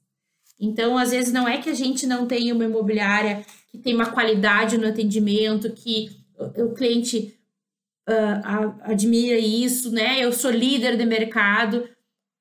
[0.59, 4.11] Então, às vezes, não é que a gente não tenha uma imobiliária que tem uma
[4.11, 6.09] qualidade no atendimento, que
[6.57, 7.37] o cliente
[8.09, 10.23] uh, admira isso, né?
[10.23, 11.87] Eu sou líder de mercado.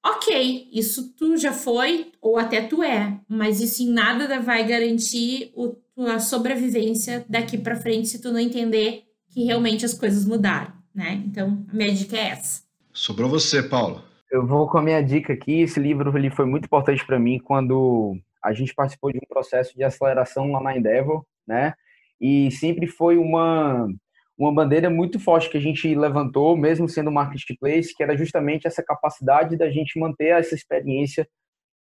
[0.05, 5.51] Ok, isso tu já foi, ou até tu é, mas isso em nada vai garantir
[5.55, 10.73] o tua sobrevivência daqui para frente se tu não entender que realmente as coisas mudaram,
[10.95, 11.23] né?
[11.27, 12.62] Então, a minha dica é essa.
[12.93, 14.03] Sobrou você, Paulo.
[14.31, 15.62] Eu vou com a minha dica aqui.
[15.62, 19.75] Esse livro ele foi muito importante para mim quando a gente participou de um processo
[19.77, 21.75] de aceleração lá na Endeavor, né?
[22.21, 23.89] E sempre foi uma
[24.37, 28.83] uma bandeira muito forte que a gente levantou, mesmo sendo marketplace, que era justamente essa
[28.83, 31.27] capacidade da gente manter essa experiência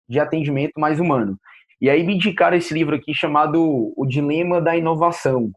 [0.06, 1.39] de atendimento mais humano.
[1.82, 5.50] E aí me indicaram esse livro aqui chamado O Dilema da Inovação,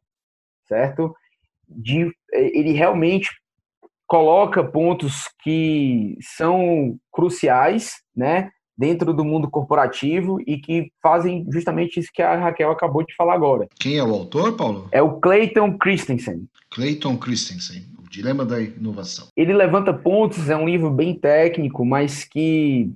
[0.67, 1.15] certo?
[1.69, 3.29] De, ele realmente
[4.07, 12.09] coloca pontos que são cruciais, né, dentro do mundo corporativo e que fazem justamente isso
[12.11, 13.67] que a Raquel acabou de falar agora.
[13.79, 14.89] Quem é o autor, Paulo?
[14.91, 16.47] É o Clayton Christensen.
[16.71, 19.27] Clayton Christensen, O Dilema da Inovação.
[19.37, 22.91] Ele levanta pontos, é um livro bem técnico, mas que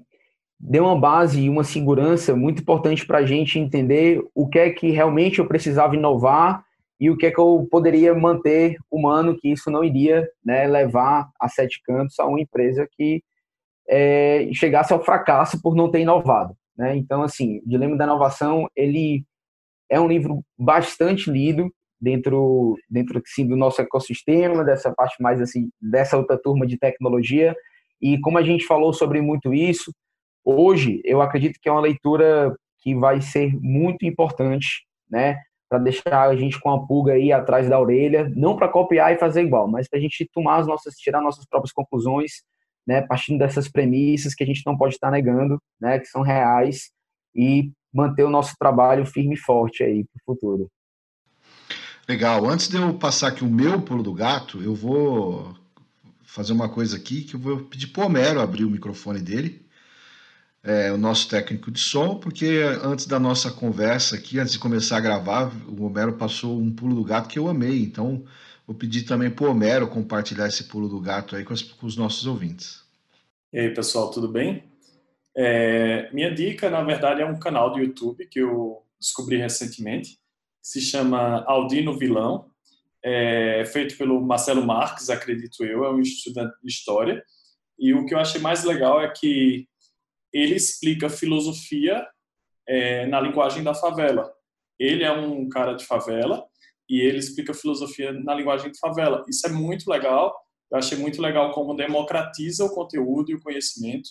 [0.60, 4.70] deu uma base e uma segurança muito importante para a gente entender o que é
[4.70, 6.64] que realmente eu precisava inovar
[7.00, 11.30] e o que é que eu poderia manter humano, que isso não iria né, levar
[11.40, 13.24] a sete cantos a uma empresa que
[13.88, 16.54] é, chegasse ao fracasso por não ter inovado.
[16.78, 16.98] Né?
[16.98, 19.24] Então, assim, o Dilema da Inovação, ele
[19.90, 25.70] é um livro bastante lido dentro, dentro assim, do nosso ecossistema, dessa parte mais assim,
[25.82, 27.56] dessa outra turma de tecnologia,
[28.02, 29.92] e como a gente falou sobre muito isso,
[30.52, 35.40] Hoje, eu acredito que é uma leitura que vai ser muito importante, né?
[35.70, 39.20] Para deixar a gente com a pulga aí atrás da orelha, não para copiar e
[39.20, 42.42] fazer igual, mas para a gente tomar as nossas, tirar nossas próprias conclusões,
[42.88, 43.00] né?
[43.04, 46.00] Partindo dessas premissas que a gente não pode estar negando, né?
[46.00, 46.90] Que são reais
[47.36, 50.72] e manter o nosso trabalho firme e forte aí para o futuro.
[52.08, 52.44] Legal.
[52.48, 55.56] Antes de eu passar aqui o meu pulo do gato, eu vou
[56.24, 59.69] fazer uma coisa aqui que eu vou pedir para o Homero abrir o microfone dele
[60.64, 64.98] é, o nosso técnico de som, porque antes da nossa conversa aqui, antes de começar
[64.98, 67.82] a gravar, o Homero passou um pulo do gato que eu amei.
[67.82, 68.24] Então,
[68.68, 71.88] vou pedir também para o Homero compartilhar esse pulo do gato aí com, as, com
[71.88, 72.84] os nossos ouvintes.
[73.54, 74.64] E aí, pessoal, tudo bem?
[75.36, 80.20] É, minha dica, na verdade, é um canal do YouTube que eu descobri recentemente,
[80.62, 82.50] se chama Aldino Vilão,
[83.02, 87.24] é feito pelo Marcelo Marques, acredito eu, é um estudante de história.
[87.80, 89.69] E o que eu achei mais legal é que
[90.34, 92.06] ele explica filosofia
[92.68, 94.32] é, na linguagem da favela.
[94.80, 96.46] Ele é um cara de favela
[96.90, 99.26] e ele explica filosofia na linguagem de favela.
[99.28, 100.34] Isso é muito legal.
[100.72, 104.10] Eu achei muito legal como democratiza o conteúdo e o conhecimento.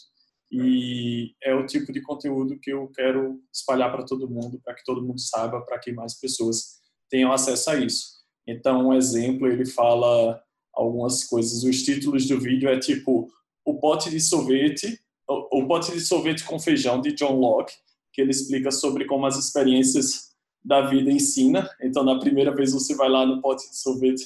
[0.51, 4.83] e é o tipo de conteúdo que eu quero espalhar para todo mundo, para que
[4.83, 6.79] todo mundo saiba, para que mais pessoas
[7.11, 8.19] tenham acesso a isso.
[8.47, 10.43] Então, um exemplo, ele fala
[10.73, 11.65] algumas coisas.
[11.65, 13.29] Os títulos do vídeo é tipo
[13.65, 14.99] o pote de sorvete,
[15.29, 17.75] o pote de sorvete com feijão de John Locke,
[18.13, 20.29] que ele explica sobre como as experiências
[20.65, 21.69] da vida ensina.
[21.83, 24.25] Então, na primeira vez você vai lá no pote de sorvete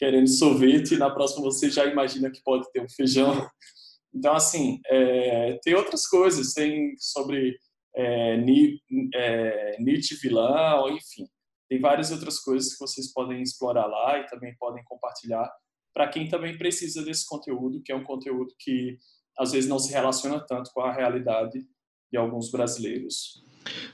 [0.00, 3.46] querendo sorvete, e na próxima você já imagina que pode ter um feijão.
[4.12, 7.56] Então, assim, é, tem outras coisas, tem sobre
[7.94, 8.36] é,
[9.14, 11.28] é, Nietzsche vilão, enfim.
[11.68, 15.48] Tem várias outras coisas que vocês podem explorar lá e também podem compartilhar
[15.92, 18.96] para quem também precisa desse conteúdo, que é um conteúdo que
[19.40, 21.66] às vezes não se relaciona tanto com a realidade
[22.12, 23.42] de alguns brasileiros.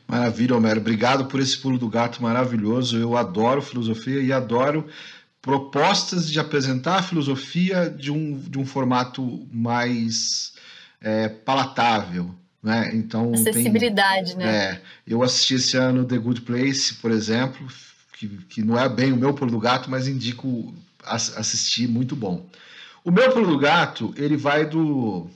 [0.09, 0.81] Maravilha, Homero.
[0.81, 2.98] Obrigado por esse pulo do gato maravilhoso.
[2.98, 4.89] Eu adoro filosofia e adoro
[5.40, 10.55] propostas de apresentar a filosofia de um, de um formato mais
[11.01, 12.35] é, palatável.
[12.60, 12.90] Né?
[12.94, 14.56] Então, Acessibilidade, tem, né?
[14.56, 17.64] É, eu assisti esse ano The Good Place, por exemplo,
[18.14, 20.74] que, que não é bem o meu pulo do gato, mas indico
[21.05, 22.44] assistir, muito bom.
[23.06, 25.30] O meu pulo gato, ele vai do.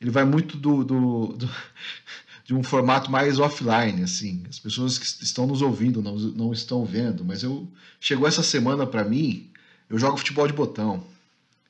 [0.00, 1.50] Ele vai muito do, do, do
[2.46, 4.44] de um formato mais offline, assim.
[4.48, 7.68] As pessoas que estão nos ouvindo não, não estão vendo, mas eu
[7.98, 9.50] chegou essa semana para mim,
[9.90, 11.02] eu jogo futebol de botão.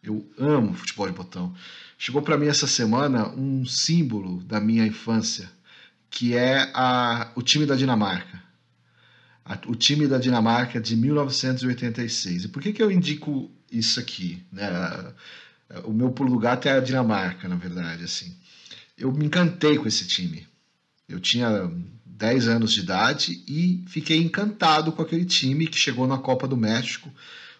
[0.03, 1.55] Eu amo futebol de botão.
[1.97, 5.51] Chegou para mim essa semana um símbolo da minha infância,
[6.11, 8.43] que é a, o time da Dinamarca.
[9.43, 12.45] A, o time da Dinamarca de 1986.
[12.45, 14.43] E por que, que eu indico isso aqui?
[14.53, 14.69] Né?
[15.85, 18.05] O meu pulo do gato é a Dinamarca, na verdade.
[18.05, 18.35] assim.
[18.97, 20.47] Eu me encantei com esse time.
[21.09, 21.71] Eu tinha
[22.05, 26.57] 10 anos de idade e fiquei encantado com aquele time que chegou na Copa do
[26.57, 27.13] México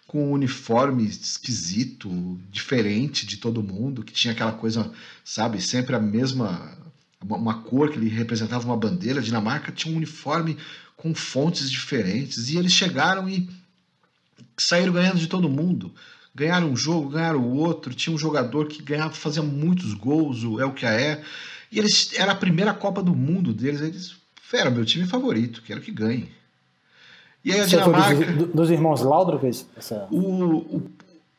[0.07, 4.93] com um uniforme esquisito, diferente de todo mundo, que tinha aquela coisa,
[5.25, 6.79] sabe, sempre a mesma
[7.25, 9.21] uma cor que ele representava uma bandeira.
[9.21, 10.59] A Dinamarca tinha um uniforme
[10.97, 13.49] com fontes diferentes e eles chegaram e
[14.57, 15.93] saíram ganhando de todo mundo.
[16.35, 17.95] Ganharam um jogo, ganharam o outro.
[17.95, 21.23] Tinha um jogador que ganhava, fazia muitos gols, o El é.
[21.71, 23.81] E eles era a primeira Copa do Mundo deles.
[23.81, 24.17] Eles,
[24.53, 26.31] era meu time favorito, quero que ganhe.
[27.45, 28.33] E aí a Você Dinamarca.
[28.33, 29.45] Dos, dos, irmãos Laudrup?
[29.77, 30.07] Essa...
[30.11, 30.91] O, o,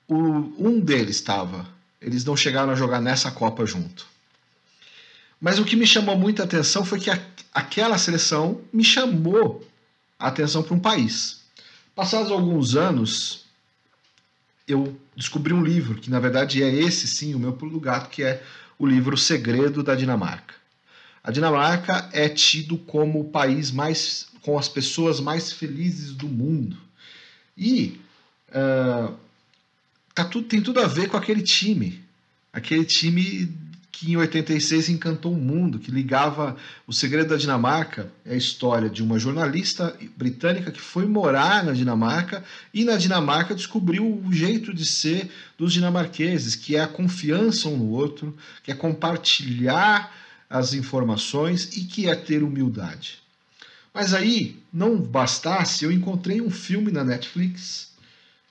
[0.08, 0.16] o,
[0.58, 1.68] um deles estava.
[2.02, 4.06] Eles não chegaram a jogar nessa Copa junto.
[5.40, 7.20] Mas o que me chamou muita atenção foi que a,
[7.54, 9.66] aquela seleção me chamou
[10.20, 11.43] a atenção para um país.
[11.96, 13.46] Passados alguns anos,
[14.68, 18.10] eu descobri um livro, que na verdade é esse sim, o meu pulo do gato,
[18.10, 18.44] que é
[18.80, 20.56] o livro Segredo da Dinamarca.
[21.24, 26.78] A Dinamarca é tido como o país mais com as pessoas mais felizes do mundo.
[27.58, 28.02] E
[28.50, 29.16] uh,
[30.14, 32.04] tá tudo, tem tudo a ver com aquele time.
[32.52, 33.46] Aquele time
[33.94, 36.58] que em 86 encantou o mundo, que ligava
[36.88, 41.74] o segredo da Dinamarca, é a história de uma jornalista britânica que foi morar na
[41.74, 42.44] Dinamarca
[42.74, 45.30] e na Dinamarca descobriu o jeito de ser
[45.60, 50.12] dos dinamarqueses, que é a confiança um no outro, que é compartilhar
[50.50, 53.20] as informações e que é ter humildade.
[53.94, 57.94] Mas aí, não bastasse, eu encontrei um filme na Netflix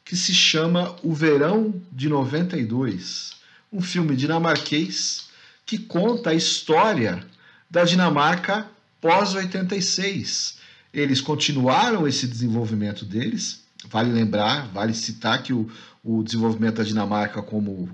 [0.05, 3.33] que se chama O Verão de 92.
[3.73, 5.32] Um filme dinamarquês
[5.73, 7.25] que conta a história
[7.71, 8.69] da Dinamarca
[9.01, 10.57] pós-86.
[10.93, 13.65] Eles continuaram esse desenvolvimento deles.
[13.89, 15.71] Vale lembrar, vale citar que o,
[16.05, 17.89] o desenvolvimento da Dinamarca, como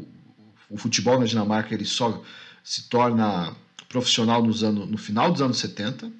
[0.68, 2.20] o futebol na Dinamarca, ele só
[2.64, 3.54] se torna
[3.88, 6.10] profissional nos anos, no final dos anos 70.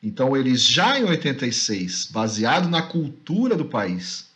[0.00, 4.27] Então, eles já em 86, baseado na cultura do país,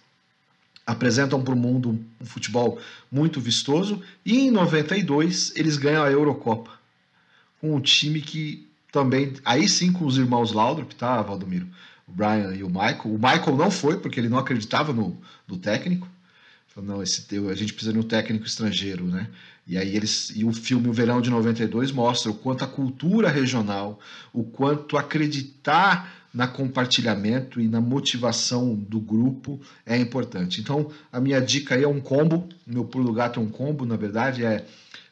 [0.86, 2.78] apresentam para o mundo um futebol
[3.10, 4.02] muito vistoso.
[4.24, 6.70] E em 92, eles ganham a Eurocopa
[7.60, 11.66] com um time que também, aí sim com os irmãos Laudrup, tá, Valdomiro?
[12.06, 13.06] O Brian e o Michael.
[13.06, 16.06] O Michael não foi, porque ele não acreditava no, no técnico.
[16.66, 19.28] Falou, não, esse, a gente precisa de um técnico estrangeiro, né?
[19.66, 23.28] E aí eles e o filme O Verão de 92 mostra o quanto a cultura
[23.28, 24.00] regional,
[24.32, 30.60] o quanto acreditar na compartilhamento e na motivação do grupo é importante.
[30.60, 33.96] Então, a minha dica aí é um combo, meu pulo gato é um combo, na
[33.96, 34.64] verdade, é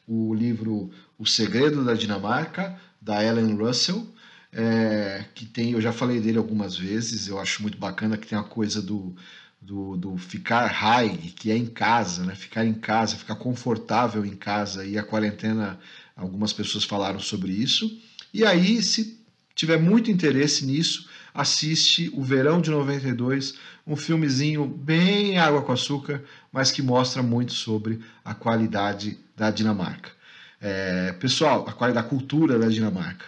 [0.07, 4.07] o livro O Segredo da Dinamarca, da Ellen Russell,
[4.51, 8.37] é, que tem, eu já falei dele algumas vezes, eu acho muito bacana que tem
[8.37, 9.15] a coisa do
[9.61, 12.33] do, do ficar high, que é em casa, né?
[12.33, 15.79] ficar em casa, ficar confortável em casa, e a quarentena,
[16.15, 18.01] algumas pessoas falaram sobre isso.
[18.33, 19.19] E aí, se
[19.53, 23.55] tiver muito interesse nisso, assiste O Verão de 92,
[23.85, 30.11] um filmezinho bem água com açúcar, mas que mostra muito sobre a qualidade da Dinamarca.
[30.59, 33.25] É, pessoal, a da cultura da Dinamarca.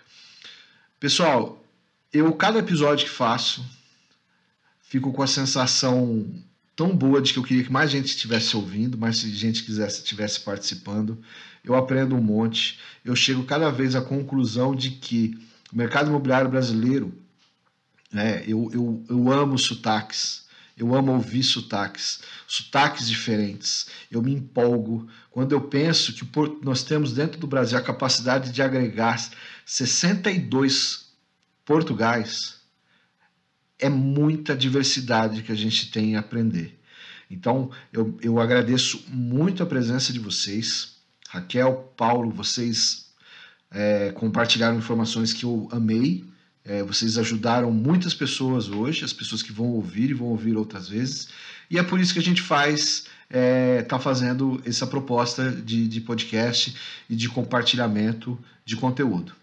[1.00, 1.64] Pessoal,
[2.12, 3.66] eu cada episódio que faço
[4.94, 6.32] fico com a sensação
[6.76, 10.40] tão boa de que eu queria que mais gente estivesse ouvindo, mais gente quisesse estivesse
[10.42, 11.18] participando.
[11.64, 12.80] Eu aprendo um monte.
[13.04, 15.36] Eu chego cada vez à conclusão de que
[15.72, 17.12] o mercado imobiliário brasileiro,
[18.14, 20.44] né, eu, eu, eu amo sotaques.
[20.76, 23.88] Eu amo ouvir sotaques, sotaques diferentes.
[24.10, 26.28] Eu me empolgo quando eu penso que
[26.64, 29.20] nós temos dentro do Brasil a capacidade de agregar
[29.66, 31.14] 62
[31.64, 32.60] Portugais
[33.80, 36.80] é muita diversidade que a gente tem a aprender.
[37.30, 40.98] Então, eu, eu agradeço muito a presença de vocês.
[41.30, 43.12] Raquel, Paulo, vocês
[43.72, 46.26] é, compartilharam informações que eu amei.
[46.66, 50.88] É, vocês ajudaram muitas pessoas hoje, as pessoas que vão ouvir e vão ouvir outras
[50.88, 51.28] vezes.
[51.70, 55.88] E é por isso que a gente faz, está é, tá fazendo essa proposta de,
[55.88, 56.76] de podcast
[57.10, 59.34] e de compartilhamento de conteúdo.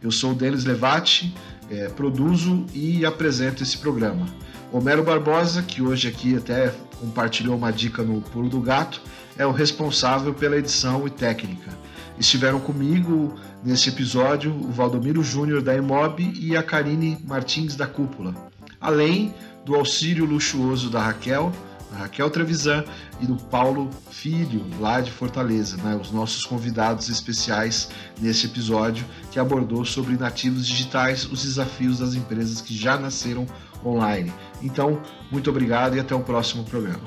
[0.00, 1.34] Eu sou o Denis Levati,
[1.68, 4.26] é, produzo e apresento esse programa.
[4.72, 9.02] Homero Barbosa, que hoje aqui até compartilhou uma dica no Pulo do Gato,
[9.36, 11.76] é o responsável pela edição e técnica.
[12.20, 13.34] Estiveram comigo
[13.64, 18.34] nesse episódio o Valdomiro Júnior da Emob e a Karine Martins da Cúpula,
[18.78, 19.34] além
[19.64, 21.50] do auxílio luxuoso da Raquel,
[21.90, 22.84] da Raquel Trevisan
[23.22, 27.88] e do Paulo Filho, lá de Fortaleza, né, os nossos convidados especiais
[28.20, 33.46] nesse episódio que abordou sobre nativos digitais, os desafios das empresas que já nasceram
[33.82, 34.30] online.
[34.60, 35.00] Então,
[35.32, 37.00] muito obrigado e até o próximo programa.